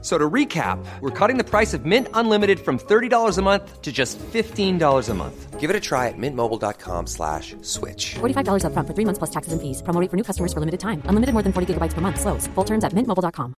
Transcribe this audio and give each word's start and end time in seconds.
So 0.00 0.16
to 0.16 0.30
recap, 0.30 0.78
we're 1.00 1.10
cutting 1.10 1.38
the 1.38 1.44
price 1.44 1.74
of 1.74 1.84
Mint 1.84 2.06
Unlimited 2.14 2.60
from 2.60 2.78
$30 2.78 3.36
a 3.36 3.42
month 3.42 3.82
to 3.82 3.90
just 3.90 4.16
$15 4.18 5.08
a 5.08 5.14
month. 5.14 5.58
Give 5.58 5.70
it 5.70 5.74
a 5.74 5.80
try 5.80 6.06
at 6.06 6.14
mintmobile.com 6.16 7.08
slash 7.08 7.56
switch. 7.62 8.14
$45 8.20 8.62
upfront 8.62 8.86
for 8.86 8.94
three 8.94 9.04
months 9.04 9.18
plus 9.18 9.30
taxes 9.30 9.52
and 9.52 9.60
fees. 9.60 9.82
Promo 9.82 10.00
rate 10.00 10.08
for 10.08 10.16
new 10.16 10.22
customers 10.22 10.52
for 10.52 10.60
limited 10.60 10.78
time. 10.78 11.02
Unlimited 11.06 11.32
more 11.34 11.42
than 11.42 11.52
40 11.52 11.74
gigabytes 11.74 11.94
per 11.94 12.00
month. 12.00 12.20
Slows. 12.20 12.46
Full 12.54 12.64
terms 12.64 12.84
at 12.84 12.92
mintmobile.com. 12.92 13.54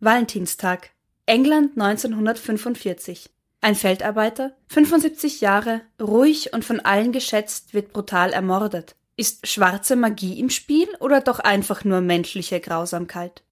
Valentinstag, 0.00 0.90
England 1.26 1.76
1945. 1.76 3.30
Ein 3.60 3.74
Feldarbeiter, 3.74 4.52
75 4.68 5.40
Jahre, 5.40 5.80
ruhig 6.00 6.52
und 6.52 6.64
von 6.64 6.78
allen 6.80 7.10
geschätzt, 7.10 7.74
wird 7.74 7.92
brutal 7.92 8.32
ermordet. 8.32 8.94
Ist 9.20 9.48
schwarze 9.48 9.96
Magie 9.96 10.38
im 10.38 10.48
Spiel 10.48 10.86
oder 11.00 11.20
doch 11.20 11.40
einfach 11.40 11.82
nur 11.82 12.00
menschliche 12.00 12.60
Grausamkeit? 12.60 13.42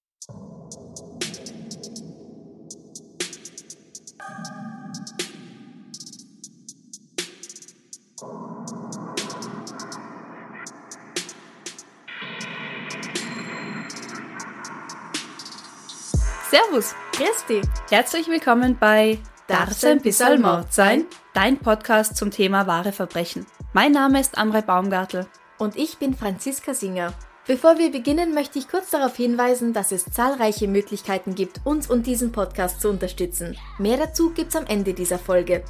Servus, 16.48 16.94
Christi. 17.10 17.60
herzlich 17.90 18.28
willkommen 18.28 18.78
bei 18.78 19.18
Darf's 19.48 19.82
ein 19.82 20.00
bisschen 20.00 20.42
Mord 20.42 20.72
sein? 20.72 21.06
Dein 21.34 21.58
Podcast 21.58 22.16
zum 22.16 22.30
Thema 22.30 22.68
wahre 22.68 22.92
Verbrechen. 22.92 23.46
Mein 23.72 23.90
Name 23.90 24.20
ist 24.20 24.38
Amrei 24.38 24.62
Baumgartel. 24.62 25.26
Und 25.58 25.76
ich 25.76 25.98
bin 25.98 26.14
Franziska 26.14 26.74
Singer. 26.74 27.12
Bevor 27.46 27.78
wir 27.78 27.92
beginnen, 27.92 28.34
möchte 28.34 28.58
ich 28.58 28.68
kurz 28.68 28.90
darauf 28.90 29.16
hinweisen, 29.16 29.72
dass 29.72 29.92
es 29.92 30.04
zahlreiche 30.04 30.66
Möglichkeiten 30.66 31.34
gibt, 31.34 31.60
uns 31.64 31.88
und 31.88 32.06
diesen 32.06 32.32
Podcast 32.32 32.80
zu 32.80 32.90
unterstützen. 32.90 33.56
Mehr 33.78 33.96
dazu 33.96 34.30
gibt's 34.30 34.56
am 34.56 34.66
Ende 34.66 34.94
dieser 34.94 35.18
Folge. 35.18 35.62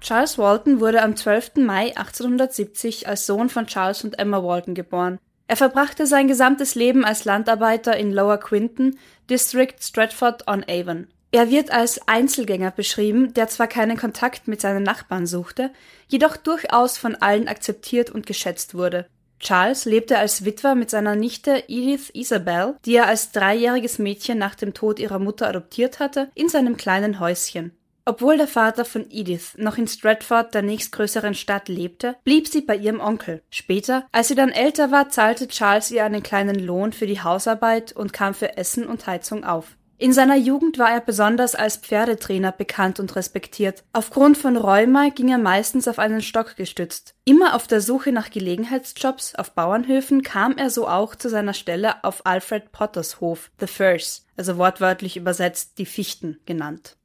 Charles 0.00 0.38
Walton 0.38 0.78
wurde 0.78 1.02
am 1.02 1.16
12. 1.16 1.56
Mai 1.56 1.96
1870 1.96 3.08
als 3.08 3.26
Sohn 3.26 3.48
von 3.48 3.66
Charles 3.66 4.04
und 4.04 4.18
Emma 4.18 4.40
Walton 4.44 4.74
geboren. 4.74 5.18
Er 5.48 5.56
verbrachte 5.56 6.06
sein 6.06 6.28
gesamtes 6.28 6.74
Leben 6.74 7.04
als 7.04 7.24
Landarbeiter 7.24 7.96
in 7.96 8.12
Lower 8.12 8.38
Quinton, 8.38 8.98
District 9.30 9.74
Stratford-on-Avon. 9.80 11.08
Er 11.36 11.50
wird 11.50 11.70
als 11.70 12.00
Einzelgänger 12.08 12.70
beschrieben, 12.70 13.34
der 13.34 13.46
zwar 13.48 13.66
keinen 13.66 13.98
Kontakt 13.98 14.48
mit 14.48 14.62
seinen 14.62 14.82
Nachbarn 14.82 15.26
suchte, 15.26 15.70
jedoch 16.08 16.38
durchaus 16.38 16.96
von 16.96 17.14
allen 17.14 17.46
akzeptiert 17.46 18.08
und 18.08 18.24
geschätzt 18.24 18.74
wurde. 18.74 19.06
Charles 19.38 19.84
lebte 19.84 20.16
als 20.16 20.46
Witwer 20.46 20.74
mit 20.74 20.88
seiner 20.88 21.14
Nichte 21.14 21.64
Edith 21.68 22.08
Isabel, 22.14 22.76
die 22.86 22.94
er 22.94 23.06
als 23.06 23.32
dreijähriges 23.32 23.98
Mädchen 23.98 24.38
nach 24.38 24.54
dem 24.54 24.72
Tod 24.72 24.98
ihrer 24.98 25.18
Mutter 25.18 25.46
adoptiert 25.46 26.00
hatte, 26.00 26.30
in 26.34 26.48
seinem 26.48 26.78
kleinen 26.78 27.20
Häuschen. 27.20 27.72
Obwohl 28.06 28.38
der 28.38 28.48
Vater 28.48 28.86
von 28.86 29.04
Edith 29.10 29.58
noch 29.58 29.76
in 29.76 29.88
Stratford, 29.88 30.54
der 30.54 30.62
nächstgrößeren 30.62 31.34
Stadt, 31.34 31.68
lebte, 31.68 32.16
blieb 32.24 32.48
sie 32.48 32.62
bei 32.62 32.76
ihrem 32.76 33.00
Onkel. 33.00 33.42
Später, 33.50 34.06
als 34.10 34.28
sie 34.28 34.36
dann 34.36 34.52
älter 34.52 34.90
war, 34.90 35.10
zahlte 35.10 35.48
Charles 35.48 35.90
ihr 35.90 36.02
einen 36.02 36.22
kleinen 36.22 36.58
Lohn 36.58 36.94
für 36.94 37.06
die 37.06 37.20
Hausarbeit 37.20 37.92
und 37.92 38.14
kam 38.14 38.32
für 38.32 38.56
Essen 38.56 38.86
und 38.86 39.06
Heizung 39.06 39.44
auf. 39.44 39.76
In 39.98 40.12
seiner 40.12 40.36
Jugend 40.36 40.78
war 40.78 40.90
er 40.90 41.00
besonders 41.00 41.54
als 41.54 41.78
Pferdetrainer 41.78 42.52
bekannt 42.52 43.00
und 43.00 43.16
respektiert. 43.16 43.82
Aufgrund 43.94 44.36
von 44.36 44.58
Rheuma 44.58 45.08
ging 45.08 45.30
er 45.30 45.38
meistens 45.38 45.88
auf 45.88 45.98
einen 45.98 46.20
Stock 46.20 46.56
gestützt. 46.56 47.14
Immer 47.24 47.54
auf 47.54 47.66
der 47.66 47.80
Suche 47.80 48.12
nach 48.12 48.28
Gelegenheitsjobs 48.28 49.36
auf 49.36 49.52
Bauernhöfen 49.52 50.22
kam 50.22 50.58
er 50.58 50.68
so 50.68 50.86
auch 50.86 51.14
zu 51.14 51.30
seiner 51.30 51.54
Stelle 51.54 52.04
auf 52.04 52.26
Alfred 52.26 52.72
Potters 52.72 53.22
Hof, 53.22 53.50
The 53.58 53.66
Firs, 53.66 54.26
also 54.36 54.58
wortwörtlich 54.58 55.16
übersetzt 55.16 55.78
die 55.78 55.86
Fichten 55.86 56.40
genannt. 56.44 56.96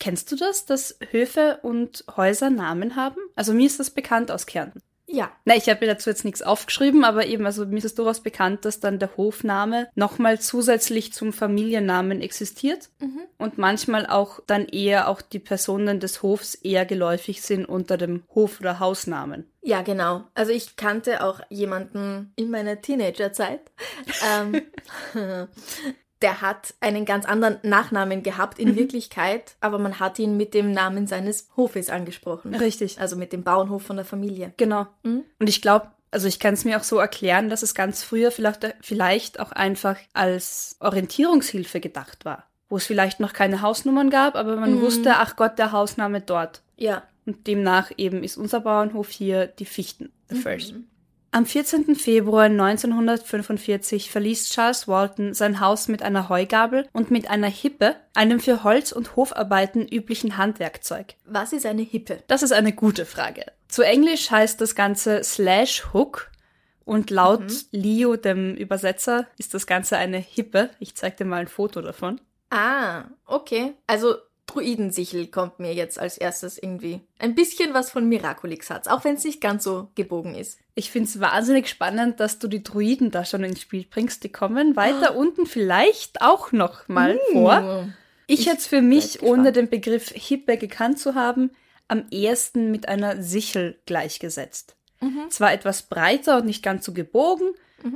Kennst 0.00 0.32
du 0.32 0.36
das, 0.36 0.64
dass 0.64 0.98
Höfe 1.10 1.60
und 1.62 2.04
Häuser 2.16 2.50
Namen 2.50 2.96
haben? 2.96 3.20
Also 3.36 3.52
mir 3.52 3.66
ist 3.66 3.78
das 3.78 3.90
bekannt 3.90 4.32
aus 4.32 4.46
Kärnten. 4.46 4.80
Ja, 5.12 5.32
Na, 5.44 5.56
ich 5.56 5.68
habe 5.68 5.80
mir 5.80 5.92
dazu 5.92 6.08
jetzt 6.08 6.24
nichts 6.24 6.40
aufgeschrieben, 6.40 7.04
aber 7.04 7.26
eben, 7.26 7.44
also 7.44 7.66
mir 7.66 7.78
ist 7.78 7.84
es 7.84 7.94
durchaus 7.96 8.20
bekannt, 8.20 8.64
dass 8.64 8.78
dann 8.78 9.00
der 9.00 9.16
Hofname 9.16 9.88
nochmal 9.96 10.38
zusätzlich 10.38 11.12
zum 11.12 11.32
Familiennamen 11.32 12.20
existiert 12.20 12.90
und 13.36 13.58
manchmal 13.58 14.06
auch 14.06 14.40
dann 14.46 14.66
eher 14.66 15.08
auch 15.08 15.20
die 15.20 15.40
Personen 15.40 15.98
des 15.98 16.22
Hofs 16.22 16.54
eher 16.54 16.86
geläufig 16.86 17.42
sind 17.42 17.64
unter 17.64 17.96
dem 17.96 18.22
Hof- 18.34 18.60
oder 18.60 18.78
Hausnamen. 18.78 19.50
ja, 19.62 19.82
genau. 19.82 20.24
Also 20.34 20.52
ich 20.52 20.76
kannte 20.76 21.24
auch 21.24 21.40
jemanden 21.50 22.32
in 22.36 22.50
meiner 22.50 22.80
Teenagerzeit. 22.80 23.60
ähm, 24.32 24.62
der 26.22 26.40
hat 26.40 26.74
einen 26.80 27.04
ganz 27.04 27.24
anderen 27.24 27.58
Nachnamen 27.62 28.22
gehabt 28.22 28.58
in 28.58 28.76
Wirklichkeit, 28.76 29.54
aber 29.60 29.78
man 29.78 30.00
hat 30.00 30.18
ihn 30.18 30.36
mit 30.36 30.54
dem 30.54 30.72
Namen 30.72 31.06
seines 31.06 31.48
Hofes 31.56 31.88
angesprochen. 31.88 32.54
Richtig. 32.54 33.00
Also 33.00 33.16
mit 33.16 33.32
dem 33.32 33.42
Bauernhof 33.42 33.82
von 33.82 33.96
der 33.96 34.04
Familie. 34.04 34.52
Genau. 34.56 34.86
Und 35.02 35.48
ich 35.48 35.62
glaube, 35.62 35.88
also 36.10 36.28
ich 36.28 36.38
kann 36.40 36.54
es 36.54 36.64
mir 36.64 36.76
auch 36.76 36.82
so 36.82 36.98
erklären, 36.98 37.48
dass 37.48 37.62
es 37.62 37.74
ganz 37.74 38.02
früher 38.02 38.30
vielleicht, 38.30 38.74
vielleicht 38.80 39.40
auch 39.40 39.52
einfach 39.52 39.96
als 40.12 40.76
Orientierungshilfe 40.80 41.80
gedacht 41.80 42.24
war. 42.24 42.44
Wo 42.68 42.76
es 42.76 42.86
vielleicht 42.86 43.20
noch 43.20 43.32
keine 43.32 43.62
Hausnummern 43.62 44.10
gab, 44.10 44.36
aber 44.36 44.56
man 44.56 44.80
wusste, 44.80 45.14
ach 45.16 45.36
Gott, 45.36 45.58
der 45.58 45.72
Hausname 45.72 46.20
dort. 46.20 46.62
Ja, 46.76 47.02
Und 47.26 47.46
demnach 47.46 47.90
eben 47.96 48.22
ist 48.24 48.36
unser 48.36 48.60
Bauernhof 48.60 49.08
hier 49.08 49.46
die 49.46 49.64
Fichten, 49.64 50.10
the 50.28 50.36
Firs. 50.36 50.72
Am 51.32 51.46
14. 51.46 51.94
Februar 51.94 52.46
1945 52.46 54.10
verließ 54.10 54.50
Charles 54.50 54.88
Walton 54.88 55.32
sein 55.32 55.60
Haus 55.60 55.86
mit 55.86 56.02
einer 56.02 56.28
Heugabel 56.28 56.88
und 56.92 57.12
mit 57.12 57.30
einer 57.30 57.46
Hippe, 57.46 57.94
einem 58.14 58.40
für 58.40 58.64
Holz- 58.64 58.90
und 58.90 59.14
Hofarbeiten 59.14 59.86
üblichen 59.86 60.36
Handwerkzeug. 60.36 61.14
was 61.24 61.52
ist 61.52 61.66
eine 61.66 61.82
Hippe? 61.82 62.24
Das 62.26 62.42
ist 62.42 62.52
eine 62.52 62.72
gute 62.72 63.06
Frage. 63.06 63.46
Zu 63.68 63.82
Englisch 63.82 64.32
heißt 64.32 64.60
das 64.60 64.74
Ganze 64.74 65.22
Slash 65.22 65.92
Hook 65.92 66.32
und 66.84 67.10
laut 67.10 67.44
Leo, 67.70 68.16
dem 68.16 68.56
Übersetzer, 68.56 69.28
ist 69.38 69.54
das 69.54 69.68
Ganze 69.68 69.96
eine 69.96 70.18
Hippe. 70.18 70.70
Ich 70.80 70.96
zeig 70.96 71.16
dir 71.16 71.26
mal 71.26 71.42
ein 71.42 71.48
Foto 71.48 71.80
davon. 71.80 72.20
Ah, 72.50 73.04
okay. 73.26 73.74
Also 73.86 74.16
Druidensichel 74.52 75.26
kommt 75.28 75.60
mir 75.60 75.74
jetzt 75.74 75.98
als 75.98 76.18
erstes 76.18 76.58
irgendwie. 76.58 77.00
Ein 77.18 77.34
bisschen 77.34 77.74
was 77.74 77.90
von 77.90 78.08
Miraculix 78.08 78.70
hat, 78.70 78.88
auch 78.88 79.04
wenn 79.04 79.14
es 79.16 79.24
nicht 79.24 79.40
ganz 79.40 79.64
so 79.64 79.88
gebogen 79.94 80.34
ist. 80.34 80.58
Ich 80.74 80.90
find's 80.90 81.20
wahnsinnig 81.20 81.68
spannend, 81.68 82.20
dass 82.20 82.38
du 82.38 82.48
die 82.48 82.62
Druiden 82.62 83.10
da 83.10 83.24
schon 83.24 83.44
ins 83.44 83.60
Spiel 83.60 83.84
bringst. 83.88 84.24
Die 84.24 84.32
kommen 84.32 84.76
weiter 84.76 85.14
unten 85.16 85.46
vielleicht 85.46 86.22
auch 86.22 86.52
noch 86.52 86.88
mal 86.88 87.18
vor. 87.32 87.88
Ich, 88.26 88.40
Ich 88.40 88.46
hätte 88.48 88.62
für 88.62 88.82
mich, 88.82 89.22
ohne 89.22 89.52
den 89.52 89.68
Begriff 89.68 90.10
Hippe 90.10 90.56
gekannt 90.56 90.98
zu 90.98 91.14
haben, 91.14 91.50
am 91.88 92.06
ehesten 92.10 92.70
mit 92.70 92.88
einer 92.88 93.22
Sichel 93.22 93.80
gleichgesetzt. 93.86 94.76
Zwar 95.30 95.52
etwas 95.52 95.82
breiter 95.82 96.36
und 96.38 96.46
nicht 96.46 96.62
ganz 96.62 96.84
so 96.84 96.92
gebogen, 96.92 97.52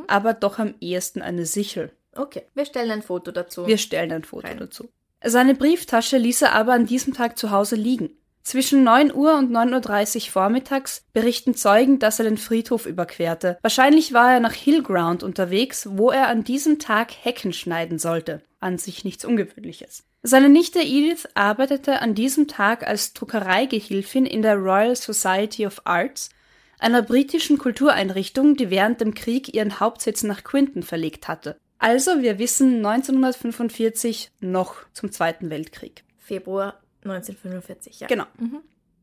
aber 0.07 0.35
doch 0.35 0.59
am 0.59 0.75
ehesten 0.81 1.23
eine 1.23 1.47
Sichel. 1.47 1.93
Okay, 2.17 2.43
wir 2.55 2.65
stellen 2.65 2.91
ein 2.91 3.03
Foto 3.03 3.31
dazu. 3.33 3.67
Wir 3.67 3.79
stellen 3.79 4.13
ein 4.13 4.25
Foto 4.25 4.47
Rein. 4.47 4.59
dazu. 4.59 4.89
Seine 5.27 5.55
Brieftasche 5.55 6.19
ließ 6.19 6.43
er 6.43 6.53
aber 6.53 6.75
an 6.75 6.85
diesem 6.85 7.15
Tag 7.15 7.39
zu 7.39 7.51
Hause 7.51 7.77
liegen. 7.77 8.11
Zwischen 8.43 8.85
9 8.85 9.15
Uhr 9.15 9.39
und 9.39 9.51
9.30 9.51 10.27
Uhr 10.27 10.33
vormittags 10.33 11.03
berichten 11.15 11.55
Zeugen, 11.55 11.99
dass 11.99 12.19
er 12.19 12.27
den 12.27 12.37
Friedhof 12.37 12.85
überquerte. 12.85 13.57
Wahrscheinlich 13.63 14.13
war 14.13 14.35
er 14.35 14.41
nach 14.41 14.53
Hillground 14.53 15.23
unterwegs, 15.23 15.89
wo 15.91 16.11
er 16.11 16.29
an 16.29 16.45
diesem 16.45 16.79
Tag 16.79 17.11
Hecken 17.23 17.55
schneiden 17.55 17.99
sollte. 17.99 18.43
An 18.61 18.77
sich 18.77 19.03
nichts 19.03 19.25
Ungewöhnliches. 19.25 20.05
Seine 20.23 20.51
Nichte 20.51 20.81
Edith 20.81 21.27
arbeitete 21.33 22.03
an 22.03 22.15
diesem 22.15 22.47
Tag 22.47 22.87
als 22.87 23.15
Druckereigehilfin 23.15 24.27
in 24.27 24.43
der 24.43 24.57
Royal 24.57 24.95
Society 24.95 25.67
of 25.67 25.81
Arts, 25.85 26.29
einer 26.79 27.01
britischen 27.01 27.57
Kultureinrichtung, 27.57 28.57
die 28.57 28.69
während 28.69 29.01
dem 29.01 29.15
Krieg 29.15 29.55
ihren 29.55 29.81
Hauptsitz 29.81 30.23
nach 30.23 30.45
Quinton 30.45 30.83
verlegt 30.83 31.29
hatte. 31.29 31.59
Also, 31.85 32.23
wir 32.23 32.39
wissen 32.39 32.77
1945 32.77 34.31
noch 34.41 34.77
zum 34.95 35.13
Zweiten 35.13 35.51
Weltkrieg. 35.51 36.03
Februar 36.19 36.81
1945, 37.05 38.01
ja. 38.01 38.07
Genau. 38.07 38.25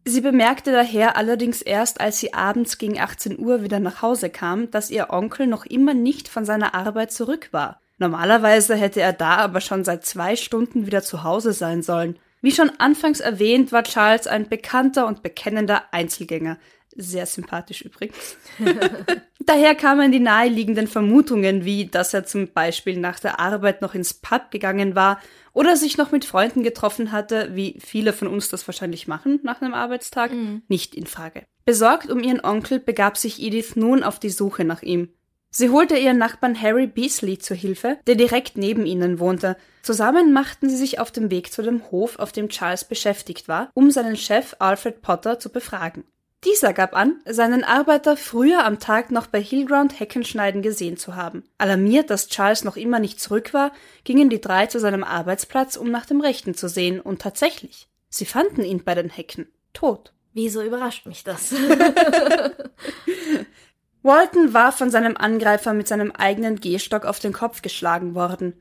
Sie 0.04 0.22
bemerkte 0.22 0.72
daher 0.72 1.16
allerdings 1.16 1.62
erst, 1.62 2.02
als 2.02 2.20
sie 2.20 2.34
abends 2.34 2.80
gegen 2.80 3.00
18 3.00 3.38
Uhr 3.38 3.62
wieder 3.62 3.80
nach 3.80 4.02
Hause 4.02 4.32
kam, 4.32 4.72
dass 4.72 4.90
ihr 4.90 5.12
Onkel 5.12 5.46
noch 5.46 5.68
immer 5.68 5.94
nicht 5.94 6.28
von 6.28 6.44
seiner 6.44 6.74
Arbeit 6.74 7.12
zurück 7.12 7.50
war. 7.52 7.80
Normalerweise 8.00 8.74
hätte 8.74 9.00
er 9.00 9.14
da 9.14 9.36
aber 9.36 9.62
schon 9.62 9.84
seit 9.84 10.04
zwei 10.04 10.36
Stunden 10.36 10.88
wieder 10.88 11.04
zu 11.04 11.24
Hause 11.24 11.54
sein 11.54 11.84
sollen. 11.84 12.18
Wie 12.42 12.52
schon 12.52 12.72
anfangs 12.80 13.20
erwähnt, 13.20 13.72
war 13.72 13.84
Charles 13.84 14.26
ein 14.26 14.50
bekannter 14.50 15.06
und 15.06 15.22
bekennender 15.22 15.84
Einzelgänger. 15.92 16.58
Sehr 16.96 17.26
sympathisch 17.26 17.82
übrigens. 17.82 18.38
Daher 19.40 19.76
kamen 19.76 20.12
die 20.12 20.20
naheliegenden 20.20 20.88
Vermutungen, 20.88 21.66
wie 21.66 21.86
dass 21.86 22.14
er 22.14 22.26
zum 22.26 22.52
Beispiel 22.52 23.00
nach 23.00 23.20
der 23.20 23.40
Arbeit 23.40 23.82
noch 23.82 23.96
ins 23.96 24.14
Pub 24.14 24.52
gegangen 24.52 24.96
war 24.96 25.20
oder 25.54 25.78
sich 25.78 25.98
noch 25.98 26.12
mit 26.12 26.26
Freunden 26.26 26.64
getroffen 26.64 27.12
hatte, 27.12 27.52
wie 27.54 27.78
viele 27.80 28.14
von 28.14 28.28
uns 28.28 28.50
das 28.50 28.68
wahrscheinlich 28.68 29.08
machen 29.08 29.40
nach 29.44 29.62
einem 29.62 29.74
Arbeitstag, 29.74 30.32
nicht 30.68 30.96
in 30.96 31.06
Frage. 31.06 31.44
Besorgt 31.66 32.10
um 32.10 32.20
ihren 32.22 32.44
Onkel 32.44 32.80
begab 32.80 33.18
sich 33.18 33.42
Edith 33.42 33.76
nun 33.76 34.04
auf 34.04 34.20
die 34.20 34.30
Suche 34.30 34.66
nach 34.66 34.82
ihm. 34.82 35.10
Sie 35.54 35.70
holte 35.70 35.98
ihren 35.98 36.18
Nachbarn 36.18 36.60
Harry 36.60 36.88
Beasley 36.88 37.38
zur 37.38 37.58
Hilfe, 37.58 38.00
der 38.08 38.16
direkt 38.16 38.58
neben 38.58 38.86
ihnen 38.86 39.20
wohnte. 39.20 39.58
Zusammen 39.82 40.32
machten 40.32 40.70
sie 40.70 40.78
sich 40.78 41.00
auf 41.00 41.12
den 41.12 41.30
Weg 41.30 41.52
zu 41.52 41.62
dem 41.62 41.92
Hof, 41.92 42.20
auf 42.20 42.32
dem 42.32 42.48
Charles 42.48 42.86
beschäftigt 42.86 43.50
war, 43.50 43.70
um 43.74 43.92
seinen 43.92 44.16
Chef 44.16 44.56
Alfred 44.60 45.02
Potter 45.02 45.40
zu 45.40 45.52
befragen. 45.52 46.06
Dieser 46.44 46.74
gab 46.74 46.96
an, 46.96 47.22
seinen 47.26 47.64
Arbeiter 47.64 48.18
früher 48.18 48.66
am 48.66 48.80
Tag 48.80 49.12
noch 49.12 49.28
bei 49.28 49.40
Hillground 49.40 50.00
Heckenschneiden 50.00 50.64
gesehen 50.64 50.98
zu 50.98 51.16
haben. 51.16 51.44
Alarmiert, 51.60 52.10
dass 52.10 52.30
Charles 52.30 52.64
noch 52.64 52.78
immer 52.78 52.98
nicht 52.98 53.20
zurück 53.20 53.54
war, 53.54 53.72
gingen 54.04 54.32
die 54.32 54.42
drei 54.42 54.66
zu 54.66 54.80
seinem 54.80 55.04
Arbeitsplatz, 55.04 55.76
um 55.76 55.92
nach 55.92 56.08
dem 56.08 56.20
Rechten 56.20 56.56
zu 56.56 56.68
sehen, 56.68 57.00
und 57.00 57.22
tatsächlich, 57.22 57.88
sie 58.10 58.26
fanden 58.26 58.64
ihn 58.64 58.84
bei 58.84 58.96
den 58.96 59.12
Hecken, 59.12 59.50
tot. 59.74 60.14
Wieso 60.34 60.64
überrascht 60.64 61.06
mich 61.06 61.24
das? 61.24 61.54
Walton 64.02 64.56
war 64.56 64.72
von 64.72 64.90
seinem 64.90 65.18
Angreifer 65.18 65.74
mit 65.74 65.88
seinem 65.88 66.12
eigenen 66.12 66.56
Gehstock 66.56 67.06
auf 67.06 67.20
den 67.20 67.34
Kopf 67.34 67.62
geschlagen 67.62 68.16
worden. 68.16 68.56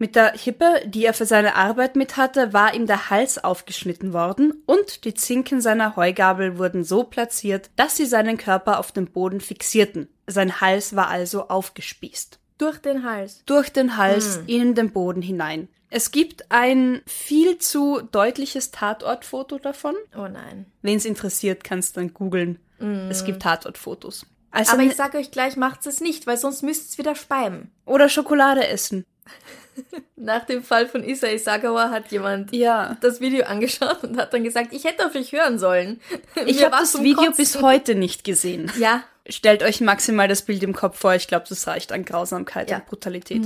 Mit 0.00 0.16
der 0.16 0.32
Hippe, 0.32 0.80
die 0.86 1.04
er 1.04 1.12
für 1.12 1.26
seine 1.26 1.56
Arbeit 1.56 1.94
mit 1.94 2.16
hatte, 2.16 2.54
war 2.54 2.72
ihm 2.72 2.86
der 2.86 3.10
Hals 3.10 3.36
aufgeschnitten 3.36 4.14
worden 4.14 4.62
und 4.64 5.04
die 5.04 5.12
Zinken 5.12 5.60
seiner 5.60 5.94
Heugabel 5.94 6.56
wurden 6.56 6.84
so 6.84 7.04
platziert, 7.04 7.68
dass 7.76 7.98
sie 7.98 8.06
seinen 8.06 8.38
Körper 8.38 8.78
auf 8.78 8.92
dem 8.92 9.08
Boden 9.08 9.42
fixierten. 9.42 10.08
Sein 10.26 10.62
Hals 10.62 10.96
war 10.96 11.08
also 11.08 11.48
aufgespießt. 11.48 12.38
Durch 12.56 12.78
den 12.78 13.04
Hals. 13.04 13.42
Durch 13.44 13.68
den 13.68 13.98
Hals 13.98 14.40
in 14.46 14.74
den 14.74 14.90
Boden 14.90 15.20
hinein. 15.20 15.68
Es 15.90 16.12
gibt 16.12 16.50
ein 16.50 17.02
viel 17.04 17.58
zu 17.58 18.00
deutliches 18.00 18.70
Tatortfoto 18.70 19.58
davon. 19.58 19.96
Oh 20.16 20.28
nein. 20.28 20.64
Wen 20.80 20.96
es 20.96 21.04
interessiert, 21.04 21.62
kannst 21.62 21.98
dann 21.98 22.14
googeln. 22.14 22.58
Es 23.10 23.26
gibt 23.26 23.42
Tatortfotos. 23.42 24.24
Also 24.50 24.72
Aber 24.72 24.82
ich 24.82 24.96
sag 24.96 25.14
euch 25.14 25.30
gleich, 25.30 25.58
macht's 25.58 25.84
es 25.84 26.00
nicht, 26.00 26.26
weil 26.26 26.38
sonst 26.38 26.62
müsst's 26.62 26.96
wieder 26.96 27.14
speiben. 27.14 27.70
oder 27.84 28.08
Schokolade 28.08 28.66
essen. 28.66 29.04
Nach 30.16 30.44
dem 30.44 30.62
Fall 30.62 30.86
von 30.86 31.02
Isai 31.02 31.38
Sagawa 31.38 31.90
hat 31.90 32.10
jemand 32.12 32.52
Ja. 32.54 32.96
das 33.00 33.20
Video 33.20 33.44
angeschaut 33.46 34.02
und 34.04 34.16
hat 34.18 34.32
dann 34.34 34.44
gesagt, 34.44 34.72
ich 34.72 34.84
hätte 34.84 35.06
auf 35.06 35.14
euch 35.14 35.32
hören 35.32 35.58
sollen. 35.58 36.00
Ich 36.46 36.62
habe 36.62 36.76
das 36.78 37.00
Video 37.00 37.16
Kotzen. 37.24 37.36
bis 37.36 37.62
heute 37.62 37.94
nicht 37.94 38.24
gesehen. 38.24 38.70
Ja, 38.78 39.02
Stellt 39.28 39.62
euch 39.62 39.80
maximal 39.80 40.26
das 40.26 40.42
Bild 40.42 40.62
im 40.64 40.72
Kopf 40.74 40.98
vor. 40.98 41.14
Ich 41.14 41.28
glaube, 41.28 41.44
das 41.48 41.66
reicht 41.68 41.92
an 41.92 42.04
Grausamkeit 42.04 42.68
Ja. 42.70 42.78
und 42.78 42.86
Brutalität. 42.86 43.42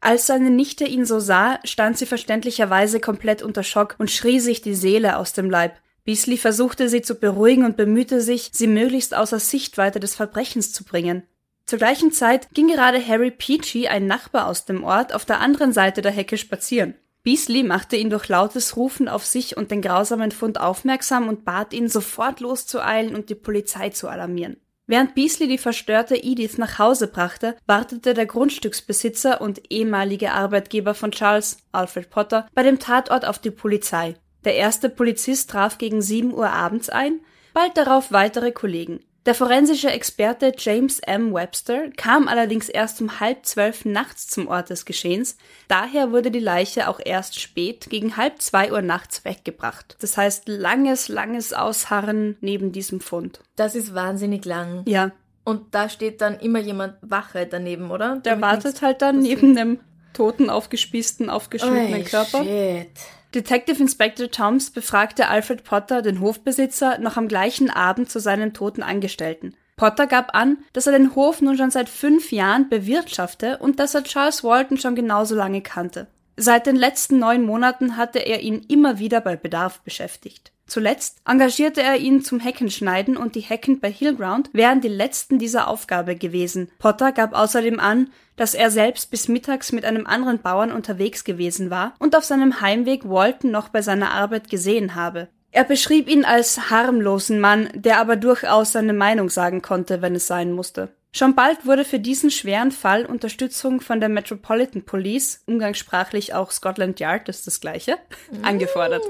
Als 0.00 0.26
seine 0.26 0.50
Nichte 0.50 0.84
ihn 0.84 1.06
so 1.06 1.18
sah, 1.18 1.58
stand 1.64 1.96
sie 1.96 2.04
verständlicherweise 2.04 3.00
komplett 3.00 3.42
unter 3.42 3.62
Schock 3.62 3.94
und 3.98 4.10
schrie 4.10 4.38
sich 4.38 4.60
die 4.60 4.74
Seele 4.74 5.16
aus 5.16 5.32
dem 5.32 5.48
Leib. 5.50 5.76
Beasley 6.04 6.36
versuchte 6.36 6.88
sie 6.88 7.00
zu 7.00 7.14
beruhigen 7.14 7.64
und 7.64 7.76
bemühte 7.76 8.20
sich, 8.20 8.50
sie 8.52 8.66
möglichst 8.66 9.14
außer 9.14 9.38
Sichtweite 9.38 9.98
des 9.98 10.14
Verbrechens 10.14 10.72
zu 10.72 10.84
bringen. 10.84 11.22
Zur 11.68 11.78
gleichen 11.78 12.12
Zeit 12.12 12.48
ging 12.54 12.68
gerade 12.68 13.06
Harry 13.06 13.30
Peachy, 13.30 13.88
ein 13.88 14.06
Nachbar 14.06 14.46
aus 14.46 14.64
dem 14.64 14.84
Ort, 14.84 15.14
auf 15.14 15.26
der 15.26 15.40
anderen 15.40 15.74
Seite 15.74 16.00
der 16.00 16.12
Hecke 16.12 16.38
spazieren. 16.38 16.94
Beasley 17.24 17.62
machte 17.62 17.96
ihn 17.96 18.08
durch 18.08 18.26
lautes 18.26 18.74
Rufen 18.78 19.06
auf 19.06 19.26
sich 19.26 19.54
und 19.54 19.70
den 19.70 19.82
grausamen 19.82 20.30
Fund 20.30 20.58
aufmerksam 20.58 21.28
und 21.28 21.44
bat 21.44 21.74
ihn, 21.74 21.90
sofort 21.90 22.40
loszueilen 22.40 23.14
und 23.14 23.28
die 23.28 23.34
Polizei 23.34 23.90
zu 23.90 24.08
alarmieren. 24.08 24.56
Während 24.86 25.14
Beasley 25.14 25.46
die 25.46 25.58
verstörte 25.58 26.16
Edith 26.16 26.56
nach 26.56 26.78
Hause 26.78 27.06
brachte, 27.06 27.54
wartete 27.66 28.14
der 28.14 28.24
Grundstücksbesitzer 28.24 29.42
und 29.42 29.70
ehemalige 29.70 30.32
Arbeitgeber 30.32 30.94
von 30.94 31.12
Charles, 31.12 31.58
Alfred 31.72 32.08
Potter, 32.08 32.48
bei 32.54 32.62
dem 32.62 32.78
Tatort 32.78 33.26
auf 33.26 33.38
die 33.38 33.50
Polizei. 33.50 34.14
Der 34.46 34.54
erste 34.54 34.88
Polizist 34.88 35.50
traf 35.50 35.76
gegen 35.76 36.00
7 36.00 36.32
Uhr 36.32 36.48
abends 36.48 36.88
ein, 36.88 37.20
bald 37.52 37.76
darauf 37.76 38.10
weitere 38.10 38.52
Kollegen. 38.52 39.00
Der 39.26 39.34
forensische 39.34 39.90
Experte 39.90 40.52
James 40.56 41.00
M. 41.00 41.34
Webster 41.34 41.90
kam 41.96 42.28
allerdings 42.28 42.68
erst 42.70 43.00
um 43.02 43.20
halb 43.20 43.44
zwölf 43.44 43.84
nachts 43.84 44.26
zum 44.26 44.48
Ort 44.48 44.70
des 44.70 44.86
Geschehens, 44.86 45.36
daher 45.66 46.12
wurde 46.12 46.30
die 46.30 46.38
Leiche 46.38 46.88
auch 46.88 46.98
erst 47.04 47.38
spät 47.38 47.90
gegen 47.90 48.16
halb 48.16 48.40
zwei 48.40 48.72
Uhr 48.72 48.80
nachts 48.80 49.24
weggebracht. 49.26 49.96
Das 50.00 50.16
heißt 50.16 50.48
langes, 50.48 51.08
langes 51.08 51.52
Ausharren 51.52 52.36
neben 52.40 52.72
diesem 52.72 53.00
Fund. 53.00 53.40
das 53.56 53.74
ist 53.74 53.94
wahnsinnig 53.94 54.44
lang. 54.46 54.82
Ja, 54.86 55.10
Und 55.44 55.74
da 55.74 55.88
steht 55.90 56.20
dann 56.22 56.38
immer 56.40 56.60
jemand 56.60 56.94
Wache 57.02 57.46
daneben, 57.46 57.90
oder? 57.90 58.16
der 58.24 58.36
Damit 58.36 58.42
wartet 58.42 58.80
halt 58.82 59.02
dann 59.02 59.18
neben 59.20 59.54
dem 59.54 59.80
toten, 60.14 60.48
aufgespießten, 60.48 61.28
aufgeschnittenen 61.28 61.92
nichts- 61.92 62.10
Körper. 62.12 62.40
Oi, 62.40 62.44
Shit. 62.46 62.90
Detective 63.34 63.82
Inspector 63.82 64.30
Toms 64.30 64.70
befragte 64.70 65.28
Alfred 65.28 65.62
Potter, 65.62 66.00
den 66.00 66.20
Hofbesitzer, 66.20 66.98
noch 66.98 67.18
am 67.18 67.28
gleichen 67.28 67.68
Abend 67.68 68.10
zu 68.10 68.20
seinem 68.20 68.54
toten 68.54 68.82
Angestellten. 68.82 69.54
Potter 69.76 70.06
gab 70.06 70.34
an, 70.34 70.58
dass 70.72 70.86
er 70.86 70.92
den 70.92 71.14
Hof 71.14 71.42
nun 71.42 71.56
schon 71.56 71.70
seit 71.70 71.88
fünf 71.88 72.32
Jahren 72.32 72.68
bewirtschafte 72.68 73.58
und 73.58 73.78
dass 73.78 73.94
er 73.94 74.02
Charles 74.02 74.42
Walton 74.42 74.78
schon 74.78 74.94
genauso 74.94 75.34
lange 75.34 75.60
kannte. 75.60 76.08
Seit 76.36 76.66
den 76.66 76.76
letzten 76.76 77.18
neun 77.18 77.44
Monaten 77.44 77.96
hatte 77.96 78.20
er 78.20 78.40
ihn 78.40 78.64
immer 78.68 78.98
wieder 78.98 79.20
bei 79.20 79.36
Bedarf 79.36 79.80
beschäftigt. 79.80 80.52
Zuletzt 80.68 81.22
engagierte 81.26 81.82
er 81.82 81.96
ihn 81.96 82.22
zum 82.22 82.40
Heckenschneiden 82.40 83.16
und 83.16 83.34
die 83.34 83.40
Hecken 83.40 83.80
bei 83.80 83.90
Hillground 83.90 84.50
wären 84.52 84.82
die 84.82 84.88
letzten 84.88 85.38
dieser 85.38 85.66
Aufgabe 85.66 86.14
gewesen. 86.14 86.70
Potter 86.78 87.10
gab 87.12 87.32
außerdem 87.32 87.80
an, 87.80 88.10
dass 88.36 88.54
er 88.54 88.70
selbst 88.70 89.10
bis 89.10 89.28
mittags 89.28 89.72
mit 89.72 89.86
einem 89.86 90.06
anderen 90.06 90.40
Bauern 90.40 90.70
unterwegs 90.70 91.24
gewesen 91.24 91.70
war 91.70 91.94
und 91.98 92.14
auf 92.14 92.24
seinem 92.24 92.60
Heimweg 92.60 93.08
Walton 93.08 93.50
noch 93.50 93.70
bei 93.70 93.80
seiner 93.80 94.12
Arbeit 94.12 94.50
gesehen 94.50 94.94
habe. 94.94 95.28
Er 95.50 95.64
beschrieb 95.64 96.06
ihn 96.06 96.26
als 96.26 96.70
harmlosen 96.70 97.40
Mann, 97.40 97.70
der 97.74 97.98
aber 97.98 98.16
durchaus 98.16 98.72
seine 98.72 98.92
Meinung 98.92 99.30
sagen 99.30 99.62
konnte, 99.62 100.02
wenn 100.02 100.14
es 100.14 100.26
sein 100.26 100.52
musste. 100.52 100.90
Schon 101.12 101.34
bald 101.34 101.64
wurde 101.64 101.86
für 101.86 101.98
diesen 101.98 102.30
schweren 102.30 102.70
Fall 102.70 103.06
Unterstützung 103.06 103.80
von 103.80 103.98
der 103.98 104.10
Metropolitan 104.10 104.82
Police, 104.82 105.42
umgangssprachlich 105.46 106.34
auch 106.34 106.50
Scotland 106.50 107.00
Yard, 107.00 107.30
ist 107.30 107.46
das 107.46 107.60
gleiche, 107.60 107.96
angefordert. 108.42 109.02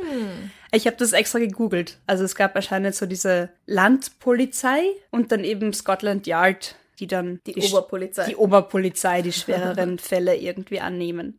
Ich 0.73 0.87
habe 0.87 0.97
das 0.97 1.12
extra 1.12 1.38
gegoogelt. 1.38 1.99
Also 2.06 2.25
es 2.25 2.35
gab 2.35 2.55
anscheinend 2.56 2.94
so 2.94 3.06
diese 3.06 3.49
Landpolizei 3.67 4.81
und 5.11 5.32
dann 5.32 5.44
eben 5.44 5.73
Scotland 5.73 6.26
Yard, 6.26 6.76
die 6.99 7.06
dann 7.06 7.41
Die 7.47 7.55
sch- 7.55 7.70
Oberpolizei. 7.73 8.26
die 8.26 8.37
Oberpolizei 8.37 9.23
die 9.23 9.33
schwereren 9.33 9.99
Fälle 9.99 10.37
irgendwie 10.37 10.81
annehmen. 10.81 11.38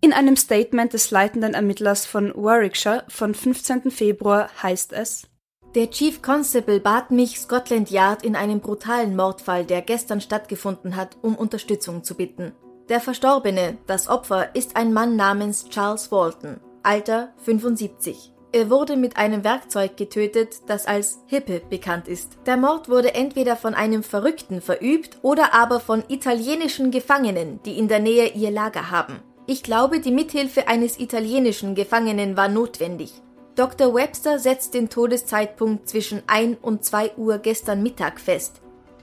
In 0.00 0.12
einem 0.12 0.36
Statement 0.36 0.92
des 0.92 1.10
leitenden 1.10 1.54
Ermittlers 1.54 2.06
von 2.06 2.32
Warwickshire 2.34 3.04
von 3.08 3.34
15. 3.34 3.90
Februar 3.90 4.48
heißt 4.62 4.92
es, 4.92 5.26
Der 5.74 5.90
Chief 5.90 6.22
Constable 6.22 6.80
bat 6.80 7.10
mich, 7.10 7.38
Scotland 7.40 7.90
Yard 7.90 8.22
in 8.24 8.36
einem 8.36 8.60
brutalen 8.60 9.14
Mordfall, 9.16 9.64
der 9.64 9.82
gestern 9.82 10.20
stattgefunden 10.20 10.96
hat, 10.96 11.16
um 11.22 11.34
Unterstützung 11.36 12.04
zu 12.04 12.14
bitten. 12.14 12.52
Der 12.88 13.00
Verstorbene, 13.00 13.76
das 13.86 14.08
Opfer, 14.08 14.54
ist 14.54 14.76
ein 14.76 14.92
Mann 14.92 15.16
namens 15.16 15.68
Charles 15.68 16.10
Walton, 16.10 16.58
Alter 16.82 17.34
75. 17.44 18.32
Er 18.50 18.70
wurde 18.70 18.96
mit 18.96 19.18
einem 19.18 19.44
Werkzeug 19.44 19.98
getötet, 19.98 20.62
das 20.68 20.86
als 20.86 21.18
Hippe 21.26 21.60
bekannt 21.68 22.08
ist. 22.08 22.38
Der 22.46 22.56
Mord 22.56 22.88
wurde 22.88 23.14
entweder 23.14 23.56
von 23.56 23.74
einem 23.74 24.02
Verrückten 24.02 24.62
verübt 24.62 25.18
oder 25.20 25.52
aber 25.52 25.80
von 25.80 26.02
italienischen 26.08 26.90
Gefangenen, 26.90 27.60
die 27.64 27.78
in 27.78 27.88
der 27.88 28.00
Nähe 28.00 28.28
ihr 28.28 28.50
Lager 28.50 28.90
haben. 28.90 29.20
Ich 29.46 29.62
glaube, 29.62 30.00
die 30.00 30.12
Mithilfe 30.12 30.66
eines 30.66 30.98
italienischen 30.98 31.74
Gefangenen 31.74 32.38
war 32.38 32.48
notwendig. 32.48 33.12
Dr. 33.54 33.94
Webster 33.94 34.38
setzt 34.38 34.72
den 34.72 34.88
Todeszeitpunkt 34.88 35.86
zwischen 35.88 36.22
1 36.26 36.58
und 36.62 36.84
2 36.84 37.16
Uhr 37.16 37.38
gestern 37.38 37.82
Mittag 37.82 38.18
fest. 38.18 38.62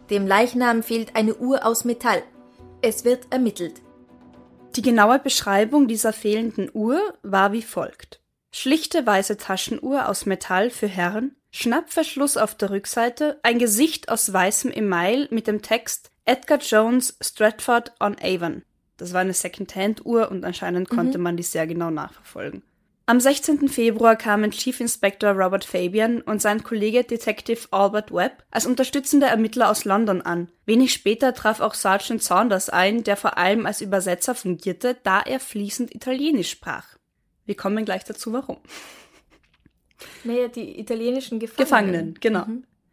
Dem 0.09 0.25
Leichnam 0.25 0.81
fehlt 0.81 1.15
eine 1.15 1.35
Uhr 1.35 1.65
aus 1.65 1.85
Metall. 1.85 2.23
Es 2.81 3.05
wird 3.05 3.27
ermittelt. 3.31 3.81
Die 4.75 4.81
genaue 4.81 5.19
Beschreibung 5.19 5.87
dieser 5.87 6.13
fehlenden 6.13 6.69
Uhr 6.73 6.99
war 7.21 7.51
wie 7.51 7.61
folgt. 7.61 8.21
Schlichte 8.57 9.05
weiße 9.05 9.35
Taschenuhr 9.35 10.07
aus 10.07 10.25
Metall 10.25 10.69
für 10.69 10.87
Herren, 10.87 11.35
Schnappverschluss 11.51 12.37
auf 12.37 12.55
der 12.55 12.69
Rückseite, 12.69 13.37
ein 13.43 13.59
Gesicht 13.59 14.07
aus 14.07 14.31
weißem 14.31 14.71
Email 14.71 15.27
mit 15.29 15.47
dem 15.47 15.61
Text 15.61 16.09
Edgar 16.23 16.59
Jones 16.59 17.17
Stratford 17.21 17.91
on 17.99 18.15
Avon. 18.21 18.63
Das 18.95 19.11
war 19.11 19.19
eine 19.19 19.33
Second-Hand-Uhr 19.33 20.31
und 20.31 20.45
anscheinend 20.45 20.87
konnte 20.87 21.17
man 21.17 21.35
die 21.35 21.43
sehr 21.43 21.67
genau 21.67 21.89
nachverfolgen. 21.89 22.63
Am 23.07 23.19
16. 23.19 23.67
Februar 23.67 24.15
kamen 24.15 24.51
Chief 24.51 24.79
Inspector 24.79 25.31
Robert 25.31 25.65
Fabian 25.65 26.21
und 26.21 26.41
sein 26.41 26.63
Kollege 26.63 27.03
Detective 27.03 27.67
Albert 27.71 28.13
Webb 28.13 28.45
als 28.51 28.65
unterstützende 28.65 29.25
Ermittler 29.25 29.69
aus 29.69 29.83
London 29.83 30.21
an. 30.21 30.47
Wenig 30.65 30.93
später 30.93 31.33
traf 31.33 31.59
auch 31.59 31.73
Sergeant 31.73 32.23
Saunders 32.23 32.69
ein, 32.69 33.03
der 33.03 33.17
vor 33.17 33.37
allem 33.37 33.65
als 33.65 33.81
Übersetzer 33.81 34.33
fungierte, 34.33 34.95
da 35.03 35.19
er 35.19 35.41
fließend 35.41 35.93
Italienisch 35.93 36.51
sprach. 36.51 36.94
Wir 37.45 37.55
kommen 37.55 37.85
gleich 37.85 38.03
dazu, 38.03 38.33
warum. 38.33 38.57
Naja, 40.23 40.47
die 40.47 40.79
italienischen 40.79 41.39
Gefangenen. 41.39 41.65
Gefangenen, 41.65 42.13
genau. 42.19 42.45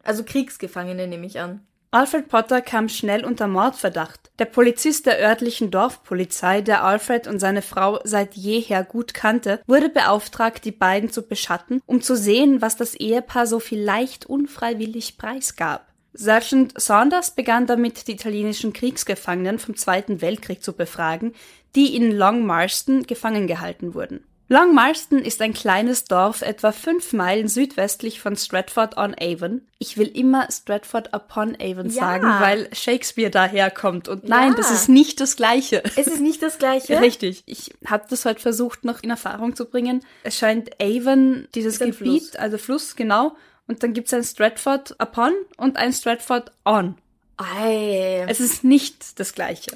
Also 0.03 0.23
Kriegsgefangene 0.23 1.07
nehme 1.07 1.25
ich 1.25 1.39
an. 1.39 1.61
Alfred 1.93 2.27
Potter 2.27 2.61
kam 2.61 2.89
schnell 2.89 3.23
unter 3.23 3.47
Mordverdacht. 3.47 4.31
Der 4.39 4.45
Polizist 4.45 5.05
der 5.05 5.19
örtlichen 5.19 5.69
Dorfpolizei, 5.69 6.61
der 6.61 6.83
Alfred 6.83 7.27
und 7.27 7.37
seine 7.37 7.61
Frau 7.61 7.99
seit 8.03 8.33
jeher 8.33 8.83
gut 8.83 9.13
kannte, 9.13 9.61
wurde 9.67 9.89
beauftragt, 9.89 10.65
die 10.65 10.71
beiden 10.71 11.11
zu 11.11 11.21
beschatten, 11.21 11.83
um 11.85 12.01
zu 12.01 12.17
sehen, 12.17 12.63
was 12.63 12.77
das 12.77 12.95
Ehepaar 12.95 13.45
so 13.45 13.59
vielleicht 13.59 14.25
unfreiwillig 14.25 15.19
preisgab. 15.19 15.87
Sergeant 16.13 16.73
Saunders 16.81 17.31
begann 17.31 17.67
damit, 17.67 18.07
die 18.07 18.13
italienischen 18.13 18.73
Kriegsgefangenen 18.73 19.59
vom 19.59 19.75
Zweiten 19.75 20.19
Weltkrieg 20.21 20.63
zu 20.63 20.73
befragen, 20.73 21.33
die 21.75 21.95
in 21.95 22.11
Long 22.11 22.43
Marston 22.43 23.03
gefangen 23.03 23.45
gehalten 23.45 23.93
wurden. 23.93 24.23
Long 24.53 24.75
Marston 24.75 25.17
ist 25.17 25.41
ein 25.41 25.55
kleines 25.55 26.05
Dorf 26.05 26.43
etwa 26.43 26.71
fünf 26.71 27.11
Meilen 27.11 27.47
südwestlich 27.47 28.19
von 28.21 28.35
Stratford-on-Avon. 28.35 29.61
Ich 29.79 29.97
will 29.97 30.05
immer 30.09 30.47
Stratford-upon-Avon 30.51 31.87
Ja. 31.87 31.91
sagen, 31.91 32.27
weil 32.39 32.69
Shakespeare 32.71 33.31
daherkommt. 33.31 34.07
Und 34.07 34.29
nein, 34.29 34.49
Ja. 34.51 34.57
das 34.57 34.69
ist 34.69 34.89
nicht 34.89 35.19
das 35.21 35.37
Gleiche. 35.37 35.81
Es 35.97 36.05
ist 36.05 36.21
nicht 36.21 36.43
das 36.43 36.59
gleiche. 36.59 36.99
Richtig. 37.01 37.41
Ich 37.47 37.73
habe 37.87 38.05
das 38.07 38.25
heute 38.25 38.41
versucht, 38.41 38.85
noch 38.85 39.01
in 39.01 39.09
Erfahrung 39.09 39.55
zu 39.55 39.65
bringen. 39.65 40.05
Es 40.21 40.37
scheint 40.37 40.69
Avon, 40.79 41.47
dieses 41.55 41.79
Gebiet, 41.79 41.95
Fluss. 41.95 42.35
also 42.35 42.59
Fluss, 42.59 42.95
genau. 42.95 43.35
Und 43.65 43.81
dann 43.81 43.93
gibt 43.93 44.05
es 44.09 44.13
ein 44.13 44.23
Stratford 44.23 44.95
upon 45.01 45.31
und 45.57 45.77
ein 45.77 45.93
Stratford 45.93 46.51
on. 46.63 46.93
Ei. 47.37 48.23
Es 48.29 48.39
ist 48.39 48.63
nicht 48.63 49.19
das 49.19 49.33
Gleiche. 49.33 49.71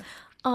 Oh. 0.45 0.49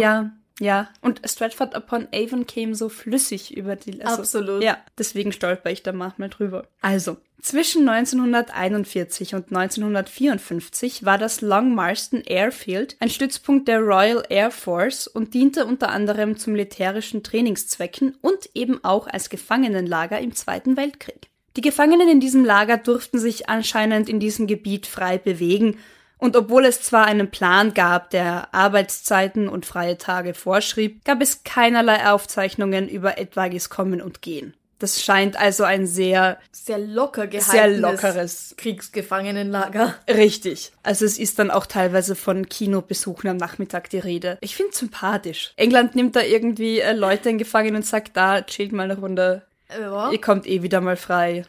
Ja, 0.00 0.30
ja. 0.60 0.88
Und 1.00 1.20
Stratford 1.24 1.74
upon 1.76 2.08
Avon 2.12 2.46
käme 2.46 2.74
so 2.74 2.88
flüssig 2.88 3.56
über 3.56 3.76
die. 3.76 4.02
also- 4.02 4.22
Absolut. 4.22 4.62
Ja, 4.62 4.78
deswegen 4.98 5.32
stolper 5.32 5.70
ich 5.70 5.82
da 5.82 5.92
manchmal 5.92 6.28
drüber. 6.28 6.66
Also, 6.80 7.16
zwischen 7.40 7.88
1941 7.88 9.34
und 9.34 9.52
1954 9.52 11.04
war 11.04 11.18
das 11.18 11.40
Long 11.40 11.74
Marston 11.74 12.22
Airfield 12.26 12.96
ein 13.00 13.10
Stützpunkt 13.10 13.68
der 13.68 13.80
Royal 13.80 14.24
Air 14.28 14.50
Force 14.50 15.06
und 15.06 15.34
diente 15.34 15.64
unter 15.64 15.90
anderem 15.90 16.36
zu 16.36 16.50
militärischen 16.50 17.22
Trainingszwecken 17.22 18.16
und 18.20 18.50
eben 18.54 18.82
auch 18.84 19.06
als 19.06 19.30
Gefangenenlager 19.30 20.18
im 20.18 20.34
Zweiten 20.34 20.76
Weltkrieg. 20.76 21.28
Die 21.56 21.60
Gefangenen 21.60 22.08
in 22.08 22.20
diesem 22.20 22.44
Lager 22.44 22.76
durften 22.76 23.18
sich 23.18 23.48
anscheinend 23.48 24.08
in 24.08 24.20
diesem 24.20 24.46
Gebiet 24.46 24.86
frei 24.86 25.18
bewegen 25.18 25.76
und 26.18 26.36
obwohl 26.36 26.64
es 26.64 26.82
zwar 26.82 27.06
einen 27.06 27.30
Plan 27.30 27.74
gab, 27.74 28.10
der 28.10 28.52
Arbeitszeiten 28.54 29.48
und 29.48 29.66
freie 29.66 29.98
Tage 29.98 30.34
vorschrieb, 30.34 31.04
gab 31.04 31.20
es 31.22 31.44
keinerlei 31.44 32.10
Aufzeichnungen 32.10 32.88
über 32.88 33.18
etwaiges 33.18 33.70
Kommen 33.70 34.02
und 34.02 34.20
Gehen. 34.22 34.54
Das 34.80 35.02
scheint 35.02 35.36
also 35.36 35.64
ein 35.64 35.88
sehr 35.88 36.38
Sehr 36.52 36.78
locker 36.78 37.26
gehaltenes 37.26 37.50
Sehr 37.50 37.78
lockeres. 37.78 38.54
Kriegsgefangenenlager. 38.58 39.94
richtig. 40.08 40.70
Also 40.84 41.04
es 41.04 41.18
ist 41.18 41.38
dann 41.40 41.50
auch 41.50 41.66
teilweise 41.66 42.14
von 42.14 42.48
Kinobesuchen 42.48 43.28
am 43.28 43.36
Nachmittag 43.38 43.90
die 43.90 43.98
Rede. 43.98 44.38
Ich 44.40 44.54
finde 44.54 44.76
sympathisch. 44.76 45.52
England 45.56 45.96
nimmt 45.96 46.14
da 46.14 46.20
irgendwie 46.22 46.78
äh, 46.80 46.92
Leute 46.92 47.28
in 47.30 47.38
Gefangen 47.38 47.74
und 47.74 47.84
sagt, 47.86 48.16
da 48.16 48.42
chillt 48.42 48.70
mal 48.72 48.84
eine 48.84 48.98
Runde, 49.00 49.42
Ja. 49.76 50.12
ihr 50.12 50.20
kommt 50.20 50.46
eh 50.46 50.62
wieder 50.62 50.80
mal 50.80 50.96
frei. 50.96 51.44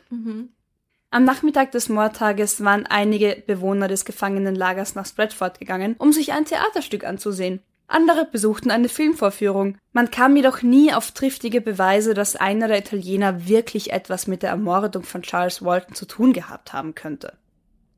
Am 1.11 1.23
Nachmittag 1.23 1.71
des 1.71 1.89
Mordtages 1.89 2.63
waren 2.63 2.85
einige 2.85 3.41
Bewohner 3.47 3.87
des 3.87 4.05
Gefangenenlagers 4.05 4.93
nach 4.93 5.07
Stratford 5.07 5.59
gegangen, 5.59 5.95
um 5.97 6.13
sich 6.13 6.33
ein 6.33 6.45
Theaterstück 6.45 7.03
anzusehen. 7.03 7.61
Andere 7.87 8.27
besuchten 8.31 8.69
eine 8.69 8.89
Filmvorführung. 8.89 9.77
Man 9.93 10.11
kam 10.11 10.35
jedoch 10.35 10.61
nie 10.61 10.93
auf 10.93 11.09
triftige 11.09 11.61
Beweise, 11.61 12.13
dass 12.13 12.35
einer 12.35 12.67
der 12.67 12.77
Italiener 12.77 13.47
wirklich 13.47 13.91
etwas 13.91 14.27
mit 14.27 14.43
der 14.43 14.51
Ermordung 14.51 15.01
von 15.01 15.23
Charles 15.23 15.65
Walton 15.65 15.95
zu 15.95 16.05
tun 16.05 16.31
gehabt 16.31 16.73
haben 16.73 16.93
könnte. 16.93 17.33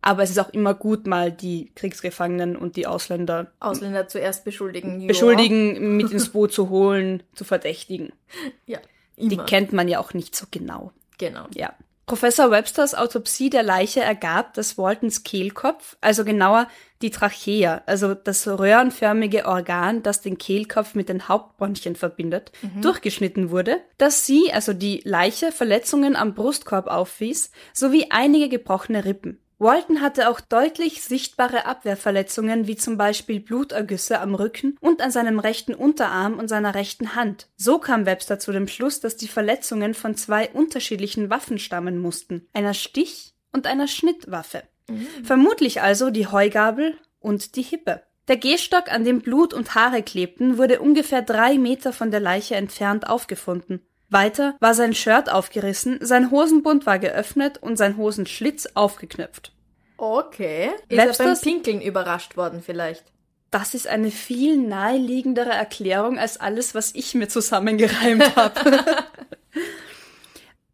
Aber 0.01 0.24
es 0.24 0.32
ist 0.32 0.39
auch 0.39 0.50
immer 0.50 0.74
gut, 0.74 1.06
mal 1.06 1.34
die 1.34 1.72
Kriegsgefangenen 1.75 2.56
und 2.56 2.77
die 2.77 2.88
Ausländer 2.88 3.51
Ausländer 3.60 4.08
zuerst 4.08 4.46
beschuldigen. 4.46 5.01
Ja. 5.01 5.08
beschuldigen, 5.08 5.98
mit 5.98 6.12
ins 6.12 6.30
Boot 6.30 6.53
zu 6.53 6.70
holen, 6.70 7.24
zu 7.36 7.44
verdächtigen. 7.44 8.13
Ja. 8.65 8.80
Die 9.18 9.36
Immer. 9.36 9.46
kennt 9.46 9.74
man 9.74 9.88
ja 9.88 10.00
auch 10.00 10.13
nicht 10.15 10.36
so 10.36 10.48
genau. 10.50 10.94
Genau. 11.20 11.46
Ja. 11.53 11.75
Professor 12.12 12.51
Websters 12.51 12.94
Autopsie 12.94 13.50
der 13.50 13.63
Leiche 13.63 14.01
ergab, 14.01 14.53
dass 14.56 14.77
Waltons 14.77 15.24
Kehlkopf, 15.24 15.96
also 16.01 16.25
genauer 16.25 16.68
die 17.01 17.10
Trachea, 17.10 17.84
also 17.86 18.15
das 18.15 18.46
röhrenförmige 18.50 19.46
Organ, 19.46 20.03
das 20.03 20.20
den 20.20 20.38
Kehlkopf 20.38 20.94
mit 20.94 21.08
den 21.08 21.30
Hauptbronchien 21.30 21.96
verbindet, 21.96 22.51
durchgeschnitten 22.82 23.50
wurde, 23.50 23.80
dass 23.98 24.25
sie, 24.25 24.51
also 24.51 24.74
die 24.74 25.00
Leiche, 25.06 25.53
Verletzungen 25.53 26.18
am 26.18 26.34
Brustkorb 26.34 26.88
aufwies, 26.88 27.50
sowie 27.72 28.08
einige 28.10 28.50
gebrochene 28.50 29.06
Rippen. 29.06 29.39
Walton 29.62 30.01
hatte 30.01 30.27
auch 30.27 30.41
deutlich 30.41 31.03
sichtbare 31.03 31.68
Abwehrverletzungen, 31.68 32.65
wie 32.65 32.77
zum 32.77 32.98
Beispiel 32.98 33.39
Blutergüsse 33.39 34.20
am 34.20 34.34
Rücken 34.34 34.75
und 34.82 35.01
an 35.03 35.12
seinem 35.12 35.38
rechten 35.38 35.75
Unterarm 35.75 36.39
und 36.39 36.48
seiner 36.48 36.74
rechten 36.74 37.13
Hand. 37.13 37.48
So 37.58 37.77
kam 37.77 38.08
Webster 38.08 38.39
zu 38.39 38.51
dem 38.51 38.68
Schluss, 38.68 39.01
dass 39.01 39.18
die 39.18 39.27
Verletzungen 39.27 39.94
von 39.94 40.15
zwei 40.15 40.50
unterschiedlichen 40.50 41.30
Waffen 41.30 41.60
stammen 41.60 42.00
mussten, 42.00 42.48
einer 42.53 42.74
Stich- 42.74 43.36
und 43.51 43.68
einer 43.68 43.88
Schnittwaffe. 43.88 44.63
Vermutlich 45.24 45.84
also 45.84 46.10
die 46.10 46.25
Heugabel 46.25 46.98
und 47.20 47.56
die 47.56 47.62
Hippe. 47.62 48.01
Der 48.27 48.38
Gehstock, 48.38 48.91
an 48.91 49.03
dem 49.03 49.22
Blut 49.22 49.53
und 49.53 49.75
Haare 49.75 50.01
klebten, 50.01 50.58
wurde 50.58 50.82
ungefähr 50.82 51.22
drei 51.22 51.60
Meter 51.60 51.94
von 51.94 52.10
der 52.10 52.20
Leiche 52.20 52.56
entfernt 52.56 53.08
aufgefunden. 53.08 53.86
Weiter 54.12 54.56
war 54.60 54.74
sein 54.74 54.94
Shirt 54.94 55.32
aufgerissen, 55.32 56.00
sein 56.01 56.32
Hosenbund 56.32 56.86
war 56.86 57.00
geöffnet 57.00 57.58
und 57.60 57.77
sein 57.77 57.98
Hosenschlitz 57.98 58.68
aufgeknöpft. 58.74 59.53
Okay. 59.98 60.72
Ist 60.89 60.98
er 60.98 60.98
beim 60.98 61.08
Websters- 61.08 61.41
Pinkeln 61.41 61.82
überrascht 61.82 62.36
worden 62.36 62.62
vielleicht? 62.65 63.06
Das 63.51 63.74
ist 63.74 63.88
eine 63.88 64.12
viel 64.12 64.58
naheliegendere 64.58 65.50
Erklärung 65.51 66.18
als 66.18 66.39
alles, 66.39 66.74
was 66.74 66.96
ich 66.96 67.13
mir 67.15 67.27
zusammengereimt 67.27 68.36
habe. 68.36 68.80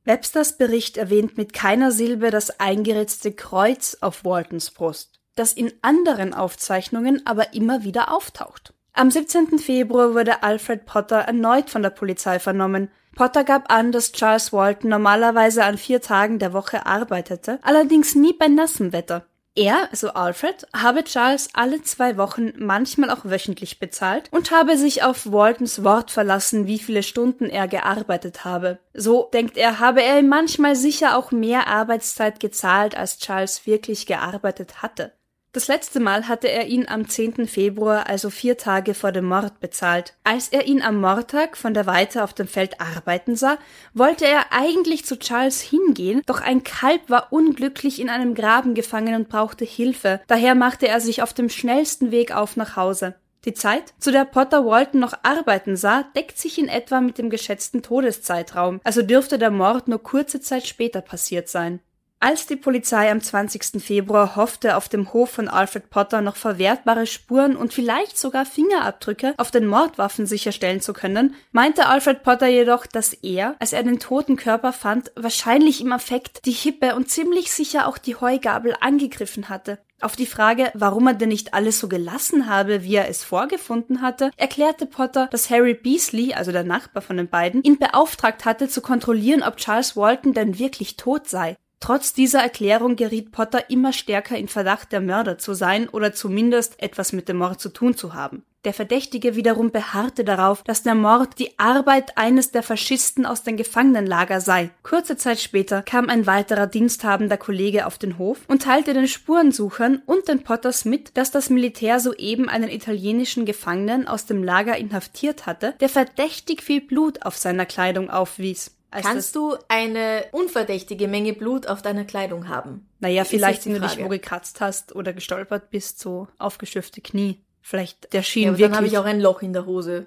Websters 0.05 0.57
Bericht 0.57 0.95
erwähnt 0.95 1.37
mit 1.37 1.53
keiner 1.53 1.91
Silbe 1.91 2.31
das 2.31 2.59
eingeritzte 2.59 3.33
Kreuz 3.33 3.97
auf 3.99 4.23
Waltons 4.23 4.71
Brust, 4.71 5.19
das 5.35 5.53
in 5.53 5.73
anderen 5.81 6.33
Aufzeichnungen 6.33 7.25
aber 7.25 7.53
immer 7.53 7.83
wieder 7.83 8.13
auftaucht. 8.13 8.73
Am 8.93 9.11
17. 9.11 9.59
Februar 9.59 10.13
wurde 10.13 10.43
Alfred 10.43 10.85
Potter 10.85 11.17
erneut 11.17 11.69
von 11.69 11.83
der 11.83 11.89
Polizei 11.89 12.39
vernommen. 12.39 12.89
Potter 13.17 13.43
gab 13.43 13.71
an, 13.71 13.91
dass 13.91 14.11
Charles 14.11 14.53
Walton 14.53 14.91
normalerweise 14.91 15.63
an 15.63 15.79
vier 15.79 16.01
Tagen 16.01 16.37
der 16.37 16.53
Woche 16.53 16.85
arbeitete, 16.85 17.57
allerdings 17.63 18.13
nie 18.13 18.31
bei 18.31 18.47
nassem 18.47 18.93
Wetter. 18.93 19.25
Er, 19.55 19.89
also 19.89 20.09
Alfred, 20.09 20.67
habe 20.71 21.03
Charles 21.03 21.49
alle 21.53 21.81
zwei 21.81 22.15
Wochen, 22.17 22.53
manchmal 22.57 23.09
auch 23.09 23.25
wöchentlich 23.25 23.79
bezahlt 23.79 24.29
und 24.31 24.51
habe 24.51 24.77
sich 24.77 25.01
auf 25.01 25.31
Waltons 25.31 25.83
Wort 25.83 26.11
verlassen, 26.11 26.67
wie 26.67 26.77
viele 26.77 27.01
Stunden 27.01 27.49
er 27.49 27.67
gearbeitet 27.67 28.45
habe. 28.45 28.77
So, 28.93 29.31
denkt 29.33 29.57
er, 29.57 29.79
habe 29.79 30.03
er 30.03 30.19
ihm 30.19 30.29
manchmal 30.29 30.75
sicher 30.75 31.17
auch 31.17 31.31
mehr 31.31 31.65
Arbeitszeit 31.65 32.39
gezahlt, 32.39 32.95
als 32.95 33.17
Charles 33.17 33.65
wirklich 33.65 34.05
gearbeitet 34.05 34.83
hatte. 34.83 35.11
Das 35.57 35.67
letzte 35.67 35.99
Mal 35.99 36.27
hatte 36.27 36.51
er 36.51 36.67
ihn 36.67 36.87
am 36.87 37.09
10. 37.09 37.47
Februar, 37.47 38.05
also 38.07 38.29
vier 38.29 38.59
Tage 38.59 38.93
vor 38.93 39.11
dem 39.11 39.25
Mord, 39.25 39.59
bezahlt. 39.59 40.13
Als 40.23 40.49
er 40.49 40.67
ihn 40.67 40.83
am 40.83 41.01
Mordtag 41.01 41.57
von 41.57 41.73
der 41.73 41.87
Weite 41.87 42.23
auf 42.23 42.35
dem 42.35 42.47
Feld 42.47 42.79
arbeiten 42.79 43.35
sah, 43.35 43.57
wollte 43.95 44.27
er 44.27 44.51
eigentlich 44.51 45.03
zu 45.03 45.17
Charles 45.17 45.59
hingehen, 45.59 46.21
doch 46.27 46.41
ein 46.41 46.63
Kalb 46.63 47.09
war 47.09 47.33
unglücklich 47.33 47.99
in 47.99 48.11
einem 48.11 48.35
Graben 48.35 48.75
gefangen 48.75 49.15
und 49.15 49.29
brauchte 49.29 49.65
Hilfe. 49.65 50.21
Daher 50.27 50.53
machte 50.53 50.87
er 50.87 51.01
sich 51.01 51.23
auf 51.23 51.33
dem 51.33 51.49
schnellsten 51.49 52.11
Weg 52.11 52.35
auf 52.35 52.55
nach 52.55 52.75
Hause. 52.75 53.15
Die 53.45 53.55
Zeit, 53.55 53.95
zu 53.97 54.11
der 54.11 54.25
Potter 54.25 54.63
Walton 54.63 54.99
noch 54.99 55.13
arbeiten 55.23 55.75
sah, 55.75 56.03
deckt 56.15 56.37
sich 56.37 56.59
in 56.59 56.67
etwa 56.67 57.01
mit 57.01 57.17
dem 57.17 57.31
geschätzten 57.31 57.81
Todeszeitraum, 57.81 58.79
also 58.83 59.01
dürfte 59.01 59.39
der 59.39 59.49
Mord 59.49 59.87
nur 59.87 60.03
kurze 60.03 60.39
Zeit 60.39 60.67
später 60.67 61.01
passiert 61.01 61.49
sein. 61.49 61.79
Als 62.19 62.47
die 62.47 62.55
Polizei 62.55 63.11
am 63.11 63.21
20. 63.21 63.79
Februar 63.79 64.35
hoffte, 64.35 64.75
auf 64.75 64.89
dem 64.89 65.13
Hof 65.13 65.29
von 65.29 65.47
Alfred 65.47 65.91
Potter 65.91 66.21
noch 66.21 66.35
verwertbare 66.35 67.05
Spuren 67.05 67.55
und 67.55 67.75
vielleicht 67.75 68.17
sogar 68.17 68.43
Fingerabdrücke 68.43 69.35
auf 69.37 69.51
den 69.51 69.67
Mordwaffen 69.67 70.25
sicherstellen 70.25 70.81
zu 70.81 70.93
können, 70.93 71.35
meinte 71.51 71.85
Alfred 71.85 72.23
Potter 72.23 72.47
jedoch, 72.47 72.87
dass 72.87 73.13
er, 73.13 73.55
als 73.59 73.71
er 73.71 73.83
den 73.83 73.99
toten 73.99 74.35
Körper 74.35 74.73
fand, 74.73 75.11
wahrscheinlich 75.15 75.79
im 75.79 75.91
Affekt 75.91 76.47
die 76.47 76.53
Hippe 76.53 76.95
und 76.95 77.07
ziemlich 77.07 77.51
sicher 77.51 77.87
auch 77.87 77.99
die 77.99 78.15
Heugabel 78.15 78.75
angegriffen 78.81 79.47
hatte. 79.47 79.77
Auf 80.01 80.15
die 80.15 80.25
Frage, 80.25 80.71
warum 80.73 81.05
er 81.05 81.13
denn 81.13 81.29
nicht 81.29 81.53
alles 81.53 81.79
so 81.79 81.87
gelassen 81.87 82.47
habe, 82.49 82.83
wie 82.83 82.95
er 82.95 83.09
es 83.09 83.23
vorgefunden 83.23 84.01
hatte, 84.01 84.31
erklärte 84.37 84.87
Potter, 84.87 85.27
dass 85.27 85.51
Harry 85.51 85.75
Beasley, 85.75 86.33
also 86.33 86.51
der 86.51 86.63
Nachbar 86.63 87.03
von 87.03 87.17
den 87.17 87.29
beiden, 87.29 87.61
ihn 87.61 87.77
beauftragt 87.77 88.45
hatte, 88.45 88.67
zu 88.69 88.81
kontrollieren, 88.81 89.43
ob 89.43 89.57
Charles 89.57 89.95
Walton 89.95 90.33
denn 90.33 90.57
wirklich 90.57 90.97
tot 90.97 91.27
sei. 91.29 91.57
Trotz 91.79 92.13
dieser 92.13 92.41
Erklärung 92.41 92.95
geriet 92.95 93.31
Potter 93.31 93.69
immer 93.69 93.93
stärker 93.93 94.37
in 94.37 94.47
Verdacht, 94.47 94.91
der 94.91 95.01
Mörder 95.01 95.37
zu 95.37 95.53
sein 95.53 95.87
oder 95.89 96.13
zumindest 96.13 96.81
etwas 96.81 97.13
mit 97.13 97.29
dem 97.29 97.37
Mord 97.37 97.61
zu 97.61 97.69
tun 97.69 97.95
zu 97.95 98.13
haben. 98.13 98.43
Der 98.65 98.73
Verdächtige 98.73 99.35
wiederum 99.35 99.71
beharrte 99.71 100.25
darauf, 100.25 100.63
dass 100.63 100.83
der 100.83 100.95
Mord 100.95 101.39
die 101.39 101.57
Arbeit 101.57 102.17
eines 102.17 102.51
der 102.51 102.63
Faschisten 102.63 103.25
aus 103.25 103.43
dem 103.43 103.55
Gefangenenlager 103.55 104.41
sei. 104.41 104.71
Kurze 104.83 105.15
Zeit 105.15 105.39
später 105.39 105.83
kam 105.83 106.09
ein 106.09 106.25
weiterer 106.25 106.67
diensthabender 106.67 107.37
Kollege 107.37 107.85
auf 107.85 107.97
den 107.97 108.17
Hof 108.17 108.39
und 108.47 108.63
teilte 108.63 108.93
den 108.93 109.07
Spurensuchern 109.07 110.01
und 110.05 110.27
den 110.27 110.43
Potters 110.43 110.83
mit, 110.83 111.15
dass 111.15 111.31
das 111.31 111.49
Militär 111.49 112.01
soeben 112.01 112.49
einen 112.49 112.69
italienischen 112.69 113.45
Gefangenen 113.45 114.07
aus 114.07 114.25
dem 114.25 114.43
Lager 114.43 114.75
inhaftiert 114.75 115.45
hatte, 115.45 115.75
der 115.79 115.87
verdächtig 115.87 116.61
viel 116.61 116.81
Blut 116.81 117.21
auf 117.25 117.37
seiner 117.37 117.65
Kleidung 117.65 118.09
aufwies. 118.09 118.76
Kannst 118.91 119.35
du 119.35 119.57
eine 119.67 120.25
unverdächtige 120.31 121.07
Menge 121.07 121.33
Blut 121.33 121.67
auf 121.67 121.81
deiner 121.81 122.05
Kleidung 122.05 122.47
haben? 122.47 122.87
Naja, 122.99 123.25
vielleicht, 123.25 123.65
wenn 123.65 123.73
du 123.73 123.79
dich 123.81 124.03
wo 124.03 124.07
gekratzt 124.07 124.61
hast 124.61 124.95
oder 124.95 125.13
gestolpert 125.13 125.69
bist, 125.69 125.99
so 125.99 126.27
aufgeschürfte 126.37 127.01
Knie. 127.01 127.39
Vielleicht, 127.61 128.13
der 128.13 128.23
schien 128.23 128.43
Ja, 128.43 128.49
aber 128.49 128.57
wirklich. 128.59 128.69
dann 128.69 128.77
habe 128.77 128.87
ich 128.87 128.97
auch 128.97 129.05
ein 129.05 129.19
Loch 129.19 129.41
in 129.41 129.51
der 129.53 129.65
Hose. 129.65 130.05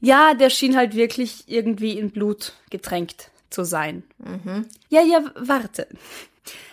ja, 0.00 0.34
der 0.34 0.50
schien 0.50 0.76
halt 0.76 0.94
wirklich 0.94 1.44
irgendwie 1.46 1.98
in 1.98 2.10
Blut 2.10 2.52
getränkt 2.70 3.30
zu 3.48 3.64
sein. 3.64 4.02
Mhm. 4.18 4.66
Ja, 4.90 5.00
ja, 5.02 5.24
warte. 5.34 5.86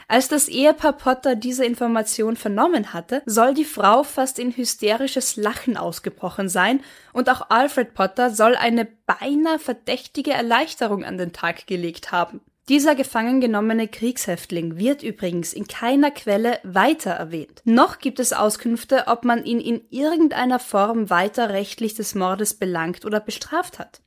Als 0.07 0.27
das 0.27 0.47
Ehepaar 0.47 0.93
Potter 0.93 1.35
diese 1.35 1.65
Information 1.65 2.35
vernommen 2.35 2.93
hatte, 2.93 3.23
soll 3.25 3.53
die 3.53 3.65
Frau 3.65 4.03
fast 4.03 4.37
in 4.37 4.55
hysterisches 4.55 5.35
Lachen 5.35 5.77
ausgebrochen 5.77 6.47
sein 6.47 6.81
und 7.11 7.29
auch 7.29 7.49
Alfred 7.49 7.93
Potter 7.93 8.29
soll 8.29 8.55
eine 8.55 8.85
beinahe 8.85 9.57
verdächtige 9.57 10.31
Erleichterung 10.31 11.03
an 11.03 11.17
den 11.17 11.33
Tag 11.33 11.65
gelegt 11.65 12.11
haben. 12.11 12.41
Dieser 12.67 12.95
gefangen 12.95 13.41
genommene 13.41 13.87
Kriegshäftling 13.87 14.77
wird 14.77 15.03
übrigens 15.03 15.53
in 15.53 15.67
keiner 15.67 16.09
Quelle 16.09 16.57
weiter 16.63 17.11
erwähnt. 17.11 17.61
Noch 17.63 17.99
gibt 17.99 18.19
es 18.19 18.33
Auskünfte, 18.33 19.03
ob 19.05 19.23
man 19.23 19.45
ihn 19.45 19.59
in 19.59 19.81
irgendeiner 19.91 20.57
Form 20.57 21.11
weiter 21.11 21.49
rechtlich 21.49 21.93
des 21.93 22.15
Mordes 22.15 22.55
belangt 22.55 23.05
oder 23.05 23.19
bestraft 23.19 23.77
hat. 23.77 24.01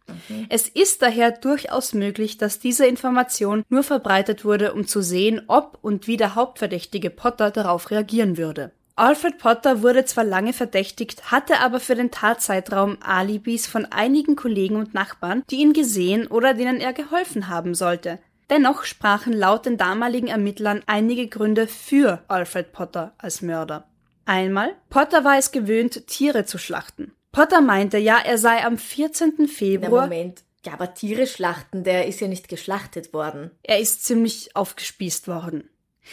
Es 0.49 0.67
ist 0.69 1.03
daher 1.03 1.31
durchaus 1.31 1.95
möglich, 1.95 2.37
dass 2.37 2.59
diese 2.59 2.85
Information 2.87 3.62
nur 3.69 3.85
verbreitet 3.85 4.45
wurde, 4.45 4.75
um 4.75 4.88
zu 4.88 5.03
sehen, 5.03 5.43
ob 5.47 5.79
und 5.81 6.09
wie 6.09 6.17
der 6.17 6.35
Hauptverdächtige 6.35 7.11
Potter 7.11 7.53
darauf 7.53 7.93
reagieren 7.93 8.37
würde. 8.38 8.73
Alfred 8.97 9.38
Potter 9.38 9.83
wurde 9.83 10.05
zwar 10.07 10.25
lange 10.25 10.53
verdächtigt, 10.53 11.31
hatte 11.31 11.61
aber 11.61 11.79
für 11.79 11.95
den 11.95 12.11
Tatzeitraum 12.11 12.97
Alibis 13.00 13.69
von 13.69 13.85
einigen 13.85 14.35
Kollegen 14.35 14.75
und 14.75 14.93
Nachbarn, 14.93 15.45
die 15.49 15.61
ihn 15.61 15.73
gesehen 15.73 16.27
oder 16.27 16.55
denen 16.55 16.81
er 16.81 16.93
geholfen 16.93 17.47
haben 17.47 17.77
sollte. 17.77 18.19
Dennoch 18.50 18.85
sprachen 18.85 19.33
laut 19.33 19.67
den 19.67 19.76
damaligen 19.76 20.28
Ermittlern 20.28 20.83
einige 20.87 21.28
Gründe 21.28 21.67
für 21.67 22.23
Alfred 22.28 22.73
Potter 22.73 23.14
als 23.19 23.43
Mörder. 23.43 23.87
Einmal, 24.25 24.75
Potter 24.90 25.25
war 25.25 25.38
es 25.38 25.52
gewöhnt, 25.52 26.07
Tiere 26.07 26.45
zu 26.45 26.59
schlachten. 26.59 27.12
Potter 27.33 27.61
meinte 27.61 27.99
ja, 27.99 28.19
er 28.19 28.38
sei 28.38 28.64
am 28.64 28.78
14. 28.78 29.35
Na, 29.38 29.47
Februar. 29.47 30.02
Moment. 30.05 30.45
Ja, 30.64 30.73
aber 30.73 30.95
Tiere 30.95 31.26
schlachten, 31.26 31.85
der 31.85 32.07
ist 32.07 32.21
ja 32.21 32.28
nicht 32.28 32.49
geschlachtet 32.49 33.12
worden. 33.12 33.50
Er 33.62 33.78
ist 33.78 34.05
ziemlich 34.05 34.57
aufgespießt 34.57 35.28
worden. 35.28 35.69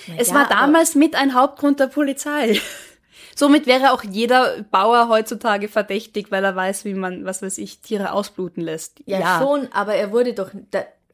Na 0.08 0.16
Es 0.18 0.30
ja, 0.30 0.36
war 0.36 0.48
damals 0.48 0.96
mit 0.96 1.16
ein 1.16 1.34
Hauptgrund 1.34 1.80
der 1.80 1.88
Polizei. 1.88 2.60
Somit 3.36 3.66
wäre 3.66 3.92
auch 3.92 4.04
jeder 4.04 4.64
Bauer 4.72 5.10
heutzutage 5.10 5.68
verdächtig, 5.68 6.32
weil 6.32 6.44
er 6.44 6.56
weiß, 6.56 6.86
wie 6.86 6.94
man, 6.94 7.26
was 7.26 7.42
weiß 7.42 7.58
ich, 7.58 7.82
Tiere 7.82 8.14
ausbluten 8.14 8.64
lässt. 8.64 9.02
Ja, 9.06 9.40
schon, 9.42 9.70
aber 9.74 9.96
er 9.96 10.12
wurde 10.12 10.34
doch, 10.34 10.52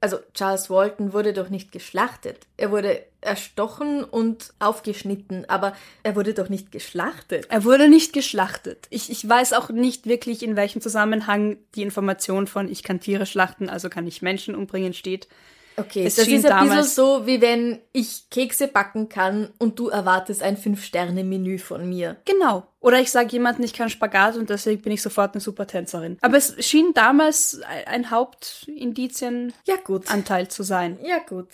also 0.02 0.18
Charles 0.34 0.70
Walton 0.70 1.14
wurde 1.14 1.32
doch 1.32 1.50
nicht 1.50 1.72
geschlachtet. 1.72 2.48
Er 2.58 2.72
wurde 2.72 3.04
erstochen 3.22 4.04
und 4.04 4.52
aufgeschnitten, 4.58 5.46
aber 5.48 5.74
er 6.02 6.16
wurde 6.16 6.34
doch 6.34 6.50
nicht 6.50 6.72
geschlachtet. 6.72 7.46
Er 7.50 7.64
wurde 7.64 7.88
nicht 7.88 8.12
geschlachtet. 8.12 8.88
Ich, 8.90 9.12
ich 9.12 9.28
weiß 9.28 9.54
auch 9.54 9.70
nicht 9.70 10.08
wirklich, 10.08 10.42
in 10.42 10.56
welchem 10.56 10.82
Zusammenhang 10.82 11.58
die 11.76 11.84
Information 11.84 12.48
von 12.48 12.70
ich 12.70 12.82
kann 12.82 13.00
Tiere 13.00 13.28
schlachten, 13.28 13.70
also 13.70 13.90
kann 13.90 14.08
ich 14.08 14.24
Menschen 14.24 14.56
umbringen 14.56 14.94
steht. 14.94 15.28
Okay, 15.78 16.06
Es 16.06 16.16
das 16.16 16.28
ist 16.28 16.46
ein 16.46 16.68
bisschen 16.68 16.84
so, 16.84 17.26
wie 17.26 17.42
wenn 17.42 17.80
ich 17.94 18.30
Kekse 18.30 18.68
backen 18.68 19.08
kann 19.10 19.50
und 19.58 19.80
du 19.80 19.88
erwartest 19.90 20.44
ein 20.44 20.58
Fünf-Sterne-Menü 20.58 21.58
von 21.60 21.88
mir. 21.88 22.18
Genau. 22.26 22.68
Oder 22.82 23.00
ich 23.00 23.10
sage 23.12 23.30
jemandem, 23.32 23.64
ich 23.64 23.74
kann 23.74 23.90
Spagat 23.90 24.36
und 24.36 24.50
deswegen 24.50 24.82
bin 24.82 24.92
ich 24.92 25.02
sofort 25.02 25.34
eine 25.34 25.42
super 25.42 25.66
Tänzerin. 25.68 26.18
Aber 26.22 26.38
es 26.38 26.56
schien 26.66 26.94
damals 26.94 27.62
ein- 27.86 28.12
Hauptindizienanteil 28.12 29.54
Ja, 29.66 29.76
gut. 29.78 30.06
zu 30.52 30.64
sein. 30.64 31.00
Ja, 31.04 31.20
gut. 31.20 31.48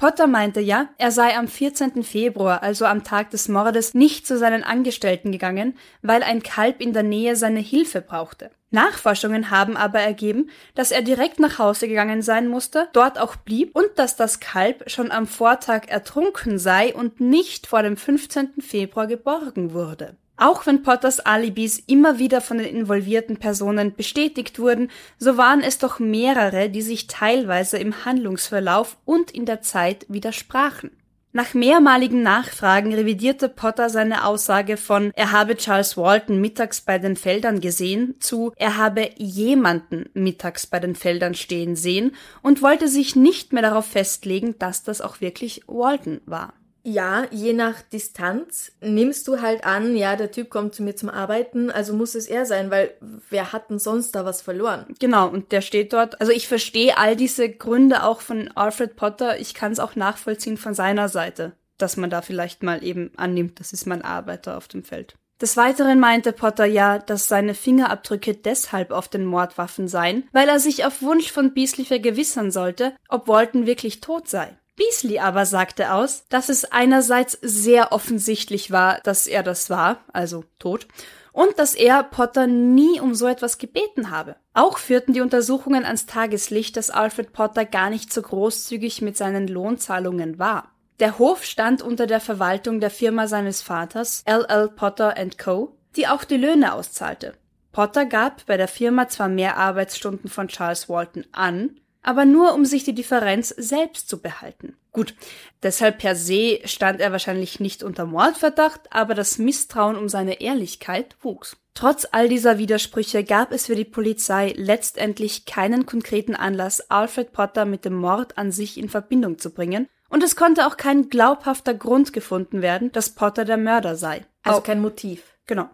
Potter 0.00 0.26
meinte 0.26 0.60
ja, 0.60 0.88
er 0.96 1.12
sei 1.12 1.36
am 1.36 1.46
14. 1.46 2.02
Februar, 2.04 2.62
also 2.62 2.86
am 2.86 3.04
Tag 3.04 3.28
des 3.32 3.48
Mordes, 3.48 3.92
nicht 3.92 4.26
zu 4.26 4.38
seinen 4.38 4.64
Angestellten 4.64 5.30
gegangen, 5.30 5.76
weil 6.00 6.22
ein 6.22 6.42
Kalb 6.42 6.80
in 6.80 6.94
der 6.94 7.02
Nähe 7.02 7.36
seine 7.36 7.60
Hilfe 7.60 8.00
brauchte. 8.00 8.50
Nachforschungen 8.70 9.50
haben 9.50 9.76
aber 9.76 10.00
ergeben, 10.00 10.48
dass 10.74 10.90
er 10.90 11.02
direkt 11.02 11.38
nach 11.38 11.58
Hause 11.58 11.86
gegangen 11.86 12.22
sein 12.22 12.48
musste, 12.48 12.88
dort 12.94 13.18
auch 13.18 13.36
blieb 13.36 13.76
und 13.76 13.90
dass 13.96 14.16
das 14.16 14.40
Kalb 14.40 14.90
schon 14.90 15.10
am 15.10 15.26
Vortag 15.26 15.88
ertrunken 15.88 16.58
sei 16.58 16.94
und 16.94 17.20
nicht 17.20 17.66
vor 17.66 17.82
dem 17.82 17.98
15. 17.98 18.62
Februar 18.62 19.06
geborgen 19.06 19.74
wurde. 19.74 20.16
Auch 20.40 20.64
wenn 20.64 20.82
Potters 20.82 21.20
Alibis 21.20 21.78
immer 21.86 22.18
wieder 22.18 22.40
von 22.40 22.56
den 22.56 22.74
involvierten 22.74 23.36
Personen 23.36 23.94
bestätigt 23.94 24.58
wurden, 24.58 24.90
so 25.18 25.36
waren 25.36 25.60
es 25.60 25.76
doch 25.76 25.98
mehrere, 25.98 26.70
die 26.70 26.80
sich 26.80 27.08
teilweise 27.08 27.76
im 27.76 28.06
Handlungsverlauf 28.06 28.96
und 29.04 29.30
in 29.30 29.44
der 29.44 29.60
Zeit 29.60 30.06
widersprachen. 30.08 30.92
Nach 31.32 31.52
mehrmaligen 31.52 32.22
Nachfragen 32.22 32.94
revidierte 32.94 33.50
Potter 33.50 33.90
seine 33.90 34.24
Aussage 34.24 34.78
von 34.78 35.12
er 35.14 35.30
habe 35.30 35.56
Charles 35.56 35.98
Walton 35.98 36.40
mittags 36.40 36.80
bei 36.80 36.98
den 36.98 37.16
Feldern 37.16 37.60
gesehen 37.60 38.14
zu 38.18 38.52
er 38.56 38.78
habe 38.78 39.10
jemanden 39.16 40.08
mittags 40.14 40.66
bei 40.66 40.80
den 40.80 40.94
Feldern 40.94 41.34
stehen 41.34 41.76
sehen 41.76 42.16
und 42.42 42.62
wollte 42.62 42.88
sich 42.88 43.14
nicht 43.14 43.52
mehr 43.52 43.62
darauf 43.62 43.84
festlegen, 43.84 44.58
dass 44.58 44.84
das 44.84 45.02
auch 45.02 45.20
wirklich 45.20 45.64
Walton 45.66 46.22
war. 46.24 46.54
Ja, 46.82 47.26
je 47.30 47.52
nach 47.52 47.82
Distanz 47.82 48.72
nimmst 48.80 49.28
du 49.28 49.40
halt 49.42 49.64
an, 49.64 49.96
ja, 49.96 50.16
der 50.16 50.30
Typ 50.30 50.48
kommt 50.48 50.74
zu 50.74 50.82
mir 50.82 50.96
zum 50.96 51.10
Arbeiten, 51.10 51.70
also 51.70 51.92
muss 51.92 52.14
es 52.14 52.26
er 52.26 52.46
sein, 52.46 52.70
weil 52.70 52.94
wer 53.28 53.52
hat 53.52 53.70
denn 53.70 53.78
sonst 53.78 54.12
da 54.12 54.24
was 54.24 54.40
verloren? 54.40 54.86
Genau, 54.98 55.28
und 55.28 55.52
der 55.52 55.60
steht 55.60 55.92
dort. 55.92 56.20
Also 56.20 56.32
ich 56.32 56.48
verstehe 56.48 56.96
all 56.96 57.16
diese 57.16 57.50
Gründe 57.50 58.02
auch 58.02 58.20
von 58.20 58.48
Alfred 58.54 58.96
Potter. 58.96 59.38
Ich 59.38 59.54
kann 59.54 59.72
es 59.72 59.78
auch 59.78 59.94
nachvollziehen 59.94 60.56
von 60.56 60.74
seiner 60.74 61.08
Seite, 61.08 61.52
dass 61.76 61.96
man 61.96 62.08
da 62.08 62.22
vielleicht 62.22 62.62
mal 62.62 62.82
eben 62.82 63.10
annimmt, 63.16 63.60
das 63.60 63.72
ist 63.72 63.86
mein 63.86 64.02
Arbeiter 64.02 64.56
auf 64.56 64.68
dem 64.68 64.82
Feld. 64.82 65.16
Des 65.40 65.56
Weiteren 65.56 66.00
meinte 66.00 66.32
Potter 66.32 66.66
ja, 66.66 66.98
dass 66.98 67.26
seine 67.26 67.54
Fingerabdrücke 67.54 68.34
deshalb 68.34 68.90
auf 68.90 69.08
den 69.08 69.24
Mordwaffen 69.24 69.88
seien, 69.88 70.28
weil 70.32 70.48
er 70.48 70.60
sich 70.60 70.84
auf 70.84 71.00
Wunsch 71.00 71.32
von 71.32 71.54
Beasley 71.54 71.86
vergewissern 71.86 72.50
sollte, 72.50 72.94
ob 73.08 73.26
Walton 73.26 73.64
wirklich 73.66 74.00
tot 74.00 74.28
sei. 74.28 74.58
Beasley 74.80 75.18
aber 75.18 75.44
sagte 75.44 75.92
aus, 75.92 76.24
dass 76.30 76.48
es 76.48 76.64
einerseits 76.64 77.38
sehr 77.42 77.92
offensichtlich 77.92 78.70
war, 78.70 78.98
dass 79.02 79.26
er 79.26 79.42
das 79.42 79.68
war, 79.68 79.98
also 80.10 80.44
tot, 80.58 80.88
und 81.32 81.58
dass 81.58 81.74
er 81.74 82.02
Potter 82.02 82.46
nie 82.46 82.98
um 82.98 83.14
so 83.14 83.26
etwas 83.26 83.58
gebeten 83.58 84.10
habe. 84.10 84.36
Auch 84.54 84.78
führten 84.78 85.12
die 85.12 85.20
Untersuchungen 85.20 85.84
ans 85.84 86.06
Tageslicht, 86.06 86.78
dass 86.78 86.88
Alfred 86.88 87.34
Potter 87.34 87.66
gar 87.66 87.90
nicht 87.90 88.10
so 88.10 88.22
großzügig 88.22 89.02
mit 89.02 89.18
seinen 89.18 89.48
Lohnzahlungen 89.48 90.38
war. 90.38 90.72
Der 90.98 91.18
Hof 91.18 91.44
stand 91.44 91.82
unter 91.82 92.06
der 92.06 92.20
Verwaltung 92.20 92.80
der 92.80 92.90
Firma 92.90 93.26
seines 93.26 93.60
Vaters, 93.60 94.22
L.L. 94.24 94.70
Potter 94.70 95.14
Co., 95.36 95.76
die 95.94 96.08
auch 96.08 96.24
die 96.24 96.38
Löhne 96.38 96.72
auszahlte. 96.72 97.34
Potter 97.72 98.06
gab 98.06 98.46
bei 98.46 98.56
der 98.56 98.68
Firma 98.68 99.08
zwar 99.08 99.28
mehr 99.28 99.58
Arbeitsstunden 99.58 100.30
von 100.30 100.48
Charles 100.48 100.88
Walton 100.88 101.26
an, 101.32 101.78
aber 102.02 102.24
nur 102.24 102.54
um 102.54 102.64
sich 102.64 102.84
die 102.84 102.94
Differenz 102.94 103.48
selbst 103.48 104.08
zu 104.08 104.20
behalten. 104.20 104.76
Gut, 104.92 105.14
deshalb 105.62 105.98
per 105.98 106.16
se 106.16 106.60
stand 106.64 107.00
er 107.00 107.12
wahrscheinlich 107.12 107.60
nicht 107.60 107.82
unter 107.82 108.06
Mordverdacht, 108.06 108.80
aber 108.90 109.14
das 109.14 109.38
Misstrauen 109.38 109.96
um 109.96 110.08
seine 110.08 110.40
Ehrlichkeit 110.40 111.16
wuchs. 111.20 111.56
Trotz 111.74 112.06
all 112.10 112.28
dieser 112.28 112.58
Widersprüche 112.58 113.22
gab 113.22 113.52
es 113.52 113.66
für 113.66 113.76
die 113.76 113.84
Polizei 113.84 114.52
letztendlich 114.56 115.44
keinen 115.46 115.86
konkreten 115.86 116.34
Anlass, 116.34 116.90
Alfred 116.90 117.32
Potter 117.32 117.64
mit 117.64 117.84
dem 117.84 117.94
Mord 117.94 118.36
an 118.36 118.50
sich 118.50 118.76
in 118.76 118.88
Verbindung 118.88 119.38
zu 119.38 119.50
bringen, 119.50 119.88
und 120.08 120.24
es 120.24 120.34
konnte 120.34 120.66
auch 120.66 120.76
kein 120.76 121.08
glaubhafter 121.08 121.72
Grund 121.72 122.12
gefunden 122.12 122.62
werden, 122.62 122.90
dass 122.90 123.10
Potter 123.10 123.44
der 123.44 123.56
Mörder 123.56 123.94
sei. 123.94 124.26
Also 124.42 124.58
Auch- 124.58 124.64
kein 124.64 124.80
Motiv. 124.80 125.22
Genau. 125.46 125.70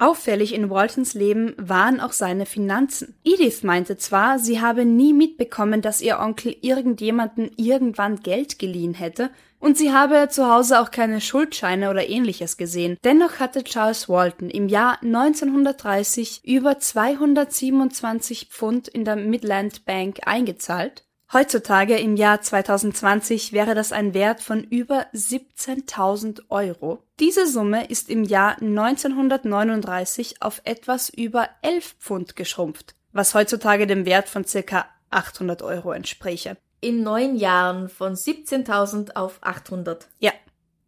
Auffällig 0.00 0.54
in 0.54 0.70
Waltons 0.70 1.12
Leben 1.12 1.54
waren 1.58 2.00
auch 2.00 2.12
seine 2.12 2.46
Finanzen. 2.46 3.14
Edith 3.22 3.62
meinte 3.62 3.98
zwar, 3.98 4.38
sie 4.38 4.62
habe 4.62 4.86
nie 4.86 5.12
mitbekommen, 5.12 5.82
dass 5.82 6.00
ihr 6.00 6.18
Onkel 6.20 6.56
irgendjemanden 6.62 7.50
irgendwann 7.56 8.20
Geld 8.20 8.58
geliehen 8.58 8.94
hätte, 8.94 9.28
und 9.58 9.76
sie 9.76 9.92
habe 9.92 10.28
zu 10.30 10.50
Hause 10.50 10.80
auch 10.80 10.90
keine 10.90 11.20
Schuldscheine 11.20 11.90
oder 11.90 12.08
ähnliches 12.08 12.56
gesehen. 12.56 12.96
Dennoch 13.04 13.40
hatte 13.40 13.62
Charles 13.62 14.08
Walton 14.08 14.48
im 14.48 14.70
Jahr 14.70 14.96
1930 15.02 16.46
über 16.46 16.78
227 16.78 18.46
Pfund 18.46 18.88
in 18.88 19.04
der 19.04 19.16
Midland 19.16 19.84
Bank 19.84 20.20
eingezahlt, 20.24 21.04
Heutzutage 21.32 21.96
im 21.96 22.16
Jahr 22.16 22.40
2020 22.40 23.52
wäre 23.52 23.76
das 23.76 23.92
ein 23.92 24.14
Wert 24.14 24.40
von 24.40 24.64
über 24.64 25.06
17.000 25.14 26.42
Euro. 26.48 27.04
Diese 27.20 27.46
Summe 27.46 27.86
ist 27.86 28.10
im 28.10 28.24
Jahr 28.24 28.60
1939 28.60 30.42
auf 30.42 30.60
etwas 30.64 31.08
über 31.08 31.48
11 31.62 31.94
Pfund 32.00 32.34
geschrumpft, 32.34 32.96
was 33.12 33.34
heutzutage 33.34 33.86
dem 33.86 34.06
Wert 34.06 34.28
von 34.28 34.44
circa 34.44 34.86
800 35.10 35.62
Euro 35.62 35.92
entspräche. 35.92 36.56
In 36.80 37.04
neun 37.04 37.36
Jahren 37.36 37.88
von 37.88 38.14
17.000 38.14 39.14
auf 39.14 39.38
800. 39.40 40.08
Ja. 40.18 40.32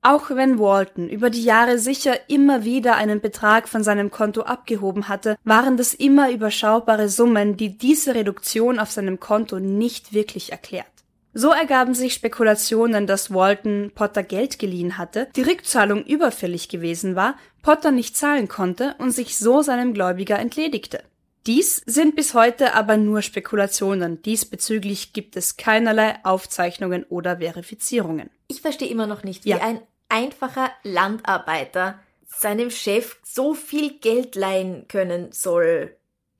Auch 0.04 0.30
wenn 0.30 0.58
Walton 0.58 1.08
über 1.08 1.30
die 1.30 1.44
Jahre 1.44 1.78
sicher 1.78 2.28
immer 2.28 2.64
wieder 2.64 2.96
einen 2.96 3.20
Betrag 3.20 3.68
von 3.68 3.84
seinem 3.84 4.10
Konto 4.10 4.42
abgehoben 4.42 5.06
hatte, 5.08 5.36
waren 5.44 5.76
das 5.76 5.94
immer 5.94 6.30
überschaubare 6.32 7.08
Summen, 7.08 7.56
die 7.56 7.78
diese 7.78 8.16
Reduktion 8.16 8.80
auf 8.80 8.90
seinem 8.90 9.20
Konto 9.20 9.60
nicht 9.60 10.12
wirklich 10.12 10.50
erklärt. 10.50 10.86
So 11.34 11.50
ergaben 11.50 11.94
sich 11.94 12.14
Spekulationen, 12.14 13.06
dass 13.06 13.32
Walton 13.32 13.92
Potter 13.94 14.24
Geld 14.24 14.58
geliehen 14.58 14.98
hatte, 14.98 15.28
die 15.36 15.42
Rückzahlung 15.42 16.04
überfällig 16.04 16.68
gewesen 16.68 17.14
war, 17.14 17.36
Potter 17.62 17.92
nicht 17.92 18.16
zahlen 18.16 18.48
konnte 18.48 18.96
und 18.98 19.12
sich 19.12 19.38
so 19.38 19.62
seinem 19.62 19.94
Gläubiger 19.94 20.38
entledigte. 20.38 21.04
Dies 21.46 21.82
sind 21.86 22.16
bis 22.16 22.34
heute 22.34 22.74
aber 22.74 22.96
nur 22.96 23.22
Spekulationen. 23.22 24.20
Diesbezüglich 24.22 25.12
gibt 25.12 25.36
es 25.36 25.56
keinerlei 25.56 26.16
Aufzeichnungen 26.24 27.04
oder 27.04 27.38
Verifizierungen. 27.38 28.30
Ich 28.48 28.60
verstehe 28.60 28.88
immer 28.88 29.06
noch 29.06 29.24
nicht, 29.24 29.44
wie 29.44 29.50
Ja. 29.50 29.58
ein 29.58 29.80
einfacher 30.12 30.70
Landarbeiter 30.85 31.98
seinem 32.27 32.70
Chef 32.70 33.16
so 33.25 33.55
viel 33.55 33.98
Geld 33.98 34.37
leihen 34.37 34.87
können 34.88 35.33
soll. 35.33 35.96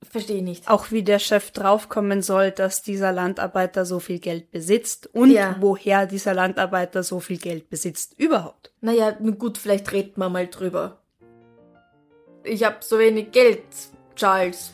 Verstehe 0.09 0.39
ich 0.39 0.43
nicht. 0.43 0.69
Auch 0.69 0.91
wie 0.91 1.03
der 1.05 1.19
Chef 1.21 1.53
draufkommen 1.53 2.23
soll, 2.23 2.51
dass 2.51 2.83
dieser 2.83 3.13
Landarbeiter 3.13 3.85
so 3.87 4.01
viel 4.01 4.19
Geld 4.19 4.51
besitzt 4.51 5.09
und 5.15 5.31
Ja. 5.31 5.57
woher 5.61 6.07
dieser 6.07 6.35
Landarbeiter 6.35 7.03
so 7.03 7.21
viel 7.21 7.39
Geld 7.39 7.71
besitzt 7.71 8.15
überhaupt. 8.19 8.73
Naja, 8.81 9.13
gut, 9.13 9.59
vielleicht 9.59 9.91
reden 9.93 10.15
wir 10.17 10.29
mal 10.29 10.49
drüber. 10.49 10.99
Ich 12.45 12.65
hab 12.65 12.83
so 12.83 12.99
wenig 12.99 13.31
Geld, 13.31 13.63
Charles. 14.17 14.73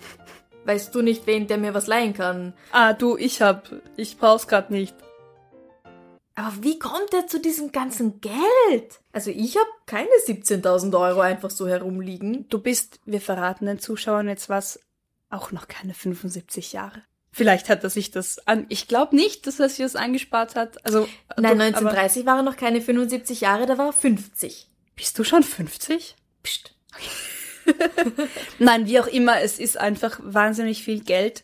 Weißt 0.65 0.95
du 0.95 1.03
nicht, 1.03 1.27
wen, 1.27 1.47
der 1.47 1.59
mir 1.59 1.75
was 1.75 1.87
leihen 1.87 2.15
kann? 2.15 2.55
Ah, 2.73 2.95
du, 2.95 3.17
ich 3.19 3.43
hab, 3.43 3.71
ich 3.97 4.19
brauch's 4.19 4.49
grad 4.49 4.71
nicht. 4.71 4.95
Aber 6.39 6.53
wie 6.63 6.79
kommt 6.79 7.13
er 7.13 7.27
zu 7.27 7.41
diesem 7.41 7.73
ganzen 7.73 8.21
Geld? 8.21 9.01
Also 9.11 9.33
ich 9.33 9.57
hab 9.57 9.67
keine 9.87 10.09
17.000 10.25 10.97
Euro 10.97 11.19
einfach 11.19 11.51
so 11.51 11.67
herumliegen. 11.67 12.49
Du 12.49 12.61
bist, 12.61 13.01
wir 13.05 13.21
verraten 13.21 13.67
den 13.67 13.81
Zuschauern 13.81 14.29
jetzt 14.29 14.49
was, 14.49 14.79
auch 15.31 15.51
noch 15.51 15.67
keine 15.67 15.95
75 15.95 16.73
Jahre. 16.73 17.03
Vielleicht 17.33 17.69
hat 17.69 17.83
er 17.83 17.91
sich 17.91 18.13
das 18.13 18.47
an. 18.47 18.67
Ich 18.69 18.87
glaube 18.87 19.17
nicht, 19.17 19.49
dass 19.49 19.59
er 19.59 19.69
sich 19.69 19.79
das 19.79 19.97
angespart 19.97 20.55
hat. 20.55 20.85
Also 20.87 21.09
Nein, 21.37 21.59
doch, 21.59 21.65
1930 21.65 22.25
waren 22.25 22.45
noch 22.45 22.57
keine 22.57 22.81
75 22.83 23.41
Jahre, 23.41 23.67
da 23.67 23.77
war 23.77 23.87
er 23.87 23.93
50. 23.93 24.69
Aber 24.71 24.95
bist 24.95 25.19
du 25.19 25.25
schon 25.25 25.43
50? 25.43 26.15
Psst. 26.45 26.73
Nein, 28.61 28.87
wie 28.87 29.01
auch 29.01 29.09
immer, 29.09 29.41
es 29.41 29.59
ist 29.59 29.77
einfach 29.77 30.21
wahnsinnig 30.23 30.85
viel 30.85 31.01
Geld 31.03 31.43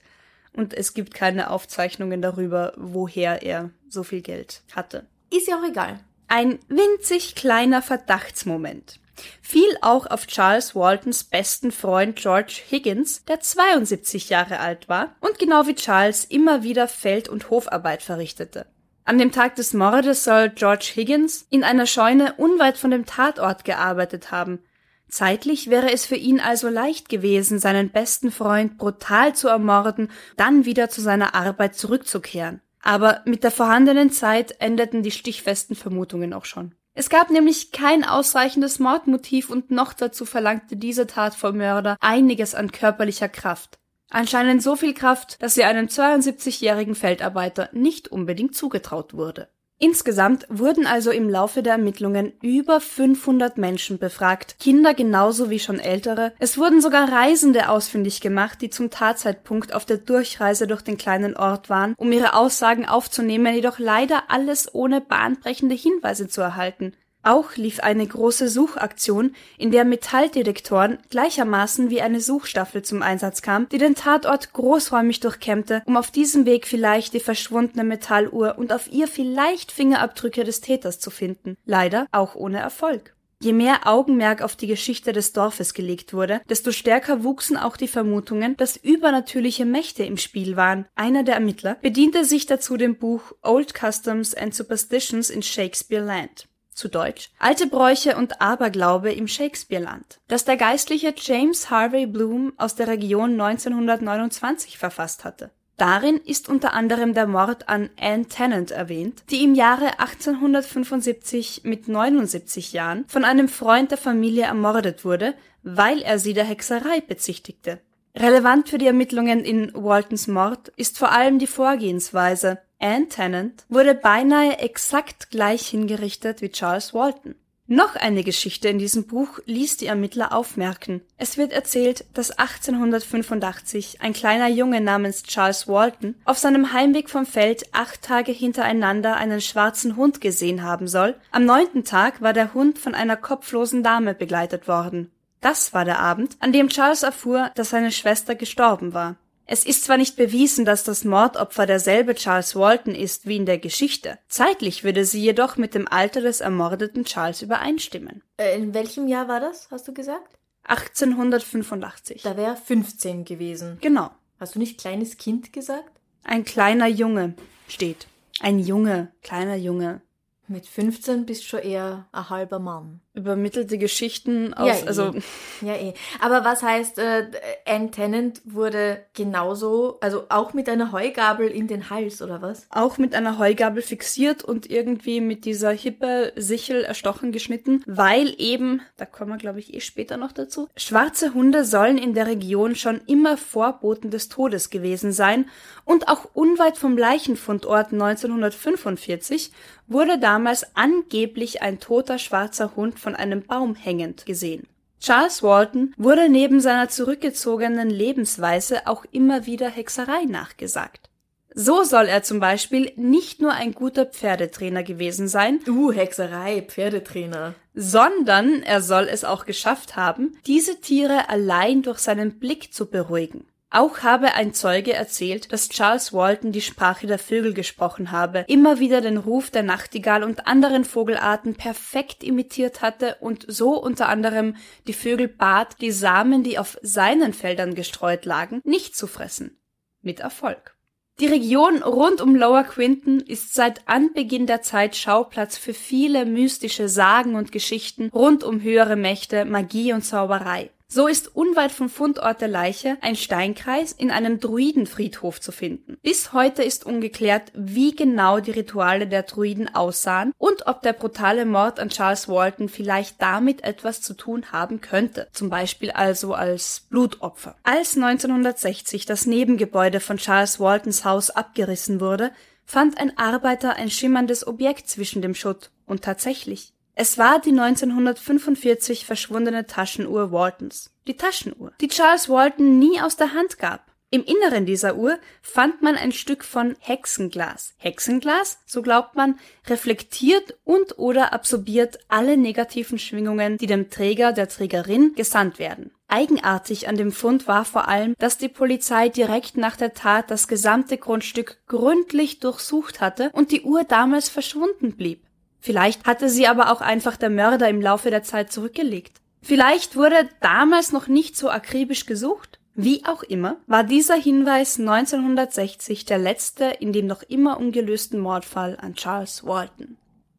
und 0.55 0.75
es 0.75 0.95
gibt 0.95 1.15
keine 1.15 1.51
Aufzeichnungen 1.51 2.23
darüber, 2.23 2.73
woher 2.77 3.43
er 3.43 3.71
so 3.89 4.03
viel 4.03 4.23
Geld 4.23 4.63
hatte. 4.75 5.07
Ist 5.31 5.49
ja 5.49 5.59
auch 5.59 5.69
egal. 5.69 6.01
Ein 6.29 6.59
winzig 6.69 7.35
kleiner 7.35 7.83
Verdachtsmoment 7.83 9.01
fiel 9.41 9.77
auch 9.81 10.07
auf 10.07 10.27
Charles 10.27 10.75
Waltons 10.75 11.25
besten 11.25 11.73
Freund 11.73 12.17
George 12.17 12.61
Higgins, 12.69 13.25
der 13.25 13.41
72 13.41 14.29
Jahre 14.29 14.61
alt 14.61 14.89
war 14.89 15.15
und 15.21 15.39
genau 15.39 15.67
wie 15.67 15.75
Charles 15.75 16.25
immer 16.25 16.63
wieder 16.63 16.89
Feld- 16.89 17.29
und 17.29 17.51
Hofarbeit 17.51 18.03
verrichtete. 18.03 18.67
An 19.05 19.19
dem 19.19 19.33
Tag 19.33 19.57
des 19.57 19.75
Mordes 19.75 20.25
soll 20.25 20.49
George 20.51 20.93
Higgins 20.95 21.47
in 21.51 21.63
einer 21.63 21.87
Scheune 21.87 22.35
unweit 22.39 22.79
von 22.79 22.91
dem 22.91 23.05
Tatort 23.05 23.65
gearbeitet 23.65 24.31
haben. 24.31 24.61
Zeitlich 25.09 25.71
wäre 25.71 25.93
es 25.93 26.07
für 26.07 26.17
ihn 26.17 26.41
also 26.41 26.69
leicht 26.69 27.09
gewesen, 27.09 27.59
seinen 27.59 27.91
besten 27.91 28.31
Freund 28.31 28.79
brutal 28.79 29.35
zu 29.35 29.49
ermorden, 29.49 30.11
dann 30.37 30.65
wieder 30.65 30.89
zu 30.89 31.01
seiner 31.01 31.35
Arbeit 31.35 31.77
zurückzukehren. 31.77 32.61
Aber 32.83 33.23
mit 33.25 33.45
der 33.45 33.51
vorhandenen 33.51 34.11
Zeit 34.11 34.61
endeten 34.61 35.03
die 35.03 35.11
stichfesten 35.11 35.77
Vermutungen 35.77 36.33
auch 36.33 36.45
schon. 36.45 36.75
Es 36.95 37.09
gab 37.09 37.31
nämlich 37.31 37.73
kein 37.73 38.05
ausreichendes 38.05 38.79
Mordmotiv 38.79 39.51
und 39.51 39.71
noch 39.71 39.95
dazu 39.95 40.25
verlangte 40.25 40.77
diese 40.77 41.07
Tat 41.07 41.35
vom 41.35 41.57
Mörder 41.57 41.97
einiges 42.01 42.55
an 42.55 42.71
körperlicher 42.71 43.29
Kraft. 43.29 43.79
Anscheinend 44.11 44.63
so 44.63 44.77
viel 44.77 44.95
Kraft, 44.95 45.43
dass 45.43 45.55
sie 45.55 45.65
einem 45.65 45.87
72-jährigen 45.87 46.95
Feldarbeiter 46.95 47.69
nicht 47.73 48.09
unbedingt 48.09 48.55
zugetraut 48.55 49.15
wurde. 49.15 49.49
Insgesamt 49.79 50.47
wurden 50.49 50.87
also 50.87 51.11
im 51.11 51.29
Laufe 51.29 51.63
der 51.63 51.73
Ermittlungen 51.73 52.33
über 52.43 52.81
500 52.81 53.59
Menschen 53.59 53.99
befragt, 53.99 54.57
Kinder 54.61 54.95
genauso 54.95 55.51
wie 55.51 55.59
schon 55.59 55.81
ältere. 55.81 56.33
Es 56.39 56.57
wurden 56.57 56.81
sogar 56.81 57.11
Reisende 57.11 57.69
ausfindig 57.69 58.21
gemacht, 58.21 58.63
die 58.63 58.71
zum 58.71 58.91
Tatzeitpunkt 58.91 59.75
auf 59.75 59.85
der 59.85 59.99
Durchreise 59.99 60.69
durch 60.69 60.83
den 60.83 60.97
kleinen 60.97 61.37
Ort 61.37 61.71
waren, 61.71 61.95
um 61.99 62.13
ihre 62.13 62.35
Aussagen 62.35 62.87
aufzunehmen, 62.87 63.53
jedoch 63.53 63.81
leider 63.81 64.31
alles 64.31 64.73
ohne 64.73 65.01
bahnbrechende 65.01 65.75
Hinweise 65.75 66.29
zu 66.29 66.41
erhalten. 66.41 66.95
Auch 67.25 67.57
lief 67.57 67.81
eine 67.81 68.07
große 68.07 68.49
Suchaktion, 68.49 69.35
in 69.57 69.71
der 69.71 69.87
Metalldetektoren 69.87 70.99
gleichermaßen 71.09 71.89
wie 71.89 72.03
eine 72.03 72.21
Suchstaffel 72.21 72.83
zum 72.83 73.01
Einsatz 73.01 73.41
kam, 73.41 73.67
die 73.71 73.79
den 73.79 73.95
Tatort 73.95 74.53
großräumig 74.53 75.21
durchkämmte, 75.21 75.83
um 75.87 75.97
auf 75.97 76.11
diesem 76.11 76.45
Weg 76.45 76.67
vielleicht 76.67 77.15
die 77.15 77.21
verschwundene 77.21 77.83
Metalluhr 77.83 78.59
und 78.59 78.75
auf 78.75 78.93
ihr 78.93 79.09
vielleicht 79.09 79.73
Fingerabdrücke 79.73 80.45
des 80.45 80.61
Täters 80.61 81.01
zu 81.01 81.11
finden. 81.11 81.57
Leider 81.65 82.07
auch 82.13 82.35
ohne 82.35 82.59
Erfolg. 82.59 83.15
Je 83.41 83.53
mehr 83.53 83.87
Augenmerk 83.87 84.43
auf 84.43 84.55
die 84.55 84.67
Geschichte 84.67 85.13
des 85.13 85.33
Dorfes 85.33 85.75
gelegt 85.75 86.13
wurde, 86.13 86.41
desto 86.49 86.73
stärker 86.73 87.25
wuchsen 87.25 87.57
auch 87.57 87.77
die 87.77 87.89
Vermutungen, 87.89 88.57
dass 88.57 88.77
übernatürliche 88.77 89.65
Mächte 89.65 90.05
im 90.05 90.17
Spiel 90.17 90.57
waren. 90.57 90.87
Einer 90.95 91.25
der 91.25 91.35
Ermittler 91.35 91.77
bediente 91.83 92.25
sich 92.25 92.47
dazu 92.47 92.77
dem 92.77 92.97
Buch 92.97 93.33
Old 93.43 93.75
Customs 93.75 94.35
and 94.35 94.55
Superstitions 94.55 95.31
in 95.31 95.43
Shakespeare 95.43 96.05
Land 96.05 96.49
zu 96.75 96.89
Deutsch, 96.89 97.31
alte 97.39 97.67
Bräuche 97.67 98.17
und 98.17 98.41
Aberglaube 98.41 99.13
im 99.13 99.29
Shakespeare-Land, 99.29 100.21
das 100.29 100.45
der 100.45 100.57
geistliche 100.57 101.15
James 101.17 101.71
Harvey 101.71 102.07
Bloom 102.07 102.53
aus 102.57 102.75
der 102.75 102.89
Region 102.89 103.41
1929 103.41 104.79
verfasst 104.79 105.25
hatte. 105.25 105.51
Darin 105.77 106.19
ist 106.19 106.49
unter 106.49 106.73
anderem 106.73 107.15
der 107.15 107.27
Mord 107.27 107.69
an 107.69 107.91
Anne 108.01 108.27
Tennant 108.27 108.71
erwähnt, 108.71 109.25
die 109.31 109.43
im 109.43 109.55
Jahre 109.55 109.99
1875 109.99 111.63
mit 111.65 111.89
79 111.89 112.73
Jahren 112.73 113.05
von 113.09 113.25
einem 113.25 113.49
Freund 113.49 113.91
der 113.91 113.99
Familie 113.99 114.45
ermordet 114.45 115.05
wurde, 115.05 115.35
weil 115.65 116.01
er 116.03 116.21
sie 116.21 116.33
der 116.33 116.45
Hexerei 116.45 117.01
bezichtigte. 117.01 117.81
Relevant 118.17 118.69
für 118.69 118.79
die 118.79 118.87
Ermittlungen 118.87 119.41
in 119.41 119.73
Waltons 119.75 120.29
Mord 120.29 120.69
ist 120.77 120.99
vor 120.99 121.11
allem 121.11 121.41
die 121.41 121.49
Vorgehensweise. 121.49 122.61
Anne 122.85 123.09
Tennant 123.09 123.65
wurde 123.71 123.95
beinahe 123.95 124.59
exakt 124.59 125.31
gleich 125.31 125.67
hingerichtet 125.69 126.43
wie 126.43 126.51
Charles 126.51 126.93
Walton. 126.93 127.35
Noch 127.67 127.97
eine 127.97 128.23
Geschichte 128.23 128.69
in 128.69 128.79
diesem 128.79 129.07
Buch 129.07 129.39
ließ 129.47 129.79
die 129.79 129.87
Ermittler 129.87 130.35
aufmerken. 130.35 131.01
Es 131.17 131.39
wird 131.39 131.51
erzählt, 131.53 132.05
dass 132.13 132.31
1885 132.33 134.03
ein 134.03 134.13
kleiner 134.13 134.49
Junge 134.49 134.83
namens 134.83 135.23
Charles 135.23 135.67
Walton 135.67 136.15
auf 136.27 136.37
seinem 136.37 136.75
Heimweg 136.75 137.09
vom 137.09 137.25
Feld 137.25 137.65
acht 137.73 138.03
Tage 138.03 138.33
hintereinander 138.33 139.17
einen 139.17 139.41
schwarzen 139.41 139.97
Hund 139.97 140.21
gesehen 140.21 140.63
haben 140.63 140.87
soll. 140.87 141.15
Am 141.31 141.47
neunten 141.47 141.85
Tag 141.85 142.21
war 142.21 142.35
der 142.35 142.53
Hund 142.53 142.79
von 142.79 142.95
einer 142.95 143.17
kopflosen 143.17 143.83
Dame 143.83 144.13
begleitet 144.13 144.69
worden. 144.69 145.11
Das 145.41 145.73
war 145.73 145.87
der 145.87 146.01
Abend, 146.01 146.37
an 146.41 146.53
dem 146.53 146.69
Charles 146.69 147.03
erfuhr, 147.03 147.51
dass 147.55 147.71
seine 147.71 147.93
Schwester 147.93 148.35
gestorben 148.35 148.93
war. 148.93 149.17
Es 149.47 149.67
ist 149.67 149.85
zwar 149.85 149.99
nicht 149.99 150.17
bewiesen, 150.17 150.65
dass 150.65 150.85
das 150.85 151.05
Mordopfer 151.05 151.67
derselbe 151.67 152.15
Charles 152.15 152.57
Walton 152.57 152.95
ist 152.95 153.27
wie 153.27 153.37
in 153.37 153.45
der 153.45 153.59
Geschichte. 153.59 154.19
Zeitlich 154.29 154.85
würde 154.85 155.05
sie 155.05 155.21
jedoch 155.21 155.57
mit 155.57 155.75
dem 155.75 155.87
Alter 155.87 156.23
des 156.23 156.41
ermordeten 156.41 157.05
Charles 157.05 157.43
übereinstimmen. 157.43 158.23
Äh, 158.39 158.57
in 158.57 158.73
welchem 158.73 159.07
Jahr 159.07 159.29
war 159.29 159.41
das, 159.41 159.69
hast 159.71 159.87
du 159.87 159.93
gesagt? 159.93 160.39
1885. 160.65 162.23
Da 162.23 162.37
wäre 162.39 162.57
15 162.57 163.27
gewesen. 163.27 163.79
Genau. 163.83 164.11
Hast 164.41 164.55
du 164.55 164.59
nicht 164.59 164.81
kleines 164.81 165.19
Kind 165.19 165.53
gesagt? 165.53 165.91
Ein 166.23 166.45
kleiner 166.45 166.87
Junge 166.87 167.35
steht. 167.69 168.07
Ein 168.41 168.59
Junge, 168.59 169.13
kleiner 169.23 169.57
Junge. 169.57 170.01
Mit 170.49 170.67
15 170.67 171.27
bist 171.27 171.45
schon 171.45 171.61
eher 171.61 172.07
ein 172.13 172.31
halber 172.31 172.59
Mann. 172.59 173.01
Übermittelte 173.15 173.79
Geschichten 173.79 174.53
aus, 174.55 174.81
ja, 174.81 174.85
eh. 174.85 174.89
also 174.89 175.15
Ja, 175.61 175.75
eh. 175.75 175.95
Aber 176.21 176.45
was 176.45 176.63
heißt, 176.63 176.99
äh, 176.99 177.27
Anne 177.65 177.93
Tennant 177.93 178.43
wurde 178.45 179.05
genauso, 179.15 179.99
also 180.01 180.25
auch 180.31 180.53
mit 180.53 180.69
einer 180.69 180.91
Heugabel 180.91 181.49
in 181.49 181.69
den 181.69 181.91
Hals, 181.91 182.21
oder 182.23 182.43
was? 182.43 182.67
auch 182.71 182.99
mit 182.99 183.15
einer 183.15 183.39
Heugabel 183.39 183.83
fixiert 183.83 184.43
und 184.43 184.69
irgendwie 184.69 185.21
mit 185.21 185.45
dieser 185.45 185.71
hippe 185.71 186.33
Sichel 186.35 186.83
erstochen 186.83 187.31
geschnitten, 187.31 187.83
weil 187.87 188.35
eben, 188.39 188.83
da 188.97 189.07
kommen 189.07 189.31
wir 189.31 189.39
glaube 189.39 189.61
ich 189.61 189.73
eh 189.73 189.81
später 189.81 190.17
noch 190.17 190.33
dazu, 190.33 190.69
schwarze 190.77 191.35
Hunde 191.35 191.65
sollen 191.65 191.99
in 191.99 192.15
der 192.15 192.27
Region 192.27 192.75
schon 192.75 193.01
immer 193.07 193.37
Vorboten 193.37 194.11
des 194.11 194.29
Todes 194.29 194.71
gewesen 194.71 195.13
sein 195.13 195.49
und 195.85 196.09
auch 196.09 196.27
unweit 196.35 196.77
vom 196.79 196.99
Leichenfundort 196.99 197.93
1945 197.93 199.53
wurde 199.87 200.19
damals 200.19 200.75
angeblich 200.75 201.63
ein 201.63 201.79
toter 201.79 202.19
schwarzer 202.19 202.75
Hund 202.75 202.99
von 203.05 203.15
einem 203.15 203.43
Baum 203.43 203.77
hängend 203.77 204.27
gesehen. 204.27 204.67
Charles 205.01 205.43
Walton 205.43 205.93
wurde 205.99 206.29
neben 206.31 206.61
seiner 206.61 206.89
zurückgezogenen 206.89 207.91
Lebensweise 207.91 208.87
auch 208.87 209.05
immer 209.13 209.45
wieder 209.47 209.69
Hexerei 209.69 210.25
nachgesagt. 210.25 211.11
So 211.57 211.85
soll 211.85 212.07
er 212.07 212.25
zum 212.25 212.41
Beispiel 212.41 212.91
nicht 212.97 213.41
nur 213.41 213.53
ein 213.53 213.73
guter 213.75 214.07
Pferdetrainer 214.07 214.83
gewesen 214.83 215.29
sein, 215.29 215.61
Uh, 215.69 215.93
Hexerei, 215.93 216.63
Pferdetrainer. 216.63 217.55
sondern 217.75 218.63
er 218.63 218.81
soll 218.81 219.05
es 219.09 219.25
auch 219.25 219.45
geschafft 219.45 219.95
haben, 219.95 220.33
diese 220.47 220.81
Tiere 220.81 221.29
allein 221.29 221.83
durch 221.83 221.99
seinen 221.99 222.41
Blick 222.41 222.73
zu 222.73 222.87
beruhigen. 222.87 223.47
Auch 223.75 224.05
habe 224.05 224.35
ein 224.35 224.55
Zeuge 224.55 224.93
erzählt, 224.93 225.53
dass 225.53 225.69
Charles 225.69 226.13
Walton 226.13 226.53
die 226.53 226.61
Sprache 226.61 227.09
der 227.09 227.19
Vögel 227.19 227.55
gesprochen 227.55 228.13
habe, 228.13 228.45
immer 228.47 228.79
wieder 228.79 229.01
den 229.01 229.17
Ruf 229.17 229.51
der 229.51 229.65
Nachtigall 229.65 230.23
und 230.23 230.47
anderen 230.47 230.85
Vogelarten 230.85 231.57
perfekt 231.57 232.23
imitiert 232.23 232.83
hatte 232.83 233.17
und 233.19 233.45
so 233.49 233.83
unter 233.83 234.09
anderem 234.09 234.55
die 234.87 234.93
Vögel 234.93 235.27
bat, 235.27 235.81
die 235.81 235.91
Samen, 235.91 236.45
die 236.45 236.57
auf 236.57 236.79
seinen 236.83 237.33
Feldern 237.33 237.75
gestreut 237.75 238.27
lagen, 238.27 238.61
nicht 238.63 238.95
zu 238.95 239.09
fressen. 239.09 239.59
Mit 240.03 240.21
Erfolg. 240.21 240.77
Die 241.19 241.27
Region 241.27 241.83
rund 241.83 242.21
um 242.21 242.37
Lower 242.37 242.63
Quinton 242.63 243.19
ist 243.19 243.55
seit 243.55 243.89
Anbeginn 243.89 244.47
der 244.47 244.63
Zeit 244.63 244.95
Schauplatz 244.95 245.59
für 245.59 245.75
viele 245.75 246.27
mystische 246.27 246.89
Sagen 246.89 247.35
und 247.35 247.51
Geschichten 247.51 248.09
rund 248.15 248.45
um 248.45 248.63
höhere 248.63 248.95
Mächte, 248.95 249.45
Magie 249.45 249.93
und 249.93 250.03
Zauberei. 250.03 250.71
So 250.95 251.09
ist 251.09 251.35
unweit 251.35 251.73
vom 251.73 251.89
Fundort 251.89 252.41
der 252.41 252.47
Leiche 252.47 252.99
ein 253.01 253.17
Steinkreis 253.17 253.91
in 253.91 254.13
einem 254.13 254.39
Druidenfriedhof 254.39 255.41
zu 255.41 255.51
finden. 255.51 255.97
Bis 256.03 256.33
heute 256.33 256.63
ist 256.63 256.87
ungeklärt, 256.87 257.51
wie 257.53 257.97
genau 257.97 258.39
die 258.39 258.53
Rituale 258.53 259.09
der 259.09 259.25
Druiden 259.25 259.75
aussahen 259.75 260.33
und 260.39 260.69
ob 260.69 260.83
der 260.83 260.93
brutale 260.93 261.47
Mord 261.47 261.81
an 261.81 261.89
Charles 261.89 262.29
Walton 262.29 262.69
vielleicht 262.69 263.21
damit 263.21 263.65
etwas 263.65 264.03
zu 264.03 264.15
tun 264.15 264.53
haben 264.53 264.81
könnte. 264.81 265.27
Zum 265.33 265.51
Beispiel 265.51 265.91
also 265.91 266.33
als 266.33 266.87
Blutopfer. 266.91 267.57
Als 267.65 267.97
1960 267.97 269.05
das 269.05 269.27
Nebengebäude 269.27 269.99
von 269.99 270.19
Charles 270.19 270.61
Waltons 270.61 271.05
Haus 271.05 271.29
abgerissen 271.31 272.01
wurde, 272.01 272.31
fand 272.65 272.99
ein 272.99 273.19
Arbeiter 273.19 273.75
ein 273.75 273.91
schimmerndes 273.91 274.47
Objekt 274.47 274.89
zwischen 274.89 275.23
dem 275.23 275.35
Schutt. 275.35 275.73
Und 275.87 276.03
tatsächlich, 276.03 276.74
es 276.97 277.19
war 277.19 277.41
die 277.41 277.51
1945 277.51 279.05
verschwundene 279.05 279.67
Taschenuhr 279.67 280.31
Waltons. 280.31 280.91
Die 281.09 281.17
Taschenuhr, 281.17 281.73
die 281.81 281.89
Charles 281.89 282.29
Walton 282.29 282.79
nie 282.79 283.01
aus 283.01 283.17
der 283.17 283.35
Hand 283.35 283.59
gab. 283.59 283.93
Im 284.11 284.23
Inneren 284.23 284.65
dieser 284.65 284.95
Uhr 284.95 285.19
fand 285.43 285.83
man 285.83 285.97
ein 285.97 286.13
Stück 286.13 286.45
von 286.45 286.77
Hexenglas. 286.79 287.75
Hexenglas, 287.79 288.61
so 288.65 288.81
glaubt 288.81 289.17
man, 289.17 289.41
reflektiert 289.67 290.57
und 290.63 291.01
oder 291.01 291.33
absorbiert 291.33 291.99
alle 292.07 292.37
negativen 292.37 293.01
Schwingungen, 293.01 293.59
die 293.59 293.67
dem 293.67 293.91
Träger, 293.91 294.33
der 294.33 294.49
Trägerin 294.49 295.15
gesandt 295.17 295.59
werden. 295.59 295.91
Eigenartig 296.07 296.87
an 296.87 296.97
dem 296.97 297.11
Fund 297.11 297.49
war 297.49 297.65
vor 297.65 297.89
allem, 297.89 298.15
dass 298.21 298.39
die 298.39 298.49
Polizei 298.49 299.09
direkt 299.09 299.57
nach 299.57 299.75
der 299.75 299.95
Tat 299.95 300.31
das 300.31 300.47
gesamte 300.47 300.97
Grundstück 300.97 301.59
gründlich 301.67 302.39
durchsucht 302.39 303.01
hatte 303.01 303.31
und 303.33 303.51
die 303.51 303.63
Uhr 303.63 303.83
damals 303.83 304.29
verschwunden 304.29 304.95
blieb. 304.97 305.27
Vielleicht 305.65 306.05
hatte 306.05 306.29
sie 306.29 306.47
aber 306.47 306.71
auch 306.71 306.83
einfach 306.83 307.17
der 307.17 307.31
Mörder 307.31 307.71
im 307.71 307.81
Laufe 307.81 308.11
der 308.11 308.23
Zeit 308.23 308.53
zurückgelegt. 308.53 309.23
Vielleicht 309.41 309.97
wurde 309.97 310.29
damals 310.43 310.93
noch 310.93 311.09
nicht 311.09 311.39
so 311.39 311.49
akribisch 311.49 312.05
gesucht. 312.05 312.59
Wie 312.75 313.07
auch 313.07 313.23
immer, 313.23 313.57
war 313.67 313.83
dieser 313.83 314.17
Hinweis 314.17 314.79
1960 314.79 316.05
der 316.05 316.19
letzte 316.19 316.67
in 316.67 316.93
dem 316.93 317.07
noch 317.07 317.23
immer 317.23 317.59
ungelösten 317.59 318.21
Mordfall 318.21 318.77
an 318.79 318.95
Charles 318.95 319.47
Walton. 319.47 319.97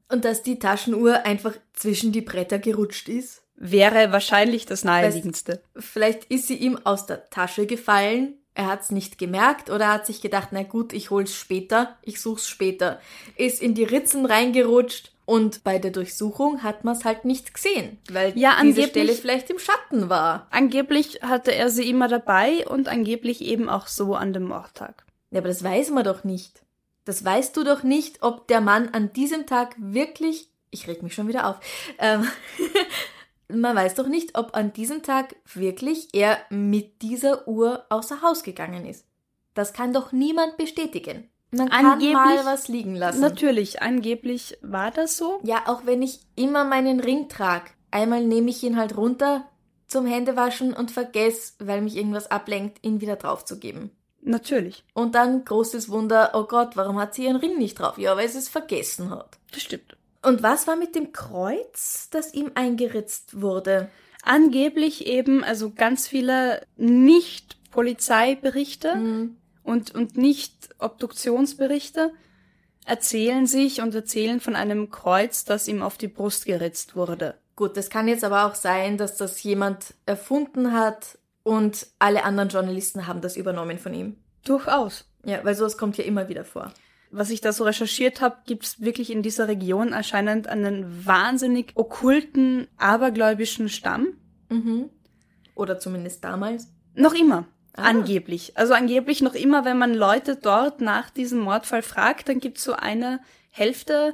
Und 0.10 0.26
dass 0.26 0.44
die 0.44 0.60
Taschenuhr 0.60 1.26
einfach 1.26 1.56
zwischen 1.74 2.12
die 2.12 2.22
Bretter 2.22 2.60
gerutscht 2.60 3.10
ist. 3.10 3.42
Wäre 3.56 4.12
wahrscheinlich 4.12 4.68
das 4.68 4.84
naheliegendste. 4.84 5.64
Vielleicht 5.76 6.26
ist 6.26 6.46
sie 6.46 6.58
ihm 6.58 6.78
aus 6.84 7.08
der 7.08 7.32
Tasche 7.32 7.66
gefallen. 7.66 8.36
Er 8.54 8.68
hat's 8.68 8.92
nicht 8.92 9.18
gemerkt 9.18 9.72
oder 9.72 9.92
hat 9.92 10.06
sich 10.06 10.22
gedacht, 10.22 10.50
na 10.52 10.62
gut, 10.62 10.94
ich 10.94 11.10
hol's 11.10 11.36
später, 11.36 11.98
ich 12.04 12.22
such's 12.22 12.48
später. 12.48 13.02
Ist 13.38 13.60
in 13.60 13.74
die 13.74 13.84
Ritzen 13.86 14.28
reingerutscht 14.28 15.15
und 15.26 15.64
bei 15.64 15.80
der 15.80 15.92
Durchsuchung 15.92 16.62
hat 16.64 16.84
man's 16.84 17.04
halt 17.04 17.26
nicht 17.26 17.54
gesehen, 17.54 17.98
weil 18.10 18.38
Ja, 18.38 18.58
diese 18.62 18.84
Stelle 18.84 19.14
vielleicht 19.14 19.50
im 19.50 19.60
Schatten 19.60 20.10
war. 20.10 20.48
Angeblich 20.52 21.20
hatte 21.22 21.54
er 21.54 21.70
sie 21.70 21.90
immer 21.90 22.08
dabei 22.08 22.68
und 22.68 22.88
angeblich 22.88 23.42
eben 23.42 23.68
auch 23.68 23.88
so 23.88 24.16
an 24.16 24.34
dem 24.34 24.48
Mordtag. 24.48 25.04
Ja, 25.32 25.40
aber 25.40 25.48
das 25.48 25.64
weiß 25.64 25.90
man 25.90 26.04
doch 26.04 26.24
nicht. 26.24 26.62
Das 27.06 27.26
weißt 27.26 27.58
du 27.58 27.64
doch 27.64 27.84
nicht, 27.84 28.24
ob 28.24 28.48
der 28.48 28.62
Mann 28.62 28.90
an 28.90 29.14
diesem 29.14 29.46
Tag 29.46 29.76
wirklich. 29.78 30.50
Ich 30.72 30.88
reg 30.88 31.04
mich 31.04 31.14
schon 31.14 31.28
wieder 31.28 31.48
auf. 31.48 31.58
Ähm, 32.00 32.28
man 33.48 33.76
weiß 33.76 33.96
doch 33.96 34.08
nicht, 34.08 34.38
ob 34.38 34.56
an 34.56 34.74
diesem 34.74 35.04
Tag 35.04 35.36
wirklich 35.54 36.10
er 36.14 36.40
mit 36.50 37.02
dieser 37.02 37.48
Uhr 37.48 37.86
außer 37.90 38.22
Haus 38.22 38.44
gegangen 38.44 38.86
ist. 38.86 39.06
Das 39.54 39.74
kann 39.74 39.94
doch 39.94 40.12
niemand 40.12 40.58
bestätigen. 40.58 41.30
Man 41.56 41.70
kann 41.70 41.86
Angeblich- 41.86 42.14
mal 42.14 42.46
was 42.46 42.68
liegen 42.68 42.96
lassen. 42.96 43.22
Natürlich, 43.22 43.82
angeblich 43.82 44.58
war 44.62 44.92
das 44.92 45.18
so. 45.18 45.40
Ja, 45.44 45.64
auch 45.68 45.86
wenn 45.86 46.02
ich 46.02 46.20
immer 46.36 46.64
meinen 46.66 47.00
Ring 47.00 47.30
trage. 47.30 47.66
Einmal 47.92 48.24
nehme 48.26 48.50
ich 48.50 48.62
ihn 48.64 48.78
halt 48.78 48.98
runter 48.98 49.46
zum 49.88 50.06
Händewaschen 50.06 50.74
und 50.74 50.92
vergesse, 50.92 51.54
weil 51.60 51.82
mich 51.82 51.96
irgendwas 51.96 52.30
ablenkt, 52.32 52.80
ihn 52.84 53.00
wieder 53.02 53.16
draufzugeben. 53.16 53.92
Natürlich. 54.22 54.84
Und 54.96 55.14
dann 55.16 55.46
großes 55.46 55.90
Wunder, 55.90 56.32
oh 56.34 56.46
Gott, 56.46 56.76
warum 56.76 57.00
hat 57.00 57.14
sie 57.14 57.26
ihren 57.26 57.36
Ring 57.36 57.58
nicht 57.60 57.80
drauf? 57.80 57.98
Ja, 58.00 58.18
weil 58.18 58.28
sie 58.28 58.40
es 58.40 58.50
vergessen 58.50 59.12
hat. 59.12 59.38
Das 59.52 59.62
stimmt. 59.62 59.96
Und 60.24 60.42
was 60.42 60.66
war 60.68 60.76
mit 60.76 60.96
dem 60.96 61.14
Kreuz, 61.14 62.10
das 62.10 62.34
ihm 62.34 62.52
eingeritzt 62.56 63.40
wurde? 63.42 63.90
Angeblich 64.24 65.06
eben, 65.06 65.44
also 65.44 65.72
ganz 65.72 66.08
viele 66.08 66.66
Nicht-Polizeiberichte 67.76 68.96
Mhm. 68.96 69.38
Und, 69.66 69.94
und 69.94 70.16
Nicht-Obduktionsberichte 70.18 72.14
erzählen 72.86 73.48
sich 73.48 73.82
und 73.82 73.96
erzählen 73.96 74.40
von 74.40 74.56
einem 74.56 74.92
Kreuz, 74.92 75.44
das 75.44 75.68
ihm 75.68 75.82
auf 75.82 75.98
die 75.98 76.08
Brust 76.08 76.46
geritzt 76.46 76.96
wurde. 76.96 77.36
Gut, 77.56 77.76
das 77.78 77.90
kann 77.90 78.08
jetzt 78.08 78.24
aber 78.24 78.46
auch 78.46 78.56
sein, 78.56 78.98
dass 78.98 79.18
das 79.18 79.42
jemand 79.44 79.96
erfunden 80.06 80.74
hat 80.74 81.18
und 81.44 81.88
alle 82.00 82.24
anderen 82.24 82.50
Journalisten 82.50 83.08
haben 83.08 83.22
das 83.22 83.38
übernommen 83.38 83.80
von 83.80 83.94
ihm. 83.94 84.18
Durchaus. 84.44 85.10
Ja, 85.24 85.44
weil 85.44 85.56
sowas 85.56 85.78
kommt 85.78 85.98
ja 85.98 86.04
immer 86.04 86.30
wieder 86.30 86.46
vor. 86.46 86.72
Was 87.12 87.30
ich 87.30 87.42
da 87.42 87.54
so 87.54 87.64
recherchiert 87.64 88.22
habe, 88.22 88.38
gibt 88.46 88.66
es 88.66 88.82
wirklich 88.82 89.10
in 89.10 89.24
dieser 89.24 89.48
Region 89.48 89.94
anscheinend 89.94 90.48
einen 90.48 91.06
wahnsinnig 91.06 91.72
okkulten, 91.76 92.68
abergläubischen 92.78 93.70
Stamm. 93.70 94.18
Mhm. 94.50 94.90
Oder 95.56 95.80
zumindest 95.80 96.24
damals. 96.24 96.68
Noch 96.94 97.14
immer. 97.14 97.48
Ah. 97.76 97.84
Angeblich. 97.84 98.54
Also 98.56 98.74
angeblich 98.74 99.22
noch 99.22 99.34
immer, 99.34 99.66
wenn 99.66 99.78
man 99.78 99.94
Leute 99.94 100.38
dort 100.38 100.82
nach 100.82 101.10
diesem 101.10 101.40
Mordfall 101.40 101.82
fragt, 101.82 102.30
dann 102.30 102.40
gibt's 102.40 102.64
so 102.64 102.74
eine 102.74 103.20
Hälfte, 103.52 104.14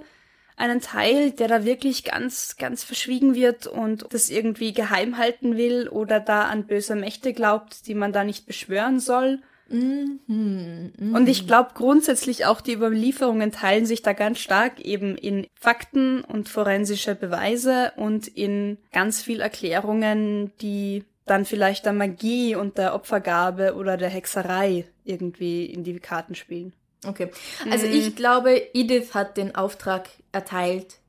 einen 0.57 0.81
Teil, 0.81 1.31
der 1.31 1.47
da 1.47 1.63
wirklich 1.63 2.03
ganz, 2.03 2.55
ganz 2.57 2.83
verschwiegen 2.83 3.35
wird 3.35 3.67
und 3.67 4.05
das 4.09 4.29
irgendwie 4.29 4.73
geheim 4.73 5.17
halten 5.17 5.57
will 5.57 5.87
oder 5.89 6.19
da 6.19 6.43
an 6.43 6.67
böse 6.67 6.95
Mächte 6.95 7.33
glaubt, 7.33 7.87
die 7.87 7.95
man 7.95 8.13
da 8.13 8.23
nicht 8.23 8.45
beschwören 8.45 8.99
soll. 8.99 9.39
Mhm. 9.69 10.91
Und 11.15 11.29
ich 11.29 11.47
glaube 11.47 11.71
grundsätzlich 11.73 12.45
auch 12.45 12.61
die 12.61 12.73
Überlieferungen 12.73 13.51
teilen 13.51 13.85
sich 13.85 14.01
da 14.01 14.13
ganz 14.13 14.39
stark 14.39 14.79
eben 14.81 15.15
in 15.15 15.47
Fakten 15.59 16.21
und 16.21 16.49
forensische 16.49 17.15
Beweise 17.15 17.93
und 17.95 18.27
in 18.27 18.77
ganz 18.91 19.21
viel 19.21 19.39
Erklärungen, 19.39 20.51
die 20.61 21.05
dann 21.25 21.45
vielleicht 21.45 21.85
der 21.85 21.93
Magie 21.93 22.55
und 22.55 22.77
der 22.77 22.93
Opfergabe 22.95 23.75
oder 23.75 23.97
der 23.97 24.09
Hexerei 24.09 24.85
irgendwie 25.03 25.65
in 25.65 25.83
die 25.83 25.99
Karten 25.99 26.35
spielen. 26.35 26.73
Okay. 27.05 27.29
Also 27.69 27.87
Mhm. 27.87 27.93
ich 27.93 28.15
glaube, 28.15 28.55
Edith 28.73 29.13
hat 29.13 29.37
den 29.37 29.55
Auftrag 29.55 30.09
erteilt, 30.31 30.99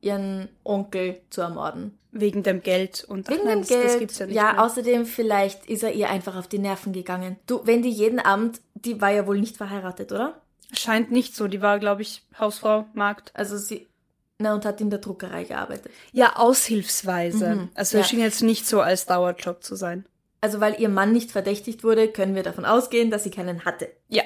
ihren 0.00 0.48
Onkel 0.64 1.20
zu 1.30 1.40
ermorden. 1.42 1.98
Wegen 2.10 2.42
dem 2.42 2.62
Geld 2.62 3.04
und 3.08 3.28
Wegen 3.30 3.44
nein, 3.44 3.58
dem 3.58 3.60
das, 3.60 3.68
Geld. 3.68 4.10
das 4.10 4.18
ja 4.18 4.26
nicht. 4.26 4.34
mehr. 4.34 4.62
außerdem 4.62 5.06
vielleicht 5.06 5.64
ist 5.66 5.82
er 5.82 5.92
ihr 5.92 6.10
einfach 6.10 6.36
auf 6.36 6.46
die 6.48 6.58
Nerven 6.58 6.92
gegangen. 6.92 7.38
Du, 7.46 7.60
wenn 7.64 7.82
die 7.82 7.90
jeden 7.90 8.18
Abend, 8.20 8.60
die 8.74 9.00
war 9.00 9.10
ja 9.10 9.26
wohl 9.26 9.38
nicht 9.40 9.56
verheiratet, 9.56 10.12
oder? 10.12 10.40
Scheint 10.74 11.10
nicht 11.10 11.34
so. 11.36 11.48
Die 11.48 11.62
war, 11.62 11.78
glaube 11.78 12.02
ich, 12.02 12.22
Hausfrau, 12.38 12.86
Magd. 12.94 13.30
Also 13.34 13.56
sie, 13.56 13.88
Na, 14.38 14.54
und 14.54 14.64
hat 14.64 14.80
in 14.80 14.90
der 14.90 14.98
Druckerei 14.98 15.44
gearbeitet. 15.44 15.92
Ja, 16.12 16.36
aushilfsweise. 16.36 17.54
Mhm, 17.54 17.68
Also 17.74 17.98
es 17.98 18.04
ja. 18.04 18.08
schien 18.10 18.20
jetzt 18.20 18.42
nicht 18.42 18.66
so 18.66 18.80
als 18.80 19.06
Dauerjob 19.06 19.62
zu 19.62 19.76
sein. 19.76 20.04
Also 20.40 20.60
weil 20.60 20.80
ihr 20.80 20.88
Mann 20.88 21.12
nicht 21.12 21.30
verdächtigt 21.30 21.84
wurde, 21.84 22.08
können 22.08 22.34
wir 22.34 22.42
davon 22.42 22.64
ausgehen, 22.64 23.10
dass 23.10 23.22
sie 23.22 23.30
keinen 23.30 23.64
hatte. 23.64 23.88
Ja. 24.08 24.22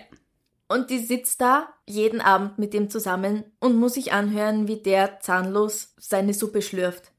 Und 0.69 0.91
die 0.91 0.99
sitzt 0.99 1.41
da 1.43 1.69
jeden 1.87 2.21
Abend 2.21 2.59
mit 2.59 2.73
dem 2.73 2.89
zusammen 2.91 3.45
und 3.61 3.77
muss 3.77 3.95
sich 3.95 4.13
anhören, 4.13 4.67
wie 4.67 4.79
der 4.83 5.21
zahnlos 5.21 5.95
seine 5.99 6.33
Suppe 6.35 6.63
schlürft. 6.63 7.13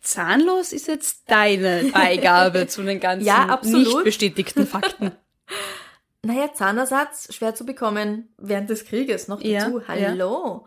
Zahnlos 0.00 0.72
ist 0.72 0.88
jetzt 0.88 1.30
deine 1.30 1.84
Beigabe 1.92 2.66
zu 2.66 2.82
den 2.82 3.00
ganzen 3.00 3.26
Ja, 3.26 3.46
absolut. 3.46 3.86
nicht 3.86 4.04
bestätigten 4.04 4.66
Fakten. 4.66 5.12
Naja, 6.22 6.52
Zahnersatz, 6.52 7.32
schwer 7.34 7.54
zu 7.54 7.64
bekommen 7.64 8.28
während 8.36 8.68
des 8.68 8.84
Krieges 8.84 9.26
noch 9.26 9.40
Ja, 9.40 9.60
dazu. 9.70 9.88
Hallo. 9.88 10.66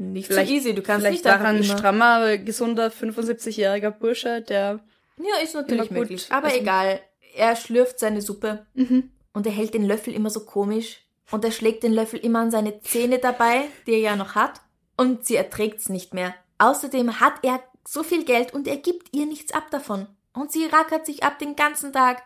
Nicht 0.00 0.28
Vielleicht- 0.28 0.48
so 0.48 0.54
easy, 0.54 0.74
du 0.74 0.82
kannst 0.82 1.00
Vielleicht 1.04 1.24
nicht 1.24 1.26
daran 1.26 1.56
ein 1.56 1.64
strammer, 1.64 2.38
gesunder 2.38 2.88
75-jähriger 2.90 3.90
Bursche, 3.90 4.40
der 4.42 4.80
Ja, 5.18 5.42
ist 5.42 5.54
natürlich 5.54 5.90
möglich. 5.90 6.26
Aber 6.30 6.46
Also- 6.48 6.60
egal, 6.60 7.00
er 7.34 7.56
schlürft 7.56 7.98
seine 7.98 8.22
Suppe 8.22 8.64
Mhm. 8.74 9.10
und 9.32 9.46
er 9.46 9.52
hält 9.52 9.74
den 9.74 9.84
Löffel 9.84 10.14
immer 10.14 10.30
so 10.30 10.44
komisch 10.44 11.00
und 11.32 11.44
er 11.44 11.50
schlägt 11.50 11.82
den 11.82 11.92
Löffel 11.92 12.20
immer 12.20 12.38
an 12.40 12.50
seine 12.52 12.80
Zähne 12.80 13.18
dabei, 13.18 13.62
die 13.86 13.92
er 13.92 13.98
ja 13.98 14.16
noch 14.16 14.34
hat, 14.36 14.60
und 14.96 15.26
sie 15.26 15.34
erträgt's 15.36 15.88
nicht 15.88 16.14
mehr. 16.14 16.34
Außerdem 16.58 17.18
hat 17.20 17.34
er 17.42 17.60
so 17.86 18.02
viel 18.02 18.24
Geld 18.24 18.52
und 18.54 18.68
er 18.68 18.76
gibt 18.76 19.14
ihr 19.16 19.26
nichts 19.26 19.52
ab 19.52 19.70
davon. 19.70 20.06
Und 20.32 20.52
sie 20.52 20.66
rackert 20.66 21.06
sich 21.06 21.22
ab 21.24 21.38
den 21.40 21.56
ganzen 21.56 21.92
Tag. 21.92 22.22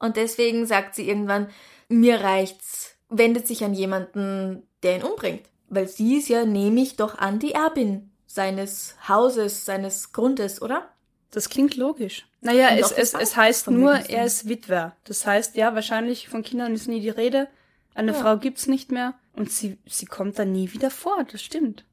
Und 0.00 0.16
deswegen 0.16 0.66
sagt 0.66 0.94
sie 0.96 1.08
irgendwann, 1.08 1.48
mir 1.88 2.20
reicht's, 2.20 2.96
wendet 3.08 3.46
sich 3.46 3.62
an 3.64 3.74
jemanden, 3.74 4.66
der 4.82 4.96
ihn 4.96 5.02
umbringt. 5.04 5.42
Weil 5.74 5.88
sie 5.88 6.16
ist 6.18 6.28
ja, 6.28 6.44
nehme 6.44 6.80
ich 6.80 6.96
doch 6.96 7.18
an, 7.18 7.38
die 7.38 7.52
Erbin 7.52 8.10
seines 8.26 8.94
Hauses, 9.08 9.64
seines 9.64 10.12
Grundes, 10.12 10.62
oder? 10.62 10.88
Das 11.30 11.48
klingt 11.48 11.76
logisch. 11.76 12.26
Naja, 12.40 12.68
es, 12.76 12.92
es, 12.92 13.14
es 13.14 13.36
heißt 13.36 13.70
nur, 13.70 13.92
er 13.92 14.24
ist 14.24 14.48
Witwer. 14.48 14.94
Das 15.04 15.26
heißt, 15.26 15.56
ja, 15.56 15.74
wahrscheinlich 15.74 16.28
von 16.28 16.42
Kindern 16.42 16.74
ist 16.74 16.86
nie 16.86 17.00
die 17.00 17.08
Rede. 17.08 17.48
Eine 17.94 18.12
Ja. 18.12 18.18
Frau 18.18 18.36
gibt's 18.36 18.66
nicht 18.66 18.92
mehr. 18.92 19.14
Und 19.32 19.50
sie, 19.50 19.78
sie 19.86 20.06
kommt 20.06 20.38
dann 20.38 20.52
nie 20.52 20.72
wieder 20.72 20.90
vor. 20.90 21.24
Das 21.30 21.42
stimmt. 21.42 21.84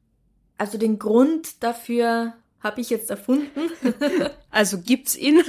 Also 0.58 0.78
den 0.78 1.00
Grund 1.00 1.63
dafür 1.63 2.34
habe 2.60 2.82
ich 2.82 2.89
jetzt 2.91 3.10
erfunden. 3.10 3.72
Also 4.52 4.80
gibt's 4.80 5.15
ihn. 5.15 5.41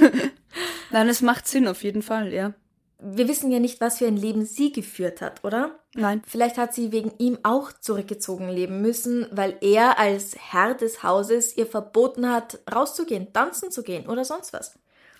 Nein, 0.91 1.09
es 1.09 1.21
macht 1.21 1.45
Sinn 1.45 1.67
auf 1.67 1.83
jeden 1.83 2.01
Fall, 2.01 2.33
ja. 2.33 2.53
Wir 2.99 3.27
wissen 3.27 3.51
ja 3.51 3.59
nicht, 3.59 3.81
was 3.81 3.97
für 3.97 4.07
ein 4.07 4.15
Leben 4.15 4.45
sie 4.45 4.71
geführt 4.71 5.19
hat, 5.19 5.43
oder? 5.43 5.77
Nein. 5.95 6.21
Vielleicht 6.25 6.57
hat 6.57 6.73
sie 6.73 6.91
wegen 6.91 7.11
ihm 7.19 7.37
auch 7.43 7.71
zurückgezogen 7.71 8.49
leben 8.49 8.81
müssen, 8.81 9.27
weil 9.31 9.57
er 9.61 9.99
als 9.99 10.35
Herr 10.51 10.73
des 10.73 11.03
Hauses 11.03 11.55
ihr 11.55 11.67
verboten 11.67 12.29
hat, 12.29 12.59
rauszugehen, 12.73 13.31
tanzen 13.31 13.71
zu 13.71 13.83
gehen 13.83 14.07
oder 14.07 14.25
sonst 14.25 14.53
was. 14.53 14.73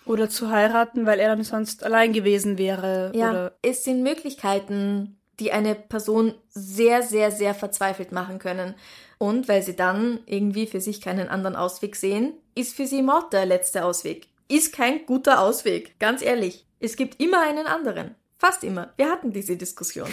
Oder 0.06 0.28
zu 0.28 0.50
heiraten, 0.50 1.06
weil 1.06 1.20
er 1.20 1.28
dann 1.28 1.44
sonst 1.44 1.84
allein 1.84 2.12
gewesen 2.12 2.58
wäre. 2.58 3.12
Ja, 3.14 3.30
Oder 3.30 3.52
es 3.62 3.84
sind 3.84 4.02
Möglichkeiten, 4.02 5.16
die 5.40 5.52
eine 5.52 5.74
Person 5.74 6.34
sehr, 6.50 7.02
sehr, 7.02 7.30
sehr 7.30 7.54
verzweifelt 7.54 8.12
machen 8.12 8.38
können. 8.38 8.74
Und 9.18 9.48
weil 9.48 9.62
sie 9.62 9.76
dann 9.76 10.20
irgendwie 10.26 10.66
für 10.66 10.80
sich 10.80 11.00
keinen 11.00 11.28
anderen 11.28 11.56
Ausweg 11.56 11.96
sehen, 11.96 12.34
ist 12.54 12.76
für 12.76 12.86
sie 12.86 13.02
Mord 13.02 13.32
der 13.32 13.46
letzte 13.46 13.84
Ausweg. 13.84 14.26
Ist 14.48 14.74
kein 14.74 15.06
guter 15.06 15.40
Ausweg, 15.40 15.98
ganz 15.98 16.20
ehrlich. 16.20 16.66
Es 16.80 16.96
gibt 16.96 17.20
immer 17.20 17.40
einen 17.40 17.66
anderen. 17.66 18.14
Fast 18.36 18.62
immer. 18.62 18.92
Wir 18.96 19.08
hatten 19.08 19.32
diese 19.32 19.56
Diskussion. 19.56 20.12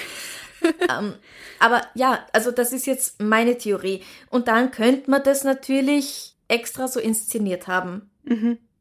ähm, 0.90 1.16
aber 1.60 1.82
ja, 1.96 2.26
also 2.34 2.52
das 2.52 2.74
ist 2.74 2.86
jetzt 2.88 3.22
meine 3.22 3.58
Theorie. 3.58 4.04
Und 4.30 4.48
dann 4.48 4.72
könnte 4.72 5.10
man 5.10 5.24
das 5.24 5.44
natürlich 5.44 6.36
extra 6.48 6.88
so 6.88 7.00
inszeniert 7.00 7.68
haben 7.68 8.12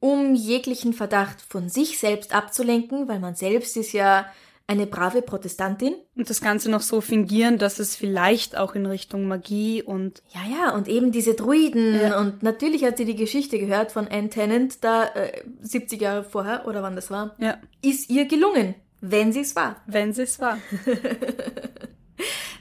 um 0.01 0.35
jeglichen 0.35 0.95
Verdacht 0.95 1.43
von 1.43 1.69
sich 1.69 1.99
selbst 1.99 2.35
abzulenken, 2.35 3.07
weil 3.07 3.21
man 3.21 3.35
selbst 3.35 3.77
ist 3.77 3.93
ja 3.93 4.27
eine 4.67 4.87
brave 4.87 5.21
Protestantin. 5.21 5.95
und 6.17 6.31
das 6.31 6.41
Ganze 6.41 6.71
noch 6.71 6.81
so 6.81 7.01
fingieren, 7.01 7.59
dass 7.59 7.81
es 7.81 7.97
vielleicht 7.97 8.57
auch 8.57 8.77
in 8.77 8.87
Richtung 8.87 9.27
Magie 9.27 9.83
und 9.83 10.23
Ja, 10.33 10.41
ja, 10.49 10.75
und 10.75 10.87
eben 10.87 11.11
diese 11.11 11.35
Druiden. 11.35 12.01
Ja. 12.01 12.21
Und 12.21 12.45
natürlich 12.45 12.85
hat 12.85 12.97
sie 12.97 13.05
die 13.05 13.17
Geschichte 13.17 13.59
gehört 13.59 13.91
von 13.91 14.07
Anne 14.07 14.31
Tennant, 14.31 14.83
da 14.85 15.07
äh, 15.07 15.43
70 15.61 16.01
Jahre 16.01 16.23
vorher, 16.25 16.67
oder 16.69 16.83
wann 16.85 16.95
das 16.95 17.11
war. 17.11 17.35
ja, 17.39 17.59
Ist 17.83 18.11
ihr 18.11 18.27
gelungen, 18.27 18.77
wenn 19.01 19.33
sie 19.33 19.41
es 19.41 19.57
war. 19.57 19.77
wenn 19.87 20.13
sie 20.13 20.23
es 20.23 20.39
war. 20.41 20.59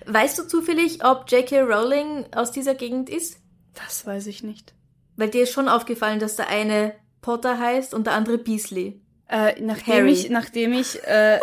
Weißt 0.05 0.39
du 0.39 0.47
zufällig, 0.47 1.03
ob 1.05 1.29
J.K. 1.29 1.61
Rowling 1.61 2.25
aus 2.33 2.51
dieser 2.51 2.75
Gegend 2.75 3.09
ist? 3.09 3.37
Das 3.75 4.05
weiß 4.05 4.27
ich 4.27 4.43
nicht. 4.43 4.73
Weil 5.17 5.29
dir 5.29 5.43
ist 5.43 5.51
schon 5.51 5.69
aufgefallen, 5.69 6.19
dass 6.19 6.35
der 6.35 6.47
eine 6.47 6.95
Potter 7.21 7.59
heißt 7.59 7.93
und 7.93 8.07
der 8.07 8.13
andere 8.13 8.37
Beasley. 8.37 9.01
Äh, 9.27 9.59
nachdem 9.61 9.93
Harry. 9.93 10.11
ich, 10.11 10.29
nachdem 10.29 10.73
ich 10.73 11.03
äh, 11.03 11.39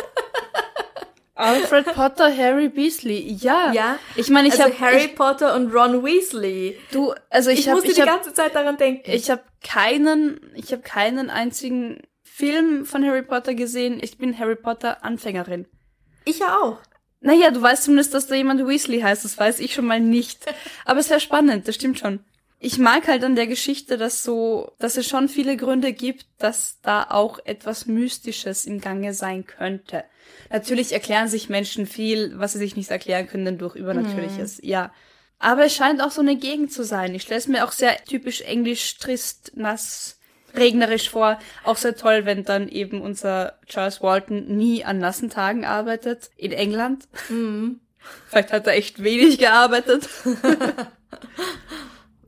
Alfred 1.34 1.84
Potter, 1.94 2.34
Harry 2.34 2.68
Beasley, 2.70 3.36
ja. 3.40 3.72
Ja, 3.72 3.98
Ich 4.16 4.30
meine, 4.30 4.48
ich 4.48 4.54
also 4.54 4.64
habe 4.64 4.80
Harry 4.80 5.08
Potter 5.08 5.54
und 5.54 5.72
Ron 5.72 6.02
Weasley. 6.02 6.78
du, 6.90 7.14
also 7.30 7.50
ich, 7.50 7.60
Ich, 7.60 7.68
habe 7.68 7.76
musste 7.76 7.90
ich 7.90 7.96
die 7.96 8.02
habe 8.02 8.10
ganze 8.10 8.32
Zeit 8.32 8.54
daran 8.54 8.78
denken. 8.78 9.08
ich 9.10 9.30
habe 9.30 9.42
keinen, 9.62 10.40
ich 10.54 10.72
habe 10.72 10.82
keinen 10.82 11.28
einzigen 11.30 12.00
Film 12.36 12.84
von 12.84 13.02
Harry 13.02 13.22
Potter 13.22 13.54
gesehen. 13.54 13.98
Ich 14.02 14.18
bin 14.18 14.38
Harry 14.38 14.56
Potter 14.56 15.02
Anfängerin. 15.02 15.64
ich 16.26 16.40
ja 16.40 16.58
auch. 16.58 16.78
Naja, 17.22 17.50
du 17.50 17.62
weißt 17.62 17.84
zumindest, 17.84 18.12
dass 18.12 18.26
da 18.26 18.34
jemand 18.34 18.60
Weasley 18.60 19.00
heißt. 19.00 19.24
Das 19.24 19.38
weiß 19.38 19.58
ich 19.60 19.72
schon 19.72 19.86
mal 19.86 20.00
nicht. 20.00 20.44
Aber 20.84 21.02
sehr 21.02 21.18
spannend, 21.18 21.66
das 21.66 21.76
stimmt 21.76 21.98
schon. 21.98 22.20
Ich 22.58 22.76
mag 22.76 23.08
halt 23.08 23.24
an 23.24 23.36
der 23.36 23.46
Geschichte, 23.46 23.96
dass 23.96 24.22
so, 24.22 24.70
dass 24.78 24.98
es 24.98 25.08
schon 25.08 25.30
viele 25.30 25.56
Gründe 25.56 25.94
gibt, 25.94 26.26
dass 26.36 26.78
da 26.82 27.06
auch 27.08 27.38
etwas 27.46 27.86
Mystisches 27.86 28.66
im 28.66 28.82
Gange 28.82 29.14
sein 29.14 29.46
könnte. 29.46 30.04
Natürlich 30.50 30.92
erklären 30.92 31.28
sich 31.28 31.48
Menschen 31.48 31.86
viel, 31.86 32.38
was 32.38 32.52
sie 32.52 32.58
sich 32.58 32.76
nicht 32.76 32.90
erklären 32.90 33.28
können 33.28 33.56
durch 33.56 33.76
Übernatürliches, 33.76 34.60
ja. 34.62 34.92
Aber 35.38 35.64
es 35.64 35.74
scheint 35.74 36.02
auch 36.02 36.10
so 36.10 36.20
eine 36.20 36.36
Gegend 36.36 36.70
zu 36.70 36.84
sein. 36.84 37.14
Ich 37.14 37.22
stelle 37.22 37.38
es 37.38 37.48
mir 37.48 37.64
auch 37.64 37.72
sehr 37.72 37.96
typisch 38.04 38.42
englisch, 38.42 38.98
trist, 38.98 39.52
nass, 39.54 40.15
regnerisch 40.56 41.10
vor. 41.10 41.38
Auch 41.64 41.76
sehr 41.76 41.96
toll, 41.96 42.24
wenn 42.24 42.44
dann 42.44 42.68
eben 42.68 43.00
unser 43.00 43.58
Charles 43.66 44.02
Walton 44.02 44.56
nie 44.56 44.84
an 44.84 44.98
nassen 44.98 45.30
Tagen 45.30 45.64
arbeitet 45.64 46.30
in 46.36 46.52
England. 46.52 47.08
Vielleicht 48.28 48.52
hat 48.52 48.66
er 48.66 48.74
echt 48.74 49.02
wenig 49.02 49.38
gearbeitet. 49.38 50.08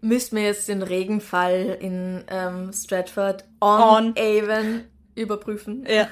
Müssten 0.01 0.37
wir 0.37 0.45
jetzt 0.45 0.69
den 0.69 0.83
Regenfall 0.83 1.77
in 1.81 2.25
ähm, 2.29 2.73
Stratford 2.73 3.45
on, 3.61 3.81
On. 3.81 4.15
Avon 4.17 4.85
überprüfen. 5.15 5.85
Ja. 5.89 6.09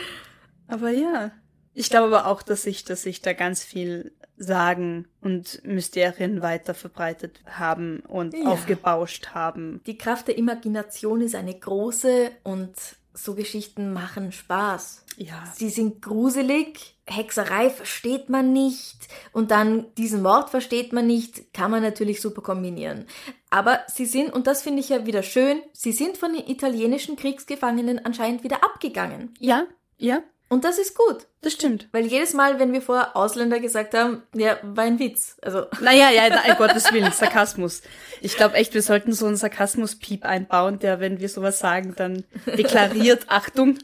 Aber 0.68 0.90
ja. 0.90 1.32
Ich 1.72 1.88
glaube 1.88 2.08
aber 2.08 2.26
auch, 2.26 2.42
dass 2.42 2.62
sich, 2.62 2.84
dass 2.84 3.02
sich 3.02 3.22
da 3.22 3.32
ganz 3.32 3.62
viel 3.62 4.12
Sagen 4.42 5.06
und 5.20 5.60
Mysterien 5.64 6.40
weiter 6.40 6.72
verbreitet 6.72 7.40
haben 7.44 8.00
und 8.08 8.34
Ja. 8.34 8.46
aufgebauscht 8.46 9.28
haben. 9.34 9.82
Die 9.86 9.98
Kraft 9.98 10.28
der 10.28 10.38
Imagination 10.38 11.20
ist 11.20 11.34
eine 11.34 11.54
große 11.54 12.30
und 12.42 12.72
so 13.12 13.34
Geschichten 13.34 13.92
machen 13.92 14.32
Spaß. 14.32 15.04
Ja. 15.18 15.44
Sie 15.54 15.68
sind 15.68 16.00
gruselig, 16.00 16.96
Hexerei 17.06 17.68
versteht 17.68 18.30
man 18.30 18.52
nicht 18.54 19.08
und 19.32 19.50
dann 19.50 19.92
diesen 19.98 20.22
Mord 20.22 20.48
versteht 20.48 20.94
man 20.94 21.06
nicht, 21.06 21.52
kann 21.52 21.70
man 21.70 21.82
natürlich 21.82 22.22
super 22.22 22.40
kombinieren. 22.40 23.04
Aber 23.50 23.80
sie 23.88 24.06
sind, 24.06 24.32
und 24.32 24.46
das 24.46 24.62
finde 24.62 24.80
ich 24.80 24.88
ja 24.88 25.04
wieder 25.04 25.22
schön, 25.22 25.60
sie 25.72 25.92
sind 25.92 26.16
von 26.16 26.32
den 26.32 26.48
italienischen 26.48 27.16
Kriegsgefangenen 27.16 28.02
anscheinend 28.06 28.42
wieder 28.42 28.64
abgegangen. 28.64 29.34
Ja, 29.38 29.66
ja, 29.98 30.22
Und 30.52 30.64
das 30.64 30.78
ist 30.78 30.96
gut. 30.96 31.28
das 31.42 31.52
stimmt. 31.52 31.88
Weil 31.92 32.06
jedes 32.06 32.34
Mal, 32.34 32.58
wenn 32.58 32.72
wir 32.72 32.82
vorher 32.82 33.16
Ausländer 33.16 33.60
gesagt 33.60 33.94
haben, 33.94 34.24
ja, 34.34 34.58
war 34.62 34.82
ein 34.82 34.98
Witz. 34.98 35.36
Also, 35.42 35.66
Naja, 35.80 36.10
ja, 36.10 36.26
um 36.26 36.56
Gottes 36.58 36.92
Willen, 36.92 37.12
Sarkasmus. 37.12 37.82
Ich 38.20 38.36
glaube 38.36 38.56
echt, 38.56 38.74
wir 38.74 38.82
sollten 38.82 39.12
so 39.12 39.26
einen 39.26 39.36
Sarkasmus-Piep 39.36 40.24
einbauen, 40.24 40.80
der, 40.80 40.98
wenn 40.98 41.20
wir 41.20 41.28
sowas 41.28 41.60
sagen, 41.60 41.94
dann 41.96 42.24
deklariert, 42.46 43.26
Achtung, 43.28 43.78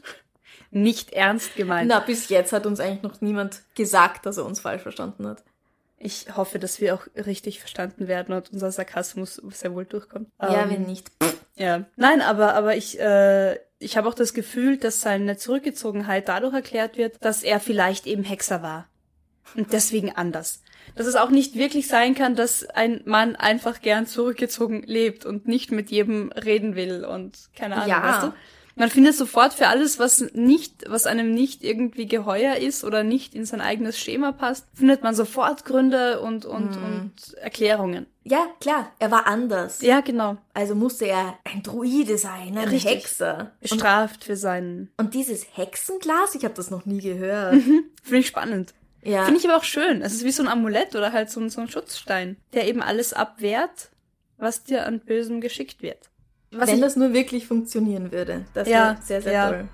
nicht 0.69 1.13
ernst 1.13 1.55
gemeint. 1.55 1.87
na, 1.87 2.01
bis 2.01 2.27
jetzt 2.27 2.51
hat 2.51 2.65
uns 2.65 2.81
eigentlich 2.81 3.01
noch 3.01 3.21
niemand 3.21 3.61
gesagt, 3.75 4.25
dass 4.25 4.37
er 4.37 4.45
uns 4.45 4.59
falsch 4.59 4.81
verstanden 4.81 5.25
hat. 5.25 5.43
Ich 5.99 6.27
hoffe, 6.35 6.59
dass 6.59 6.81
wir 6.81 6.93
auch 6.93 7.07
richtig 7.15 7.59
verstanden 7.59 8.07
werden 8.09 8.35
und 8.35 8.51
unser 8.51 8.71
Sarkasmus 8.71 9.41
sehr 9.51 9.73
wohl 9.73 9.85
durchkommt. 9.85 10.27
ja, 10.41 10.63
Ähm, 10.63 10.69
wenn 10.69 10.83
nicht. 10.83 11.09
Ja. 11.55 11.85
Nein, 11.95 12.21
aber, 12.21 12.53
aber 12.53 12.75
ich, 12.75 12.99
äh, 12.99 13.57
ich 13.79 13.97
habe 13.97 14.07
auch 14.09 14.13
das 14.13 14.33
Gefühl, 14.33 14.77
dass 14.77 15.01
seine 15.01 15.37
Zurückgezogenheit 15.37 16.27
dadurch 16.27 16.53
erklärt 16.53 16.97
wird, 16.97 17.23
dass 17.23 17.43
er 17.43 17.59
vielleicht 17.59 18.07
eben 18.07 18.23
Hexer 18.23 18.61
war. 18.61 18.87
Und 19.55 19.71
deswegen 19.71 20.11
anders. 20.11 20.61
Dass 20.95 21.05
es 21.07 21.15
auch 21.15 21.29
nicht 21.29 21.55
wirklich 21.55 21.87
sein 21.87 22.15
kann, 22.15 22.35
dass 22.35 22.65
ein 22.65 23.01
Mann 23.05 23.35
einfach 23.35 23.81
gern 23.81 24.05
zurückgezogen 24.07 24.83
lebt 24.83 25.25
und 25.25 25.47
nicht 25.47 25.71
mit 25.71 25.89
jedem 25.91 26.31
reden 26.31 26.75
will 26.75 27.05
und 27.05 27.37
keine 27.55 27.75
Ahnung, 27.75 27.89
Ja. 27.89 28.03
weißt 28.03 28.23
du? 28.23 28.33
Man 28.77 28.89
findet 28.89 29.15
sofort 29.15 29.53
für 29.53 29.67
alles, 29.67 29.97
was 29.99 30.21
nicht, 30.33 30.85
was 30.87 31.05
einem 31.07 31.33
nicht 31.33 31.63
irgendwie 31.63 32.05
geheuer 32.07 32.55
ist 32.57 32.83
oder 32.83 33.03
nicht 33.03 33.33
in 33.35 33.45
sein 33.45 33.59
eigenes 33.59 33.97
Schema 33.97 34.31
passt, 34.31 34.65
findet 34.73 35.01
man 35.03 35.15
sofort 35.15 35.65
Gründe 35.65 36.19
und, 36.21 36.45
und, 36.45 36.71
Mhm. 36.77 36.83
und 36.83 37.33
Erklärungen. 37.39 38.05
Ja, 38.23 38.45
klar, 38.59 38.91
er 38.99 39.09
war 39.09 39.25
anders. 39.25 39.81
Ja, 39.81 40.01
genau. 40.01 40.37
Also 40.53 40.75
musste 40.75 41.05
er 41.07 41.37
ein 41.43 41.63
Druide 41.63 42.17
sein, 42.17 42.57
ein 42.57 42.67
Richtig. 42.69 42.85
Hexer. 42.91 43.51
Und, 43.61 43.69
Bestraft 43.69 44.23
für 44.25 44.35
seinen. 44.35 44.91
und 44.97 45.13
dieses 45.13 45.45
Hexenglas, 45.53 46.35
ich 46.35 46.43
habe 46.43 46.53
das 46.53 46.69
noch 46.69 46.85
nie 46.85 47.01
gehört. 47.01 47.53
Finde 48.03 48.19
ich 48.19 48.27
spannend. 48.27 48.73
Ja. 49.03 49.23
Finde 49.23 49.39
ich 49.39 49.47
aber 49.47 49.57
auch 49.57 49.63
schön. 49.63 50.01
Es 50.01 50.13
ist 50.13 50.23
wie 50.25 50.31
so 50.31 50.43
ein 50.43 50.49
Amulett 50.49 50.95
oder 50.95 51.13
halt 51.13 51.29
so 51.29 51.39
ein, 51.39 51.49
so 51.49 51.61
ein 51.61 51.69
Schutzstein, 51.69 52.35
der 52.53 52.67
eben 52.67 52.81
alles 52.81 53.13
abwehrt, 53.13 53.89
was 54.37 54.63
dir 54.63 54.85
an 54.85 54.99
Bösem 54.99 55.39
geschickt 55.41 55.81
wird. 55.81 56.09
Was 56.57 56.69
Wenn 56.69 56.75
ich, 56.75 56.81
das 56.81 56.95
nur 56.95 57.13
wirklich 57.13 57.47
funktionieren 57.47 58.11
würde. 58.11 58.45
Das 58.53 58.67
Ja, 58.67 58.89
wäre 58.91 58.97
sehr, 59.03 59.21
sehr 59.21 59.33
ja. 59.33 59.49
toll. 59.49 59.67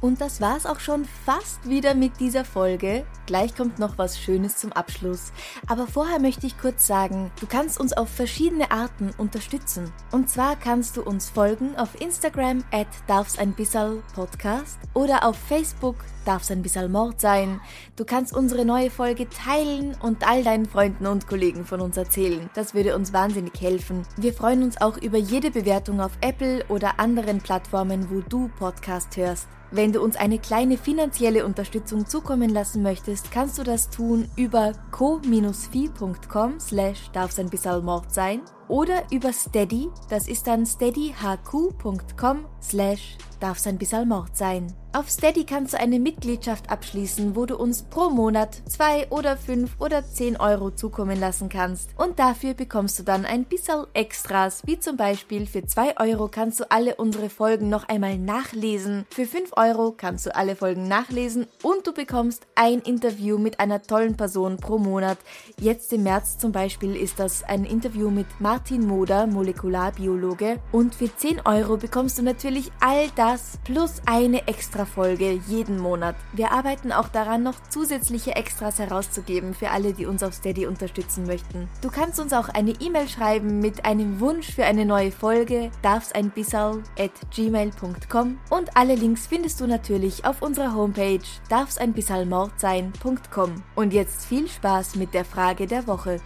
Und 0.00 0.20
das 0.20 0.40
war's 0.40 0.66
auch 0.66 0.80
schon 0.80 1.04
fast 1.24 1.68
wieder 1.68 1.94
mit 1.94 2.20
dieser 2.20 2.44
Folge. 2.44 3.04
Gleich 3.26 3.54
kommt 3.56 3.78
noch 3.78 3.98
was 3.98 4.18
Schönes 4.18 4.56
zum 4.56 4.72
Abschluss. 4.72 5.32
Aber 5.66 5.86
vorher 5.86 6.20
möchte 6.20 6.46
ich 6.46 6.58
kurz 6.58 6.86
sagen, 6.86 7.32
du 7.40 7.46
kannst 7.46 7.80
uns 7.80 7.92
auf 7.92 8.08
verschiedene 8.08 8.70
Arten 8.70 9.10
unterstützen. 9.18 9.92
Und 10.12 10.30
zwar 10.30 10.56
kannst 10.56 10.96
du 10.96 11.02
uns 11.02 11.28
folgen 11.30 11.76
auf 11.76 12.00
Instagram 12.00 12.64
at 12.70 12.86
darf's 13.06 13.38
ein 13.38 13.52
bissal 13.52 14.02
Podcast 14.14 14.78
oder 14.94 15.24
auf 15.26 15.36
Facebook 15.36 15.96
darf's 16.24 16.50
ein 16.50 16.62
bissal 16.62 16.88
Mord 16.88 17.20
sein. 17.20 17.60
Du 17.96 18.04
kannst 18.04 18.36
unsere 18.36 18.64
neue 18.64 18.90
Folge 18.90 19.28
teilen 19.28 19.96
und 20.00 20.28
all 20.28 20.44
deinen 20.44 20.66
Freunden 20.66 21.06
und 21.06 21.26
Kollegen 21.26 21.64
von 21.64 21.80
uns 21.80 21.96
erzählen. 21.96 22.48
Das 22.54 22.74
würde 22.74 22.94
uns 22.94 23.12
wahnsinnig 23.12 23.60
helfen. 23.60 24.02
Wir 24.16 24.32
freuen 24.32 24.62
uns 24.62 24.80
auch 24.80 24.96
über 24.98 25.18
jede 25.18 25.50
Bewertung 25.50 26.00
auf 26.00 26.12
Apple 26.20 26.64
oder 26.68 27.00
anderen 27.00 27.38
Plattformen, 27.38 28.10
wo 28.10 28.20
du 28.20 28.48
Podcast 28.58 29.16
hörst. 29.16 29.48
Wenn 29.70 29.92
du 29.92 30.00
uns 30.00 30.16
eine 30.16 30.38
kleine 30.38 30.78
finanzielle 30.78 31.44
Unterstützung 31.44 32.06
zukommen 32.06 32.48
lassen 32.48 32.82
möchtest, 32.82 33.30
kannst 33.30 33.58
du 33.58 33.64
das 33.64 33.90
tun 33.90 34.28
über 34.36 34.72
co-fi.com 34.90 36.58
slash 36.58 37.10
darf's 37.12 37.38
ein 37.38 37.50
bisschen 37.50 37.84
Mord 37.84 38.12
sein 38.12 38.40
oder 38.68 39.02
über 39.10 39.32
Steady, 39.32 39.88
das 40.08 40.28
ist 40.28 40.46
dann 40.46 40.66
steadyhq.com 40.66 42.46
slash 42.62 43.16
darf's 43.40 43.66
ein 43.66 43.78
bisschen 43.78 44.08
Mord 44.08 44.36
sein. 44.36 44.72
Auf 44.94 45.10
Steady 45.10 45.44
kannst 45.44 45.74
du 45.74 45.78
eine 45.78 46.00
Mitgliedschaft 46.00 46.70
abschließen, 46.70 47.36
wo 47.36 47.44
du 47.44 47.56
uns 47.56 47.82
pro 47.82 48.08
Monat 48.08 48.62
zwei 48.66 49.06
oder 49.10 49.36
fünf 49.36 49.76
oder 49.80 50.02
zehn 50.02 50.38
Euro 50.38 50.70
zukommen 50.70 51.20
lassen 51.20 51.50
kannst. 51.50 51.90
Und 51.98 52.18
dafür 52.18 52.54
bekommst 52.54 52.98
du 52.98 53.02
dann 53.02 53.26
ein 53.26 53.44
bisschen 53.44 53.84
Extras, 53.92 54.62
wie 54.64 54.80
zum 54.80 54.96
Beispiel 54.96 55.46
für 55.46 55.64
zwei 55.66 55.94
Euro 56.00 56.28
kannst 56.28 56.60
du 56.60 56.70
alle 56.70 56.94
unsere 56.96 57.28
Folgen 57.28 57.68
noch 57.68 57.86
einmal 57.88 58.16
nachlesen. 58.16 59.04
Für 59.10 59.26
fünf 59.26 59.52
Euro 59.56 59.92
kannst 59.94 60.24
du 60.24 60.34
alle 60.34 60.56
Folgen 60.56 60.88
nachlesen 60.88 61.46
und 61.62 61.86
du 61.86 61.92
bekommst 61.92 62.46
ein 62.54 62.80
Interview 62.80 63.36
mit 63.36 63.60
einer 63.60 63.82
tollen 63.82 64.16
Person 64.16 64.56
pro 64.56 64.78
Monat. 64.78 65.18
Jetzt 65.60 65.92
im 65.92 66.02
März 66.04 66.38
zum 66.38 66.50
Beispiel 66.50 66.96
ist 66.96 67.20
das 67.20 67.44
ein 67.44 67.64
Interview 67.64 68.10
mit 68.10 68.40
Martin 68.58 68.88
Moder, 68.88 69.28
Molekularbiologe. 69.28 70.58
Und 70.72 70.92
für 70.92 71.14
10 71.14 71.42
Euro 71.44 71.76
bekommst 71.76 72.18
du 72.18 72.22
natürlich 72.22 72.72
all 72.80 73.06
das 73.14 73.56
plus 73.62 74.02
eine 74.04 74.48
extra 74.48 74.84
Folge 74.84 75.40
jeden 75.46 75.78
Monat. 75.78 76.16
Wir 76.32 76.50
arbeiten 76.50 76.90
auch 76.90 77.06
daran, 77.06 77.44
noch 77.44 77.54
zusätzliche 77.68 78.34
Extras 78.34 78.80
herauszugeben 78.80 79.54
für 79.54 79.70
alle, 79.70 79.92
die 79.92 80.06
uns 80.06 80.24
auf 80.24 80.34
Steady 80.34 80.66
unterstützen 80.66 81.24
möchten. 81.24 81.68
Du 81.82 81.88
kannst 81.88 82.18
uns 82.18 82.32
auch 82.32 82.48
eine 82.48 82.72
E-Mail 82.80 83.08
schreiben 83.08 83.60
mit 83.60 83.84
einem 83.84 84.18
Wunsch 84.18 84.52
für 84.52 84.64
eine 84.64 84.84
neue 84.84 85.12
Folge, 85.12 85.70
darf's 85.82 86.10
ein 86.10 86.30
bissal 86.30 86.82
at 86.98 87.12
gmail.com 87.30 88.38
und 88.50 88.76
alle 88.76 88.96
Links 88.96 89.28
findest 89.28 89.60
du 89.60 89.68
natürlich 89.68 90.24
auf 90.24 90.42
unserer 90.42 90.74
Homepage 90.74 91.20
darf's 91.48 91.78
ein 91.78 91.92
bissal 91.92 92.26
Mord 92.26 92.58
sein.com. 92.58 93.62
Und 93.76 93.92
jetzt 93.92 94.26
viel 94.26 94.48
Spaß 94.48 94.96
mit 94.96 95.14
der 95.14 95.24
Frage 95.24 95.68
der 95.68 95.86
Woche. 95.86 96.20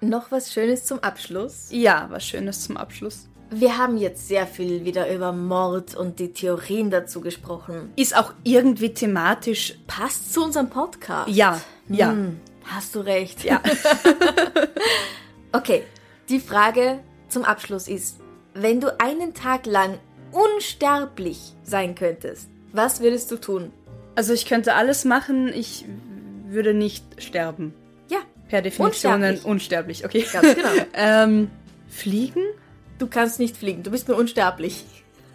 Noch 0.00 0.30
was 0.30 0.52
Schönes 0.52 0.84
zum 0.84 1.00
Abschluss. 1.00 1.66
ja, 1.70 2.06
was 2.10 2.24
Schönes 2.24 2.62
zum 2.62 2.76
Abschluss. 2.76 3.26
Wir 3.50 3.78
haben 3.78 3.96
jetzt 3.96 4.28
sehr 4.28 4.46
viel 4.46 4.84
wieder 4.84 5.10
über 5.12 5.32
Mord 5.32 5.94
und 5.96 6.18
die 6.18 6.32
Theorien 6.34 6.90
dazu 6.90 7.20
gesprochen. 7.22 7.90
Ist 7.96 8.14
auch 8.14 8.34
irgendwie 8.44 8.92
thematisch. 8.92 9.78
Passt 9.86 10.34
zu 10.34 10.44
unserem 10.44 10.68
Podcast. 10.68 11.30
Ja, 11.30 11.58
ja. 11.88 12.10
Hm, 12.10 12.38
hast 12.64 12.94
du 12.94 13.00
recht. 13.00 13.44
Ja. 13.44 13.62
Okay, 15.50 15.82
die 16.28 16.40
Frage 16.40 17.00
zum 17.28 17.42
Abschluss 17.42 17.88
ist, 17.88 18.18
wenn 18.52 18.80
du 18.82 19.00
einen 19.00 19.32
Tag 19.32 19.64
lang 19.64 19.98
unsterblich 20.30 21.54
sein 21.62 21.94
könntest, 21.94 22.48
was 22.72 23.00
würdest 23.00 23.30
du 23.30 23.36
tun? 23.36 23.72
Also 24.14 24.34
ich 24.34 24.44
könnte 24.44 24.74
alles 24.74 25.06
machen, 25.06 25.48
ich 25.48 25.86
würde 26.48 26.74
nicht 26.74 27.22
sterben. 27.22 27.72
Per 28.48 28.62
Definition 28.62 29.14
Unsterblich. 29.14 29.44
unsterblich. 29.44 30.04
Okay. 30.04 30.26
Ganz 30.32 30.54
genau. 30.54 30.70
ähm, 30.94 31.50
fliegen? 31.88 32.42
du 32.98 33.06
kannst 33.06 33.38
nicht 33.38 33.56
fliegen, 33.56 33.82
du 33.82 33.90
bist 33.90 34.08
nur 34.08 34.16
unsterblich. 34.16 34.84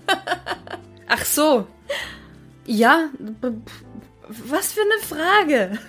Ach 1.07 1.26
so. 1.26 1.68
Ja, 2.66 3.09
was 4.28 4.74
für 4.74 4.82
eine 4.82 5.01
Frage. 5.01 5.80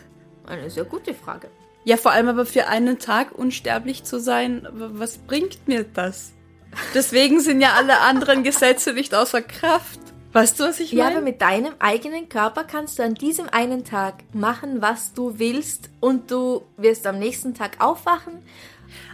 Eine 0.47 0.70
sehr 0.70 0.85
gute 0.85 1.14
Frage. 1.14 1.49
Ja, 1.85 1.97
vor 1.97 2.12
allem 2.12 2.29
aber 2.29 2.47
für 2.47 2.66
einen 2.66 2.99
Tag 2.99 3.33
unsterblich 3.33 4.05
zu 4.05 4.18
sein, 4.18 4.66
was 4.72 5.18
bringt 5.18 5.68
mir 5.68 5.85
das? 5.85 6.33
Deswegen 6.95 7.41
sind 7.41 7.61
ja 7.61 7.75
alle 7.75 8.01
anderen 8.01 8.43
Gesetze 8.43 8.93
nicht 8.93 9.14
außer 9.14 9.43
Kraft. 9.43 10.01
Weißt 10.35 10.59
du, 10.61 10.64
was 10.64 10.80
ich 10.80 10.93
Ja, 10.93 11.05
meine? 11.05 11.16
aber 11.16 11.24
mit 11.24 11.41
deinem 11.41 11.72
eigenen 11.78 12.28
Körper 12.28 12.64
kannst 12.64 12.99
du 12.99 13.03
an 13.05 13.14
diesem 13.14 13.49
einen 13.49 13.85
Tag 13.85 14.16
machen, 14.35 14.82
was 14.82 15.14
du 15.14 15.39
willst 15.39 15.89
und 16.01 16.30
du 16.30 16.62
wirst 16.76 17.07
am 17.07 17.18
nächsten 17.18 17.55
Tag 17.55 17.76
aufwachen 17.82 18.35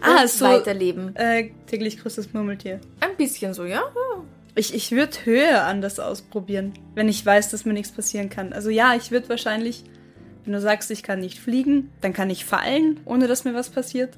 Ah, 0.00 0.22
und 0.22 0.28
so- 0.30 0.46
weiterleben. 0.46 1.14
äh, 1.16 1.50
täglich 1.66 1.98
grüßtes 2.00 2.32
Murmeltier. 2.32 2.80
Ein 3.00 3.16
bisschen 3.16 3.54
so, 3.54 3.64
ja? 3.64 3.82
ja. 3.82 4.22
Ich, 4.54 4.74
ich 4.74 4.90
würde 4.92 5.12
Höhe 5.24 5.62
anders 5.62 6.00
ausprobieren, 6.00 6.72
wenn 6.94 7.08
ich 7.08 7.24
weiß, 7.24 7.50
dass 7.50 7.64
mir 7.64 7.72
nichts 7.74 7.92
passieren 7.92 8.30
kann. 8.30 8.52
Also 8.52 8.68
ja, 8.70 8.94
ich 8.96 9.10
würde 9.10 9.28
wahrscheinlich, 9.28 9.84
wenn 10.44 10.54
du 10.54 10.60
sagst, 10.60 10.90
ich 10.90 11.02
kann 11.02 11.20
nicht 11.20 11.38
fliegen, 11.38 11.90
dann 12.00 12.12
kann 12.14 12.30
ich 12.30 12.44
fallen, 12.46 12.98
ohne 13.04 13.28
dass 13.28 13.44
mir 13.44 13.54
was 13.54 13.68
passiert. 13.68 14.14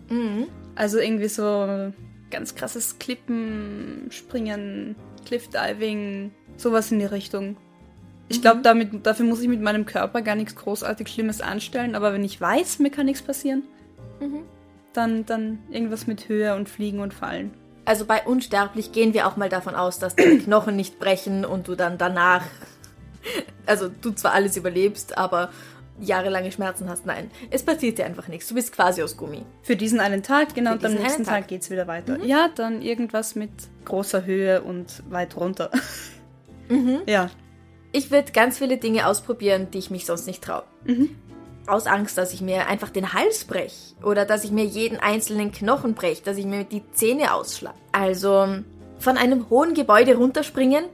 Also 0.77 0.99
irgendwie 0.99 1.29
so 1.29 1.93
ganz 2.31 2.55
krasses 2.55 2.99
Klippen, 2.99 4.07
Springen, 4.11 4.97
Cliffdiving, 5.25 6.33
sowas 6.57 6.93
in 6.93 6.99
die 6.99 7.05
Richtung. 7.05 7.57
Ich 8.29 8.41
glaube, 8.41 8.63
damit 8.63 9.05
dafür 9.07 9.27
muss 9.27 9.41
ich 9.41 9.49
mit 9.49 9.61
meinem 9.61 9.85
Körper 9.85 10.23
gar 10.23 10.37
nichts 10.37 10.57
großartig 10.57 11.09
Schlimmes 11.09 11.41
anstellen, 11.41 11.95
aber 11.95 12.13
wenn 12.13 12.25
ich 12.25 12.41
weiß, 12.41 12.79
mir 12.79 12.91
kann 12.91 13.07
nichts 13.07 13.23
passieren, 13.23 13.63
dann, 14.93 15.27
dann 15.27 15.59
irgendwas 15.71 16.07
mit 16.07 16.29
Höhe 16.29 16.55
und 16.55 16.69
Fliegen 16.69 17.01
und 17.01 17.13
Fallen. 17.13 17.53
Also 17.85 18.05
bei 18.05 18.23
unsterblich 18.25 18.93
gehen 18.93 19.13
wir 19.13 19.27
auch 19.27 19.37
mal 19.37 19.49
davon 19.49 19.75
aus, 19.75 19.99
dass 19.99 20.15
deine 20.15 20.39
Knochen 20.45 20.77
nicht 20.77 20.99
brechen 20.99 21.45
und 21.45 21.69
du 21.69 21.75
dann 21.75 21.99
danach, 21.99 22.45
also 23.67 23.89
du 23.89 24.13
zwar 24.13 24.33
alles 24.33 24.57
überlebst, 24.57 25.19
aber 25.19 25.51
jahrelange 26.01 26.51
Schmerzen 26.53 26.89
hast. 26.89 27.07
Nein, 27.07 27.31
es 27.51 27.63
passiert 27.63 27.99
dir 27.99 28.07
einfach 28.07 28.29
nichts. 28.29 28.49
Du 28.49 28.55
bist 28.55 28.73
quasi 28.73 29.03
aus 29.03 29.17
Gummi. 29.17 29.45
Für 29.63 29.77
diesen 29.77 30.01
einen 30.01 30.23
Tag, 30.23 30.55
genau, 30.55 30.73
und 30.73 30.85
am 30.85 30.95
nächsten 30.95 31.25
Tag. 31.25 31.43
Tag 31.43 31.49
geht's 31.49 31.71
wieder 31.71 31.87
weiter. 31.87 32.19
Ja, 32.25 32.49
dann 32.55 32.83
irgendwas 32.83 33.35
mit 33.35 33.51
großer 33.85 34.25
Höhe 34.25 34.63
und 34.63 35.03
weit 35.11 35.37
runter. 35.37 35.71
Ja. 37.07 37.29
Ich 37.91 38.11
würde 38.11 38.33
ganz 38.33 38.57
viele 38.57 38.79
Dinge 38.79 39.07
ausprobieren, 39.07 39.69
die 39.71 39.79
ich 39.79 39.91
mich 39.91 40.07
sonst 40.07 40.27
nicht 40.27 40.43
traue. 40.43 40.63
Aus 41.67 41.87
Angst, 41.87 42.17
dass 42.17 42.33
ich 42.33 42.41
mir 42.41 42.67
einfach 42.67 42.89
den 42.89 43.13
Hals 43.13 43.45
brech 43.45 43.95
oder 44.03 44.25
dass 44.25 44.45
ich 44.45 44.53
mir 44.53 44.65
jeden 44.65 44.99
einzelnen 44.99 45.53
Knochen 45.53 45.93
brech, 45.93 46.23
dass 46.23 46.39
ich 46.39 46.47
mir 46.47 46.65
die 46.65 46.83
Zähne 46.93 47.35
ausschlag. 47.35 47.75
Also 47.91 48.49
von 48.99 49.19
einem 49.19 49.51
hohen 49.51 49.75
Gebäude 49.75 50.17
runterspringen 50.17 50.87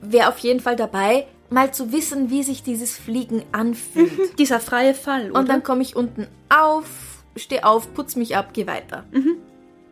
wäre 0.00 0.28
auf 0.28 0.38
jeden 0.40 0.60
Fall 0.60 0.76
dabei, 0.76 1.26
mal 1.50 1.72
zu 1.72 1.92
wissen, 1.92 2.30
wie 2.30 2.42
sich 2.42 2.62
dieses 2.62 2.96
Fliegen 2.96 3.42
anfühlt. 3.52 4.38
Dieser 4.38 4.60
freie 4.60 4.94
Fall, 4.94 5.30
oder? 5.30 5.40
Und 5.40 5.48
dann 5.48 5.62
komme 5.62 5.82
ich 5.82 5.96
unten 5.96 6.26
auf, 6.48 7.24
stehe 7.36 7.64
auf, 7.64 7.92
putz 7.94 8.16
mich 8.16 8.36
ab, 8.36 8.50
geh 8.52 8.66
weiter. 8.66 9.04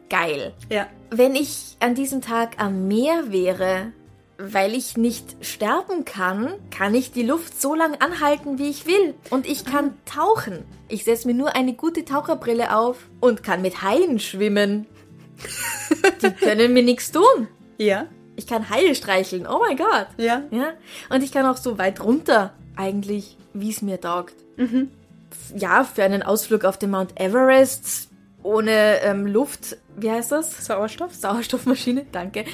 Geil. 0.08 0.52
ja. 0.70 0.86
Wenn 1.10 1.34
ich 1.34 1.76
an 1.80 1.94
diesem 1.94 2.20
Tag 2.22 2.54
am 2.58 2.88
Meer 2.88 3.32
wäre, 3.32 3.92
weil 4.38 4.74
ich 4.74 4.96
nicht 4.96 5.36
sterben 5.44 6.04
kann, 6.04 6.54
kann 6.70 6.94
ich 6.94 7.12
die 7.12 7.22
Luft 7.22 7.60
so 7.60 7.74
lang 7.74 7.94
anhalten, 8.00 8.58
wie 8.58 8.70
ich 8.70 8.86
will. 8.86 9.14
Und 9.30 9.46
ich 9.46 9.64
kann 9.64 9.94
tauchen. 10.04 10.64
Ich 10.88 11.04
setze 11.04 11.28
mir 11.28 11.34
nur 11.34 11.54
eine 11.54 11.74
gute 11.74 12.04
Taucherbrille 12.04 12.76
auf 12.76 13.08
und 13.20 13.42
kann 13.42 13.62
mit 13.62 13.82
Haien 13.82 14.18
schwimmen. 14.18 14.86
Die 16.22 16.30
können 16.30 16.72
mir 16.72 16.82
nichts 16.82 17.12
tun. 17.12 17.48
Ja. 17.78 18.06
Ich 18.42 18.48
kann 18.48 18.70
Haie 18.70 18.94
streicheln. 18.94 19.46
Oh 19.46 19.60
mein 19.60 19.76
Gott. 19.76 20.08
Ja. 20.16 20.42
Ja. 20.50 20.72
Und 21.10 21.22
ich 21.22 21.30
kann 21.30 21.46
auch 21.46 21.56
so 21.56 21.78
weit 21.78 22.02
runter, 22.02 22.52
eigentlich, 22.76 23.36
wie 23.54 23.70
es 23.70 23.82
mir 23.82 24.00
taugt. 24.00 24.34
Ja, 25.56 25.84
für 25.84 26.02
einen 26.02 26.22
Ausflug 26.22 26.64
auf 26.64 26.76
den 26.76 26.90
Mount 26.90 27.20
Everest 27.20 28.08
ohne 28.42 29.00
ähm, 29.02 29.26
Luft, 29.28 29.76
wie 29.96 30.10
heißt 30.10 30.32
das? 30.32 30.66
Sauerstoff? 30.66 31.14
Sauerstoffmaschine, 31.14 32.06
danke. 32.10 32.44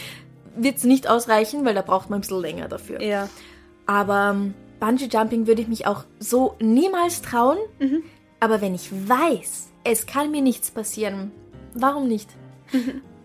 Wird 0.54 0.76
es 0.76 0.84
nicht 0.84 1.08
ausreichen, 1.08 1.64
weil 1.64 1.74
da 1.74 1.80
braucht 1.80 2.10
man 2.10 2.18
ein 2.18 2.20
bisschen 2.20 2.42
länger 2.42 2.68
dafür. 2.68 3.00
Ja. 3.00 3.30
Aber 3.86 4.34
ähm, 4.34 4.54
Bungee 4.80 5.08
Jumping 5.10 5.46
würde 5.46 5.62
ich 5.62 5.68
mich 5.68 5.86
auch 5.86 6.04
so 6.20 6.54
niemals 6.60 7.22
trauen. 7.22 7.56
Aber 8.40 8.60
wenn 8.60 8.74
ich 8.74 8.90
weiß, 8.92 9.68
es 9.84 10.04
kann 10.04 10.30
mir 10.30 10.42
nichts 10.42 10.70
passieren, 10.70 11.32
warum 11.72 12.08
nicht? 12.08 12.28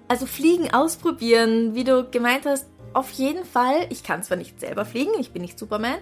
Also 0.08 0.26
Fliegen 0.26 0.74
ausprobieren, 0.74 1.76
wie 1.76 1.84
du 1.84 2.10
gemeint 2.10 2.46
hast, 2.46 2.68
auf 2.94 3.10
jeden 3.12 3.46
Fall. 3.46 3.88
Ich 3.90 4.04
kann 4.04 4.24
zwar 4.24 4.38
nicht 4.38 4.60
selber 4.60 4.86
fliegen, 4.86 5.12
ich 5.20 5.32
bin 5.32 5.42
nicht 5.42 5.58
Superman, 5.58 5.96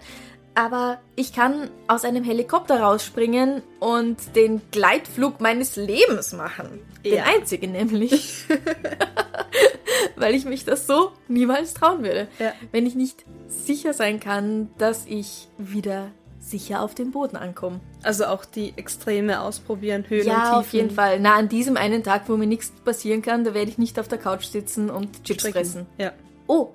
aber 0.55 0.99
ich 1.15 1.33
kann 1.33 1.69
aus 1.87 2.03
einem 2.03 2.23
Helikopter 2.25 2.81
rausspringen 2.81 3.61
und 3.79 4.35
den 4.35 4.61
Gleitflug 4.71 5.39
meines 5.39 5.75
Lebens 5.77 6.33
machen. 6.33 6.81
Den 7.05 7.15
Ja. 7.15 7.23
einzigen 7.23 7.71
nämlich. 7.71 8.43
Weil 10.17 10.35
ich 10.35 10.45
mich 10.45 10.65
das 10.65 10.87
so 10.87 11.11
niemals 11.27 11.73
trauen 11.73 12.03
würde. 12.03 12.27
Ja. 12.39 12.51
Wenn 12.71 12.85
ich 12.85 12.95
nicht 12.95 13.23
sicher 13.47 13.93
sein 13.93 14.19
kann, 14.19 14.69
dass 14.77 15.05
ich 15.05 15.47
wieder 15.57 16.07
sicher 16.39 16.81
auf 16.81 16.95
dem 16.95 17.11
Boden 17.11 17.37
ankomme. 17.37 17.79
Also 18.03 18.25
auch 18.25 18.45
die 18.45 18.73
Extreme 18.77 19.41
ausprobieren, 19.41 20.05
Höhen 20.07 20.21
und 20.21 20.27
Ja, 20.27 20.39
Tiefen. 20.45 20.53
auf 20.55 20.73
jeden 20.73 20.89
Fall. 20.91 21.19
Na, 21.19 21.35
an 21.35 21.49
diesem 21.49 21.77
einen 21.77 22.03
Tag, 22.03 22.23
wo 22.27 22.35
mir 22.37 22.47
nichts 22.47 22.71
passieren 22.83 23.21
kann, 23.21 23.43
da 23.43 23.53
werde 23.53 23.69
ich 23.69 23.77
nicht 23.77 23.99
auf 23.99 24.07
der 24.07 24.17
Couch 24.17 24.45
sitzen 24.45 24.89
und 24.89 25.23
Chips 25.23 25.41
Stricken. 25.41 25.53
fressen. 25.53 25.85
Ja. 25.97 26.11
Oh, 26.47 26.69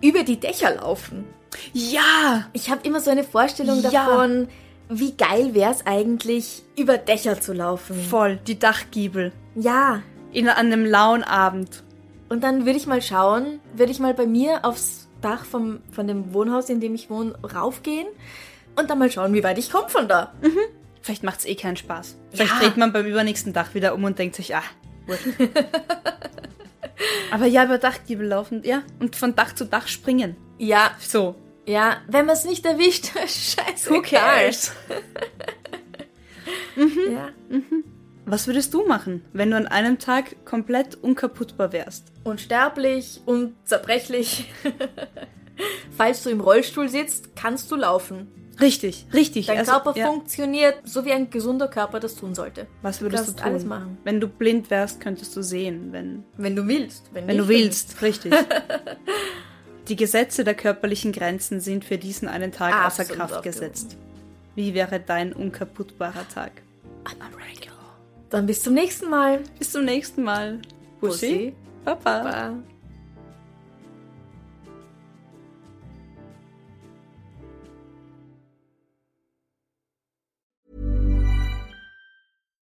über 0.00 0.24
die 0.24 0.38
Dächer 0.40 0.74
laufen. 0.76 1.24
Ja! 1.72 2.48
Ich 2.52 2.70
habe 2.70 2.80
immer 2.86 3.00
so 3.00 3.10
eine 3.10 3.24
Vorstellung 3.24 3.80
Ja. 3.82 3.90
davon, 3.90 4.48
wie 4.88 5.12
geil 5.16 5.54
wäre 5.54 5.70
es 5.72 5.86
eigentlich, 5.86 6.62
über 6.76 6.98
Dächer 6.98 7.40
zu 7.40 7.52
laufen. 7.52 7.94
Voll, 8.02 8.38
die 8.46 8.58
Dachgiebel. 8.58 9.32
Ja. 9.54 10.02
In, 10.32 10.48
an 10.48 10.56
einem 10.72 10.84
lauen 10.84 11.22
Abend. 11.24 11.82
Und 12.28 12.42
dann 12.42 12.66
würde 12.66 12.78
ich 12.78 12.86
mal 12.86 13.00
schauen, 13.00 13.60
würde 13.74 13.92
ich 13.92 13.98
mal 14.00 14.12
bei 14.14 14.26
mir 14.26 14.64
aufs 14.64 15.08
Dach 15.22 15.44
vom, 15.44 15.80
von 15.90 16.06
dem 16.06 16.32
Wohnhaus, 16.34 16.68
in 16.68 16.80
dem 16.80 16.94
ich 16.94 17.10
wohne, 17.10 17.34
raufgehen 17.42 18.06
und 18.78 18.88
dann 18.90 18.98
mal 18.98 19.10
schauen, 19.10 19.32
wie 19.34 19.44
weit 19.44 19.58
ich 19.58 19.70
komme 19.70 19.88
von 19.88 20.08
da. 20.08 20.32
Vielleicht 21.02 21.22
macht's 21.22 21.44
eh 21.44 21.54
keinen 21.54 21.76
Spaß. 21.76 22.16
Vielleicht 22.30 22.52
Ja. 22.54 22.58
dreht 22.60 22.76
man 22.76 22.92
beim 22.92 23.06
übernächsten 23.06 23.52
Dach 23.52 23.74
wieder 23.74 23.94
um 23.94 24.04
und 24.04 24.18
denkt 24.18 24.36
sich, 24.36 24.54
ah. 24.54 24.62
Aber 27.30 27.46
ja, 27.46 27.64
über 27.64 27.78
Dachgiebel 27.78 28.26
laufen, 28.26 28.62
ja. 28.64 28.82
Und 28.98 29.16
von 29.16 29.34
Dach 29.36 29.54
zu 29.54 29.64
Dach 29.64 29.86
springen. 29.88 30.36
Ja, 30.58 30.90
So. 30.98 31.36
ja, 31.66 31.98
wenn 32.08 32.26
man 32.26 32.34
es 32.36 32.44
nicht 32.44 32.66
erwischt, 32.66 33.06
scheiße. 33.16 33.90
Who 33.90 34.02
cares? 34.02 34.72
Ja. 36.76 37.28
Was 38.24 38.46
würdest 38.46 38.72
du 38.72 38.86
machen, 38.86 39.24
wenn 39.32 39.50
du 39.50 39.56
an 39.56 39.66
einem 39.66 39.98
Tag 39.98 40.44
komplett 40.46 40.94
unkaputtbar 40.94 41.72
wärst? 41.72 42.12
Unsterblich, 42.24 43.20
unzerbrechlich. 43.26 44.50
Falls 45.96 46.22
du 46.22 46.30
im 46.30 46.40
Rollstuhl 46.40 46.88
sitzt, 46.88 47.34
kannst 47.36 47.70
du 47.70 47.76
laufen. 47.76 48.28
Richtig, 48.60 49.06
richtig. 49.12 49.46
Dein 49.46 49.58
Also, 49.58 49.72
Körper 49.72 49.96
ja. 49.96 50.06
funktioniert, 50.06 50.76
so 50.84 51.04
wie 51.04 51.12
ein 51.12 51.30
gesunder 51.30 51.68
Körper 51.68 52.00
das 52.00 52.16
tun 52.16 52.34
sollte. 52.34 52.66
Was 52.82 53.00
würdest 53.00 53.24
kannst 53.26 53.38
du 53.38 53.42
tun? 53.42 53.52
alles 53.52 53.64
machen. 53.64 53.98
Wenn 54.04 54.20
du 54.20 54.26
blind 54.26 54.68
wärst, 54.70 55.00
könntest 55.00 55.36
du 55.36 55.42
sehen, 55.42 55.92
wenn, 55.92 56.24
Wenn 56.36 56.56
du 56.56 56.66
willst. 56.66 57.04
Wenn, 57.12 57.28
wenn 57.28 57.38
du 57.38 57.46
willst. 57.48 58.02
Richtig. 58.02 58.34
Die 59.88 59.96
Gesetze 59.96 60.44
der 60.44 60.54
körperlichen 60.54 61.12
Grenzen 61.12 61.60
sind 61.60 61.84
für 61.84 61.96
diesen 61.98 62.28
einen 62.28 62.52
Tag 62.52 62.74
außer 62.74 63.02
Absolut 63.02 63.16
Kraft 63.16 63.34
aufgehoben. 63.36 63.60
gesetzt. 63.60 63.96
Wie 64.54 64.74
wäre 64.74 65.00
dein 65.00 65.32
unkaputtbarer 65.32 66.28
Tag? 66.34 66.50
Dann. 67.04 67.28
Dann 68.28 68.46
bis 68.46 68.62
zum 68.62 68.74
nächsten 68.74 69.08
Mal. 69.08 69.40
Bis 69.58 69.72
zum 69.72 69.84
nächsten 69.86 70.22
Mal. 70.22 70.60
Bussi. 71.00 71.26
Bussi. 71.26 71.54
Papa. 71.84 72.22
Bye. 72.22 72.77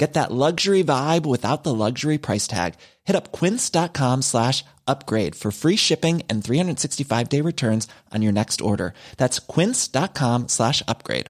Get 0.00 0.14
that 0.14 0.32
luxury 0.32 0.82
vibe 0.82 1.26
without 1.26 1.62
the 1.62 1.74
luxury 1.74 2.16
price 2.16 2.48
tag. 2.48 2.76
Hit 3.04 3.14
up 3.14 3.32
quince.com 3.32 4.22
slash 4.22 4.64
upgrade 4.88 5.34
for 5.34 5.50
free 5.52 5.76
shipping 5.76 6.22
and 6.30 6.42
365 6.42 7.28
day 7.28 7.42
returns 7.42 7.86
on 8.10 8.22
your 8.22 8.32
next 8.32 8.62
order. 8.62 8.94
That's 9.18 9.38
quince.com 9.40 10.48
slash 10.48 10.82
upgrade. 10.88 11.26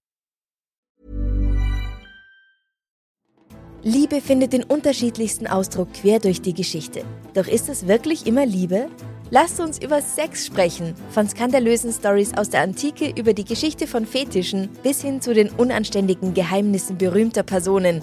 Liebe 3.83 4.21
findet 4.21 4.53
den 4.53 4.63
unterschiedlichsten 4.63 5.49
Ausdruck 5.49 5.93
quer 5.95 6.21
durch 6.21 6.41
die 6.41 6.55
Geschichte. 6.55 7.03
Doch 7.35 7.49
ist 7.49 7.69
es 7.69 7.89
wirklich 7.89 8.27
immer 8.27 8.47
Liebe? 8.47 8.89
Lasst 9.31 9.59
uns 9.59 9.79
über 9.81 10.03
Sex 10.03 10.45
sprechen. 10.45 10.95
Von 11.11 11.29
skandalösen 11.29 11.93
Stories 11.93 12.37
aus 12.37 12.51
der 12.51 12.63
Antike 12.63 13.13
über 13.17 13.33
die 13.33 13.45
Geschichte 13.45 13.87
von 13.87 14.05
Fetischen 14.05 14.69
bis 14.83 15.03
hin 15.03 15.21
zu 15.21 15.35
den 15.35 15.51
unanständigen 15.51 16.35
Geheimnissen 16.35 16.99
berühmter 16.99 17.43
Personen. 17.43 18.03